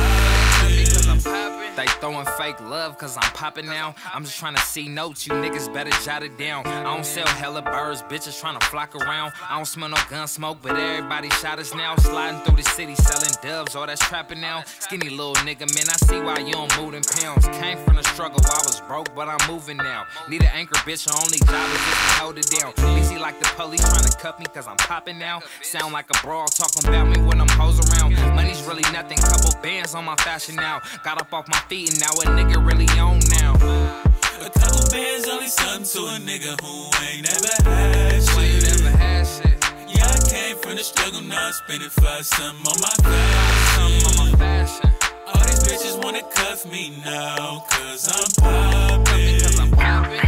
They 1.77 1.87
throwing 2.01 2.27
fake 2.39 2.61
love 2.61 2.99
cause 2.99 3.17
I'm 3.17 3.33
popping 3.33 3.65
now. 3.65 3.95
I'm 4.13 4.25
just 4.25 4.39
trying 4.39 4.55
to 4.55 4.61
see 4.61 4.89
notes, 4.89 5.27
you 5.27 5.33
niggas 5.33 5.73
better 5.73 5.91
jot 6.05 6.23
it 6.23 6.37
down. 6.37 6.67
I 6.67 6.83
don't 6.83 7.07
sell 7.07 7.27
hella 7.27 7.63
birds, 7.63 8.03
bitches 8.03 8.39
trying 8.39 8.59
to 8.59 8.67
flock 8.67 8.95
around. 8.95 9.33
I 9.49 9.57
don't 9.57 9.65
smell 9.65 9.89
no 9.89 9.97
gun 10.11 10.29
smoke, 10.29 10.59
but 10.61 10.77
everybody 10.77 11.31
shot 11.31 11.59
us 11.59 11.75
now. 11.75 11.97
Sliding 11.97 12.41
through 12.43 12.57
the 12.57 12.63
city 12.63 12.95
selling 12.95 13.33
doves, 13.43 13.75
all 13.75 13.87
that's 13.87 14.07
trapping 14.07 14.41
now. 14.41 14.65
Skinny 14.81 15.09
little 15.09 15.35
nigga, 15.37 15.61
man, 15.75 15.89
I 15.89 15.97
see 15.97 16.21
why 16.21 16.39
you 16.47 16.53
don't 16.53 16.77
move 16.79 16.93
in 16.93 17.03
pounds. 17.03 17.47
Came 17.59 17.79
from 17.79 17.97
the 17.97 18.05
struggle, 18.05 18.41
I 18.45 18.61
was 18.65 18.81
broke, 18.83 19.15
but 19.15 19.29
I'm 19.29 19.51
moving 19.51 19.79
now. 19.79 20.05
Need 20.29 20.43
an 20.43 20.51
anchor, 20.53 20.77
bitch, 20.81 21.09
her 21.09 21.17
only 21.17 21.39
job 21.39 21.71
is 21.71 21.81
just 21.89 22.01
to 22.03 22.21
hold 22.21 22.39
it 22.39 22.51
down. 22.51 22.73
Busy 22.95 23.17
like 23.19 23.39
the 23.41 23.47
police 23.57 23.81
trying 23.81 24.05
to 24.05 24.17
cuff 24.19 24.39
me 24.39 24.45
cause 24.53 24.67
I'm 24.67 24.77
popping 24.77 25.19
now. 25.19 25.41
Sound 25.63 25.95
like 25.95 26.11
a 26.11 26.21
brawl 26.23 26.47
talking 26.49 26.87
about 26.87 27.09
me 27.09 27.23
when 27.23 27.41
I'm 27.41 27.49
hoes 27.49 27.81
around. 27.81 28.15
Money's 28.35 28.63
really 28.65 28.85
nothing, 28.93 29.17
couple 29.17 29.59
bands 29.63 29.95
on 29.95 30.05
my 30.05 30.17
fashion 30.17 30.57
now. 30.57 30.81
Got 31.03 31.21
up 31.21 31.33
off 31.33 31.49
my 31.49 31.62
feet 31.69 31.91
and 31.91 32.01
now 32.01 32.13
a 32.13 32.25
nigga 32.37 32.65
really 32.65 32.89
on 32.99 33.19
now. 33.31 33.55
A 33.55 34.51
couple 34.51 34.91
bands 34.91 35.29
only 35.29 35.49
something 35.49 35.85
to 35.85 36.01
a 36.15 36.19
nigga 36.19 36.59
who 36.61 36.75
ain't 37.07 37.27
never 37.29 37.71
had 37.71 38.23
shit. 38.23 38.83
Never 38.83 38.97
had 38.97 39.27
shit. 39.27 39.57
Yeah, 39.95 40.07
I 40.07 40.19
came 40.29 40.57
from 40.59 40.77
the 40.77 40.85
struggle, 40.85 41.21
now 41.23 41.49
I 41.49 41.51
spend 41.53 41.83
it 41.83 41.93
for 41.93 42.23
some 42.23 42.57
on 42.57 42.81
my 42.81 42.95
fashion. 43.03 44.07
on 44.09 44.17
my 44.17 44.39
fashion. 44.39 44.91
All 45.29 45.45
these 45.47 45.63
bitches 45.67 46.03
wanna 46.03 46.23
cuff 46.35 46.65
me 46.71 46.97
now, 47.05 47.65
cause 47.71 48.09
I'm 48.09 48.29
poppin'. 48.43 49.41
Cause 49.41 49.59
I'm 49.61 49.71
poppin'. 49.71 50.21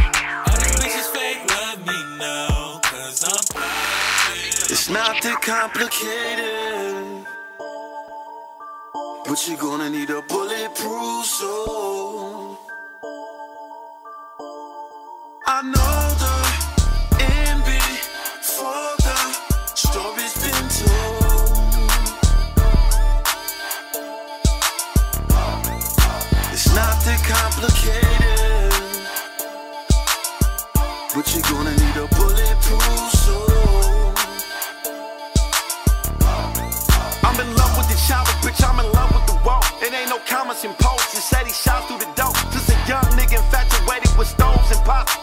All 0.47 0.57
these 0.61 0.77
bitches 0.81 1.09
fake 1.15 1.41
love 1.49 1.79
me 1.85 1.99
now, 2.19 2.79
cause 2.83 3.23
I'm 3.23 3.43
poppin'. 3.53 4.71
It's 4.71 4.89
not 4.89 5.21
that 5.23 5.41
complicated. 5.41 7.25
But 9.27 9.47
you're 9.47 9.57
gonna 9.57 9.89
need 9.89 10.11
a 10.11 10.21
bulletproof 10.21 11.25
soul. 11.25 12.59
I 15.47 15.61
know 15.63 15.97
the 16.23 16.35
end 17.23 17.63
before 17.65 18.93
the 19.05 19.17
story's 19.73 20.35
been 20.43 20.67
told. 20.77 21.89
It's 26.53 26.69
not 26.75 26.95
that 27.05 27.21
complicated. 27.25 28.73
But 31.15 31.25
you're 31.33 31.49
gonna 31.49 31.71
need 31.71 31.97
a 31.97 32.07
bulletproof 32.15 33.11
soul. 33.23 34.13
I'm 37.23 37.39
in 37.39 37.55
love 37.55 37.75
with 37.75 37.87
the 37.89 37.97
chopper, 38.07 38.37
bitch. 38.47 38.63
I'm 38.63 38.79
in 38.79 38.85
love. 38.85 38.94
It 40.25 40.29
and 40.29 40.63
imposed. 40.65 41.11
Just 41.11 41.29
said 41.29 41.45
he 41.45 41.53
shot 41.53 41.87
through 41.87 41.99
the 41.99 42.11
door. 42.15 42.33
Just 42.51 42.69
a 42.69 42.77
young 42.89 43.03
nigga 43.13 43.37
infatuated 43.37 44.17
with 44.17 44.27
stoves 44.27 44.71
and 44.71 44.83
pots. 44.83 45.14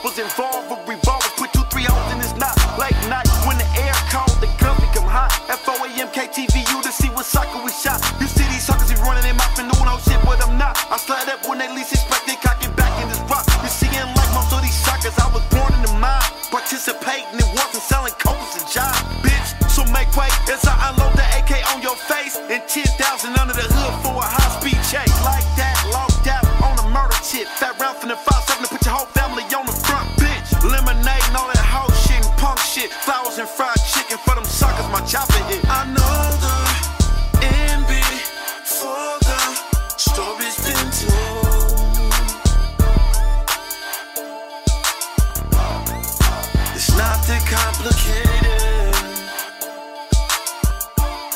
Complicated. 47.73 48.95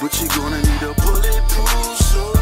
But 0.00 0.12
you're 0.20 0.28
gonna 0.36 0.58
need 0.58 0.82
a 0.82 0.92
bulletproof 1.00 1.96
soul. 1.96 2.36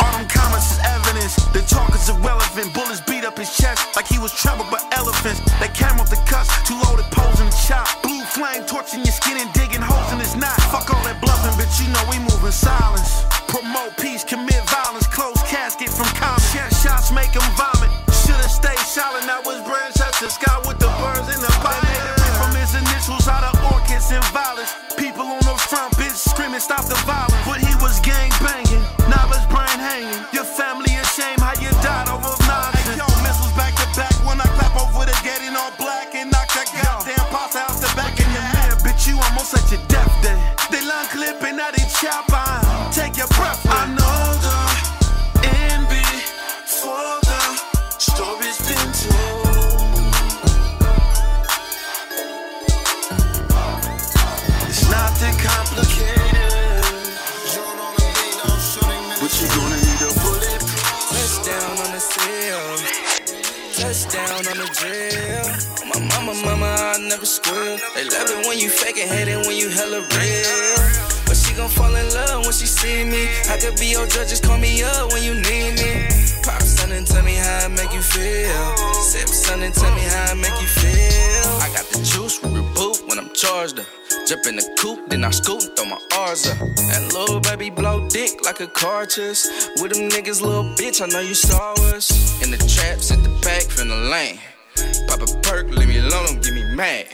All 0.00 0.12
them 0.12 0.28
comments 0.28 0.72
is 0.72 0.80
evidence. 0.84 1.34
The 1.52 1.62
talk 1.62 1.94
is 1.94 2.08
irrelevant. 2.08 2.74
Bullets 2.74 3.00
beat 3.00 3.24
up 3.24 3.38
his 3.38 3.56
chest 3.56 3.96
like 3.96 4.06
he 4.06 4.18
was 4.18 4.32
trampled 4.32 4.70
by 4.70 4.80
elephants. 4.92 5.40
They 5.60 5.68
came 5.68 5.98
off 6.00 6.10
the 6.10 6.22
cuffs, 6.26 6.50
two 6.68 6.78
loaded 6.84 7.06
poles 7.10 7.40
in 7.40 7.46
the 7.46 7.58
chop. 7.66 7.88
Blue 8.02 8.22
flame 8.24 8.64
torching 8.66 9.04
your 9.04 9.12
skin 9.12 9.38
and 9.38 9.52
stop 26.60 26.84
the 26.86 26.94
violence. 27.06 27.37
Hella 69.78 70.02
real. 70.18 70.82
But 71.26 71.36
she 71.36 71.54
gon' 71.54 71.70
fall 71.70 71.94
in 71.94 72.08
love 72.10 72.42
when 72.42 72.52
she 72.52 72.66
see 72.66 73.04
me. 73.04 73.30
I 73.46 73.58
could 73.62 73.78
be 73.78 73.86
your 73.86 74.06
judge, 74.06 74.30
just 74.30 74.42
call 74.42 74.58
me 74.58 74.82
up 74.82 75.12
when 75.12 75.22
you 75.22 75.34
need 75.34 75.78
me. 75.78 75.92
Pop 76.42 76.62
and 76.90 77.06
tell 77.06 77.22
me 77.22 77.34
how 77.34 77.66
I 77.66 77.68
make 77.68 77.92
you 77.92 78.02
feel. 78.02 78.64
Sip 79.06 79.28
and 79.54 79.74
tell 79.74 79.94
me 79.94 80.02
how 80.02 80.32
I 80.32 80.34
make 80.34 80.58
you 80.60 80.66
feel. 80.66 81.50
I 81.62 81.70
got 81.76 81.86
the 81.92 81.98
juice, 82.02 82.42
we 82.42 82.48
reboot 82.58 83.06
when 83.08 83.18
I'm 83.18 83.30
charged 83.34 83.78
up. 83.78 83.86
Jump 84.26 84.46
in 84.46 84.56
the 84.56 84.66
coupe, 84.80 85.08
then 85.10 85.24
I 85.24 85.30
scoot 85.30 85.62
and 85.62 85.76
throw 85.76 85.86
my 85.86 86.00
R's 86.26 86.48
up. 86.50 86.60
And 86.60 87.12
little 87.12 87.40
baby 87.40 87.70
blow 87.70 88.08
dick 88.08 88.44
like 88.44 88.60
a 88.60 88.66
cartridge. 88.66 89.44
With 89.80 89.92
them 89.92 90.08
niggas, 90.08 90.40
little 90.40 90.64
bitch, 90.76 91.02
I 91.02 91.06
know 91.06 91.20
you 91.20 91.34
saw 91.34 91.74
us. 91.94 92.10
In 92.42 92.50
the 92.50 92.58
trap, 92.58 92.98
sit 93.00 93.22
the 93.22 93.30
back 93.42 93.62
from 93.62 93.88
the 93.88 94.00
lane. 94.10 94.38
Pop 95.06 95.20
a 95.22 95.40
perk, 95.42 95.68
leave 95.70 95.88
me 95.88 95.98
alone, 95.98 96.26
don't 96.26 96.42
get 96.42 96.54
me 96.54 96.64
mad. 96.74 97.06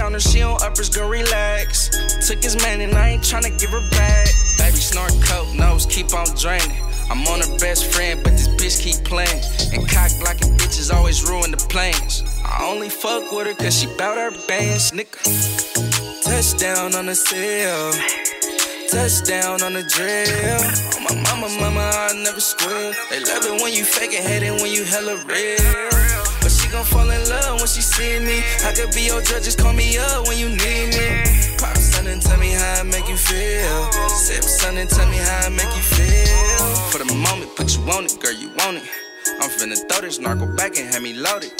And 0.00 0.20
she 0.20 0.42
on 0.42 0.56
uppers, 0.62 0.88
go 0.88 1.08
relax. 1.08 1.88
Took 2.26 2.42
his 2.42 2.56
man 2.56 2.80
and 2.80 2.94
I 2.94 3.10
ain't 3.10 3.22
tryna 3.22 3.58
give 3.60 3.70
her 3.70 3.88
back. 3.90 4.26
Baby 4.58 4.76
snort 4.76 5.12
coke, 5.22 5.54
nose 5.54 5.86
keep 5.86 6.12
on 6.12 6.26
draining. 6.36 6.76
I'm 7.10 7.24
on 7.28 7.40
her 7.40 7.58
best 7.58 7.92
friend, 7.92 8.18
but 8.24 8.32
this 8.32 8.48
bitch 8.48 8.82
keep 8.82 9.04
playing. 9.04 9.40
And 9.72 9.88
cock 9.88 10.10
blocking 10.18 10.56
bitches 10.56 10.92
always 10.92 11.22
ruin 11.28 11.52
the 11.52 11.58
plans. 11.68 12.24
I 12.44 12.66
only 12.66 12.88
fuck 12.88 13.30
with 13.30 13.46
her 13.46 13.54
cause 13.54 13.78
she 13.78 13.86
bout 13.96 14.16
her 14.16 14.32
bands, 14.48 14.90
nigga. 14.90 15.14
Touchdown 16.24 16.94
on 16.96 17.06
the 17.06 17.14
seal. 17.14 17.92
Touchdown 18.90 19.62
on 19.62 19.74
the 19.74 19.84
drill. 19.84 20.60
Oh, 20.96 21.06
my 21.08 21.14
mama, 21.22 21.48
mama, 21.60 21.90
I 21.94 22.22
never 22.24 22.40
squeal. 22.40 22.92
They 23.10 23.20
love 23.20 23.44
it 23.44 23.62
when 23.62 23.72
you 23.72 23.84
fake 23.84 24.12
it, 24.12 24.24
hate 24.24 24.42
it 24.42 24.60
when 24.60 24.72
you 24.72 24.84
hella 24.84 25.16
real. 25.24 26.19
Gon' 26.70 26.84
fall 26.84 27.10
in 27.10 27.28
love 27.28 27.58
when 27.58 27.66
she 27.66 27.82
see 27.82 28.20
me. 28.20 28.44
I 28.64 28.72
could 28.72 28.94
be 28.94 29.02
your 29.02 29.20
judge, 29.22 29.44
just 29.44 29.58
call 29.58 29.72
me 29.72 29.98
up 29.98 30.28
when 30.28 30.38
you 30.38 30.48
need 30.48 30.94
me. 30.94 31.08
Pop 31.58 31.76
and 32.06 32.22
tell 32.22 32.38
me 32.38 32.52
how 32.52 32.80
I 32.80 32.82
make 32.84 33.08
you 33.08 33.16
feel. 33.16 33.90
Sip 34.08 34.44
and 34.72 34.88
tell 34.88 35.08
me 35.10 35.16
how 35.16 35.46
I 35.46 35.48
make 35.48 35.74
you 35.74 35.82
feel. 35.82 36.66
For 36.90 36.98
the 36.98 37.12
moment, 37.12 37.56
put 37.56 37.76
you 37.76 37.82
on 37.90 38.04
it, 38.04 38.16
girl, 38.20 38.32
you 38.32 38.50
want 38.58 38.78
it. 38.78 38.84
I'm 39.42 39.50
finna 39.50 39.76
throw 39.88 40.00
this 40.00 40.20
narco 40.20 40.46
back 40.56 40.78
and 40.78 40.94
have 40.94 41.02
me 41.02 41.14
loaded. 41.14 41.52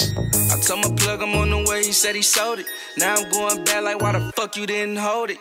I 0.51 0.59
told 0.61 0.79
my 0.85 0.95
plug 0.95 1.21
I'm 1.21 1.35
on 1.35 1.49
the 1.49 1.69
way, 1.69 1.83
he 1.83 1.91
said 1.91 2.15
he 2.15 2.21
sold 2.21 2.59
it. 2.59 2.65
Now 2.97 3.15
I'm 3.15 3.29
going 3.31 3.63
bad, 3.65 3.83
like 3.83 4.01
why 4.01 4.13
the 4.13 4.31
fuck 4.35 4.55
you 4.55 4.65
didn't 4.65 4.97
hold 4.97 5.29
it? 5.29 5.37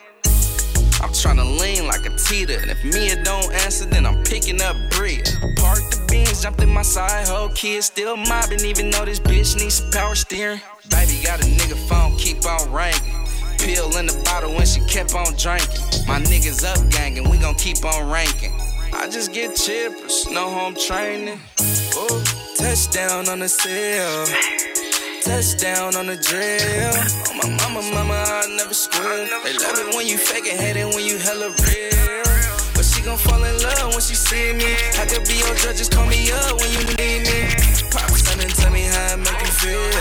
I'm 1.02 1.10
tryna 1.10 1.58
lean 1.58 1.86
like 1.86 2.04
a 2.04 2.14
teeter, 2.16 2.58
and 2.60 2.70
if 2.70 2.84
Mia 2.84 3.22
don't 3.24 3.50
answer, 3.64 3.86
then 3.86 4.04
I'm 4.04 4.22
picking 4.22 4.60
up 4.60 4.76
Bria. 4.90 5.22
Parked 5.56 5.90
the 5.92 6.06
beans, 6.10 6.42
jumped 6.42 6.60
in 6.60 6.68
my 6.68 6.82
side, 6.82 7.26
whole 7.26 7.48
kid 7.48 7.82
still 7.82 8.16
mobbing, 8.16 8.60
even 8.60 8.90
though 8.90 9.06
this 9.06 9.18
bitch 9.18 9.56
needs 9.56 9.76
some 9.76 9.90
power 9.90 10.14
steering. 10.14 10.60
Baby 10.90 11.20
got 11.24 11.40
a 11.40 11.44
nigga 11.44 11.76
phone, 11.88 12.16
keep 12.18 12.44
on 12.44 12.70
ringing. 12.70 13.26
Pill 13.58 13.96
in 13.96 14.06
the 14.06 14.22
bottle 14.24 14.52
when 14.52 14.66
she 14.66 14.80
kept 14.80 15.14
on 15.14 15.34
drinking. 15.36 15.80
My 16.06 16.20
niggas 16.20 16.64
up 16.64 16.90
gangin', 16.90 17.28
we 17.30 17.38
gon' 17.38 17.54
keep 17.54 17.84
on 17.84 18.10
ranking. 18.10 18.52
I 18.92 19.08
just 19.08 19.32
get 19.32 19.52
chippers, 19.52 20.30
no 20.30 20.50
home 20.50 20.74
training. 20.74 21.40
Ooh, 21.96 22.22
touchdown 22.56 23.28
on 23.28 23.38
the 23.38 23.48
cell. 23.48 24.69
Touchdown 25.24 25.96
on 25.96 26.06
the 26.06 26.16
drill. 26.16 26.92
Oh, 27.28 27.34
my 27.36 27.48
mama, 27.60 27.82
mama, 27.92 28.14
I 28.14 28.46
never 28.56 28.72
squeal. 28.72 29.28
They 29.44 29.52
love 29.52 29.76
it 29.76 29.94
when 29.94 30.06
you 30.06 30.16
fake 30.16 30.46
it, 30.46 30.58
hate 30.58 30.76
it 30.76 30.86
when 30.86 31.04
you 31.04 31.18
hella 31.18 31.52
real. 31.60 32.24
But 32.72 32.84
she 32.88 33.02
gon' 33.02 33.18
fall 33.18 33.44
in 33.44 33.56
love 33.60 33.92
when 33.92 34.00
she 34.00 34.14
see 34.14 34.52
me. 34.52 34.72
I 34.96 35.04
could 35.04 35.28
be 35.28 35.36
your 35.36 35.54
judge, 35.56 35.76
just 35.76 35.92
call 35.92 36.06
me 36.06 36.32
up 36.32 36.56
when 36.56 36.72
you 36.72 36.84
need 36.96 37.28
me. 37.28 37.52
Pop 37.92 38.08
son 38.16 38.40
and 38.40 38.54
tell 38.56 38.72
me 38.72 38.88
how 38.88 39.14
it 39.14 39.20
make 39.20 39.40
you 39.44 39.52
feel. 39.60 39.92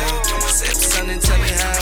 Sip 0.48 0.76
son 0.76 1.10
and 1.10 1.22
tell 1.22 1.40
me 1.40 1.50
how 1.52 1.79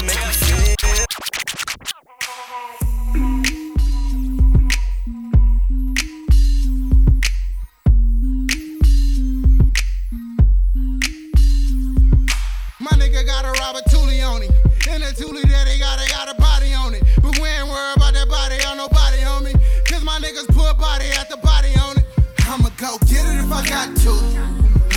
And 15.20 15.36
that 15.36 15.66
they 15.66 15.80
got, 15.80 15.98
they 15.98 16.06
got 16.14 16.30
a 16.30 16.36
body 16.38 16.74
on 16.76 16.94
it. 16.94 17.02
But 17.24 17.40
we 17.42 17.50
ain't 17.50 17.66
worried 17.66 17.98
about 17.98 18.14
that 18.14 18.30
body 18.30 18.62
on 18.70 18.78
nobody, 18.78 19.18
homie. 19.26 19.58
Cause 19.90 20.04
my 20.04 20.20
niggas 20.20 20.46
put 20.54 20.78
body 20.78 21.10
at 21.18 21.28
the 21.28 21.38
body 21.38 21.74
on 21.82 21.98
it. 21.98 22.06
I'ma 22.46 22.70
go 22.78 23.02
get 23.10 23.26
it 23.26 23.42
if 23.42 23.52
I 23.52 23.66
got 23.66 23.98
to. 24.06 24.14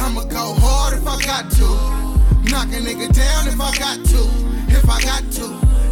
I'ma 0.04 0.24
go 0.28 0.52
hard 0.60 0.92
if 1.00 1.08
I 1.08 1.16
got 1.24 1.48
to. 1.56 1.64
Knock 2.52 2.68
a 2.68 2.84
nigga 2.84 3.08
down 3.16 3.48
if 3.48 3.56
I 3.56 3.72
got 3.80 4.04
to. 4.12 4.20
If 4.68 4.84
I 4.84 5.00
got 5.00 5.24
to. 5.40 5.46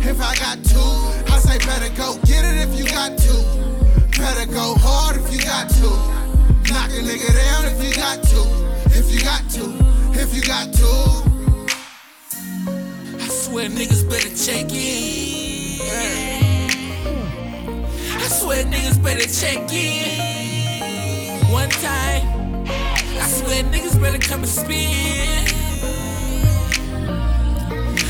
If 0.05 0.21
I 0.21 0.37
got 0.37 0.61
to. 0.61 1.33
I 1.33 1.39
say 1.41 1.57
better 1.65 1.89
go 1.97 2.21
get 2.29 2.45
it 2.45 2.69
if 2.69 2.77
you 2.77 2.85
got 2.85 3.17
to. 3.17 3.35
Better 4.21 4.45
go 4.53 4.77
hard 4.77 5.17
if 5.17 5.33
you 5.33 5.41
got 5.41 5.71
to. 5.81 5.89
Knock 6.69 6.93
a 6.93 7.01
nigga 7.01 7.33
down 7.33 7.65
if 7.65 7.81
you 7.81 7.97
got 7.97 8.21
to. 8.29 8.45
If 8.93 9.09
you 9.09 9.25
got 9.25 9.49
to. 9.57 9.73
If 10.21 10.37
you 10.37 10.43
got 10.43 10.69
to. 10.75 11.38
Swear 13.49 13.71
niggas 13.71 14.05
better 14.07 14.29
check 14.29 14.71
in. 14.73 15.81
I 18.13 18.29
swear 18.29 18.63
niggas 18.65 19.03
better 19.03 19.27
check 19.27 19.73
in. 19.73 21.41
One 21.51 21.71
time, 21.71 22.67
I 22.69 23.27
swear 23.27 23.65
niggas 23.65 23.99
better 23.99 24.19
come 24.19 24.41
and 24.41 24.49
spin. 24.51 25.47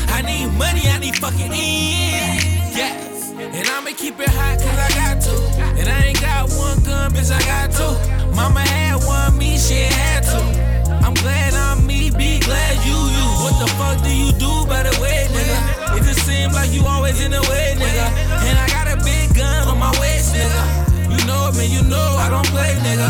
I 0.09 0.21
need 0.23 0.47
money, 0.57 0.81
I 0.89 0.99
need 0.99 1.15
fucking 1.15 1.53
in. 1.53 2.35
Yes. 2.75 3.31
And 3.31 3.65
I'ma 3.69 3.91
keep 3.95 4.19
it 4.19 4.27
hot 4.27 4.57
cause 4.57 4.77
I 4.77 4.89
got 4.99 5.21
to. 5.21 5.35
And 5.79 5.87
I 5.87 6.03
ain't 6.07 6.19
got 6.19 6.49
one 6.51 6.83
gun, 6.83 7.11
bitch, 7.13 7.31
I 7.31 7.39
got 7.45 7.71
two. 7.71 8.35
Mama 8.35 8.59
had 8.59 8.97
one, 9.07 9.37
me, 9.37 9.57
she 9.57 9.83
had 9.83 10.23
two. 10.23 10.68
I'm 11.03 11.13
glad 11.15 11.53
I'm 11.53 11.85
me, 11.85 12.09
be 12.11 12.39
glad 12.39 12.75
you 12.85 12.97
you. 13.15 13.27
What 13.43 13.55
the 13.59 13.67
fuck 13.79 14.03
do 14.03 14.11
you 14.13 14.31
do 14.33 14.65
by 14.67 14.83
the 14.83 14.93
way, 15.01 15.27
nigga? 15.29 15.97
It 15.97 16.03
just 16.03 16.25
seems 16.25 16.53
like 16.53 16.71
you 16.71 16.85
always 16.85 17.19
in 17.23 17.31
the 17.31 17.41
way, 17.49 17.75
nigga. 17.77 18.07
And 18.47 18.57
I 18.57 18.67
got 18.67 18.87
a 18.87 18.97
big 19.03 19.33
gun 19.35 19.67
on 19.67 19.77
my 19.79 19.91
waist, 19.99 20.35
nigga. 20.35 20.63
You 21.09 21.19
know 21.25 21.49
it, 21.49 21.55
man, 21.57 21.69
you 21.71 21.83
know 21.83 22.07
I 22.19 22.29
don't 22.29 22.47
play, 22.47 22.75
nigga. 22.85 23.09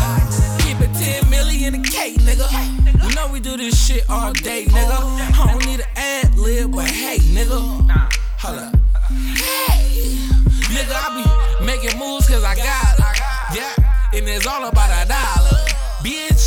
Keep 0.63 0.81
it 0.81 0.93
10 1.21 1.29
million 1.29 1.75
a 1.75 1.81
K, 1.83 2.15
nigga. 2.15 2.47
You 3.03 3.15
know 3.15 3.27
we 3.31 3.39
do 3.39 3.57
this 3.57 3.75
shit 3.75 4.09
all 4.09 4.33
day, 4.33 4.65
nigga. 4.65 4.97
I 5.37 5.51
don't 5.51 5.65
need 5.65 5.81
an 5.81 5.91
ad 5.95 6.37
lib, 6.37 6.71
but 6.71 6.87
hey, 6.89 7.17
nigga. 7.17 7.59
Hold 8.39 8.59
up. 8.59 8.75
Hey, 9.09 10.15
nigga, 10.71 10.93
I 10.95 11.07
be 11.59 11.65
making 11.65 11.97
moves 11.99 12.27
cause 12.27 12.43
I 12.43 12.55
got. 12.55 12.99
Yeah, 13.53 13.73
and 14.13 14.27
it's 14.29 14.45
all 14.45 14.63
about 14.65 14.89
a 14.93 15.07
dollar. 15.07 15.57
Bitch, 16.03 16.38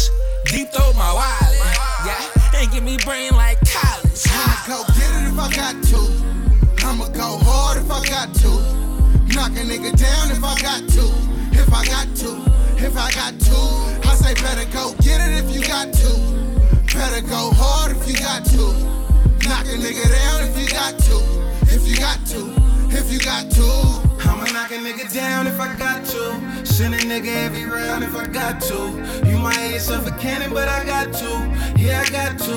throw 0.72 0.92
my 0.94 1.12
wallet. 1.12 1.58
Yeah, 2.04 2.60
and 2.60 2.70
give 2.72 2.82
me 2.82 2.96
brain 3.04 3.32
like 3.32 3.58
college. 3.68 4.24
I'ma 4.28 4.56
go 4.66 4.84
get 4.96 5.12
it 5.20 5.28
if 5.28 5.38
I 5.38 5.48
got 5.52 5.76
to. 5.92 6.00
I'ma 6.86 7.08
go 7.08 7.38
hard 7.44 7.78
if 7.78 7.90
I 7.90 8.02
got 8.08 8.34
to. 8.42 8.50
Knock 9.34 9.52
a 9.52 9.62
nigga 9.64 9.92
down 9.96 10.30
if 10.32 10.42
I 10.42 10.56
got 10.60 10.88
to. 10.96 11.04
If 11.52 11.72
I 11.72 11.84
got 11.84 12.08
to. 12.16 12.30
If 12.84 12.96
I 12.96 13.10
got 13.12 13.38
to. 13.38 14.08
I 14.08 14.14
say 14.14 14.34
better 14.34 14.68
go 14.72 14.94
get 15.00 15.20
it 15.20 15.44
if 15.44 15.54
you 15.54 15.62
got 15.62 15.92
to. 15.92 16.10
Better 16.94 17.22
go 17.26 17.52
hard 17.54 17.96
if 17.96 18.08
you 18.08 18.16
got 18.16 18.44
to. 18.46 18.72
Knock 19.46 19.66
a 19.66 19.76
nigga 19.76 20.08
down 20.08 20.48
if 20.48 20.58
you 20.58 20.68
got 20.68 20.98
to. 20.98 21.16
If 21.74 21.86
you 21.88 21.96
got 21.96 22.24
to. 22.26 22.54
If 22.90 23.12
you 23.12 23.20
got 23.20 23.50
to. 23.52 24.11
I'ma 24.24 24.44
knock 24.52 24.70
a 24.70 24.78
nigga 24.78 25.12
down 25.12 25.46
if 25.46 25.58
I 25.60 25.74
got 25.76 26.04
to. 26.06 26.64
Send 26.66 26.94
a 26.94 26.98
nigga 26.98 27.34
every 27.44 27.64
round 27.64 28.04
if 28.04 28.14
I 28.16 28.26
got 28.26 28.60
to. 28.62 28.78
You 29.28 29.38
might 29.38 29.56
hate 29.56 29.74
yourself 29.74 30.06
a 30.06 30.12
cannon, 30.18 30.52
but 30.52 30.68
I 30.68 30.84
got 30.84 31.12
to. 31.14 31.30
Yeah, 31.76 32.04
I 32.06 32.10
got 32.10 32.38
to. 32.46 32.56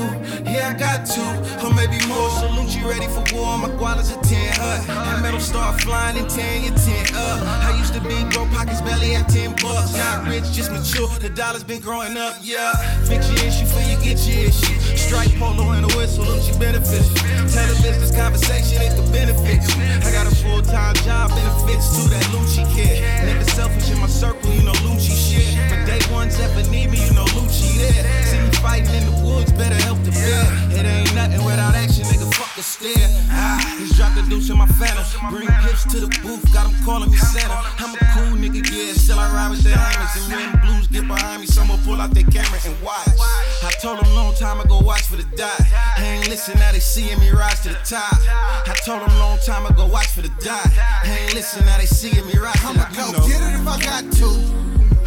Yeah, 0.50 0.74
I 0.74 0.80
got 0.80 1.06
to. 1.16 1.66
Or 1.66 1.74
maybe 1.74 2.00
more. 2.08 2.30
Salute 2.30 2.76
you 2.76 2.88
ready 2.90 3.08
for 3.08 3.24
war. 3.36 3.58
My 3.58 3.70
guala's 3.78 4.12
a 4.12 4.20
10 4.22 4.54
hut. 4.56 4.88
That 4.88 5.22
metal 5.22 5.40
start 5.40 5.82
flying 5.82 6.18
and 6.18 6.30
10 6.30 6.64
your 6.64 6.76
10 6.76 7.16
up. 7.16 7.42
I 7.66 7.76
used 7.78 7.94
to 7.94 8.02
be 8.02 8.24
broke, 8.32 8.50
pockets 8.52 8.82
barely 8.82 9.16
at 9.16 9.28
10 9.30 9.56
bucks. 9.62 9.94
Not 9.98 10.28
rich, 10.28 10.52
just 10.52 10.72
mature. 10.72 11.08
The 11.20 11.30
dollar's 11.30 11.64
been 11.64 11.82
growing 11.82 12.18
up, 12.18 12.36
yeah. 12.42 12.74
Fix 13.06 13.30
your 13.32 13.46
issue 13.46 13.66
before 13.66 13.82
you 13.82 13.98
get 14.04 14.20
your 14.28 14.48
issue. 14.50 14.95
Strike 15.06 15.38
polo 15.38 15.70
and 15.72 15.86
a 15.86 15.92
whistle, 15.96 16.26
look 16.26 16.42
you 16.48 16.58
benefits. 16.58 17.14
Tell 17.54 17.70
a 17.70 17.78
business 17.86 18.10
conversation, 18.10 18.82
it 18.82 18.98
could 18.98 19.12
benefit 19.14 19.62
you. 19.62 19.76
I 20.02 20.10
got 20.12 20.26
a 20.26 20.36
full 20.36 20.62
time 20.62 20.96
job, 21.06 21.30
benefits 21.30 21.94
to 21.94 22.10
that 22.10 22.26
Lucci 22.34 22.66
kid. 22.74 23.06
Nigga 23.22 23.46
selfish 23.52 23.92
in 23.92 24.00
my 24.00 24.08
circle, 24.08 24.50
you 24.50 24.64
know 24.64 24.74
Lucci 24.82 25.14
shit. 25.14 25.46
But 25.70 25.86
day 25.86 26.02
ones 26.12 26.40
ever 26.40 26.66
need 26.72 26.90
me, 26.90 27.06
you 27.06 27.14
know 27.14 27.26
Lucci 27.38 27.78
there. 27.78 28.02
See 28.26 28.42
me 28.42 28.50
fighting 28.66 28.94
in 28.98 29.06
the 29.06 29.16
woods, 29.22 29.52
better 29.54 29.78
help 29.86 30.02
the 30.02 30.12
bear. 30.12 30.42
It 30.74 30.86
ain't 30.86 31.14
nothing 31.14 31.46
without 31.46 31.76
action, 31.76 32.04
nigga, 32.10 32.25
the 32.56 32.64
stare. 32.64 33.10
Ah, 33.32 33.60
just 33.80 33.96
dropped 33.96 34.16
the 34.16 34.22
deuce 34.24 34.50
in 34.50 34.58
my 34.58 34.68
phantom. 34.80 35.04
Bring 35.30 35.48
gifts 35.64 35.84
to 35.92 36.00
the 36.00 36.08
booth, 36.24 36.42
got 36.54 36.68
'em 36.68 36.76
calling 36.86 37.12
me 37.12 37.18
Santa. 37.18 37.60
I'm 37.80 37.94
a 37.94 37.98
cool 38.14 38.38
nigga, 38.40 38.64
yeah, 38.72 38.94
still 38.94 39.20
I 39.20 39.28
ride 39.34 39.52
with 39.52 39.64
the 39.64 39.76
hammers. 39.76 40.16
And 40.16 40.26
when 40.32 40.62
blues 40.62 40.88
get 40.88 41.08
behind 41.08 41.42
me, 41.42 41.48
someone 41.48 41.80
pull 41.84 42.00
out 42.00 42.14
their 42.14 42.24
camera 42.24 42.60
and 42.64 42.82
watch. 42.82 43.08
I 43.64 43.72
told 43.82 44.00
them 44.00 44.14
long 44.16 44.34
time 44.36 44.62
ago, 44.62 44.80
watch 44.80 45.04
for 45.04 45.18
the 45.18 45.28
die. 45.36 45.66
I 45.98 46.04
ain't 46.04 46.30
listen, 46.30 46.58
now 46.58 46.72
they 46.72 46.80
seeing 46.80 47.20
me 47.20 47.30
rise 47.32 47.60
to 47.62 47.70
the 47.70 47.82
top. 47.84 48.16
I 48.68 48.74
told 48.86 49.02
them 49.02 49.18
long 49.20 49.38
time 49.40 49.66
ago, 49.66 49.86
watch 49.86 50.08
for 50.08 50.22
the 50.22 50.32
die. 50.40 50.72
I 51.04 51.10
ain't 51.10 51.34
listen, 51.34 51.66
now 51.66 51.78
they 51.78 51.86
seeing 51.86 52.26
me 52.26 52.38
rise 52.38 52.56
to 52.62 52.68
the 52.68 52.68
I'ma 52.70 52.86
go 52.96 53.28
get 53.28 53.42
it 53.42 53.60
if 53.60 53.68
I 53.68 53.78
got 53.82 54.04
to. 54.20 54.30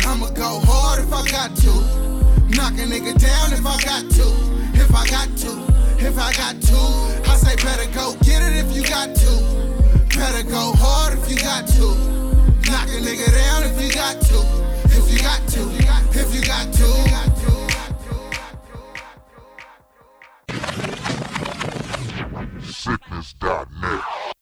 I'ma 0.06 0.30
go 0.30 0.60
hard 0.68 1.00
if 1.00 1.12
I 1.12 1.24
got 1.30 1.56
to. 1.64 1.72
Knock 2.56 2.74
a 2.74 2.84
nigga 2.92 3.16
down 3.18 3.52
if 3.52 3.64
I 3.64 3.76
got 3.80 4.04
to. 4.18 4.26
If 4.74 4.94
I 4.94 5.06
got 5.08 5.28
to. 5.38 5.77
If 6.00 6.16
I 6.18 6.32
got 6.32 6.60
to. 6.62 7.30
I 7.30 7.36
say 7.36 7.56
better 7.56 7.90
go 7.92 8.14
get 8.22 8.42
it 8.42 8.56
if 8.56 8.74
you 8.74 8.82
got 8.82 9.14
to. 9.14 9.32
Better 10.16 10.42
go 10.48 10.72
hard 10.76 11.18
if 11.18 11.30
you 11.30 11.36
got 11.36 11.66
to. 11.66 11.86
Knock 12.70 12.88
a 12.88 13.00
nigga 13.00 13.26
down 13.34 13.64
if 13.64 13.80
you 13.82 13.92
got 13.92 14.20
to. 14.22 14.38
If 14.96 15.12
you 15.12 15.18
got 15.18 15.46
to. 15.48 15.60
If 16.18 16.34
you 16.34 16.42
got 16.42 16.72
to. 16.74 16.88
Siccness.net. 22.60 24.37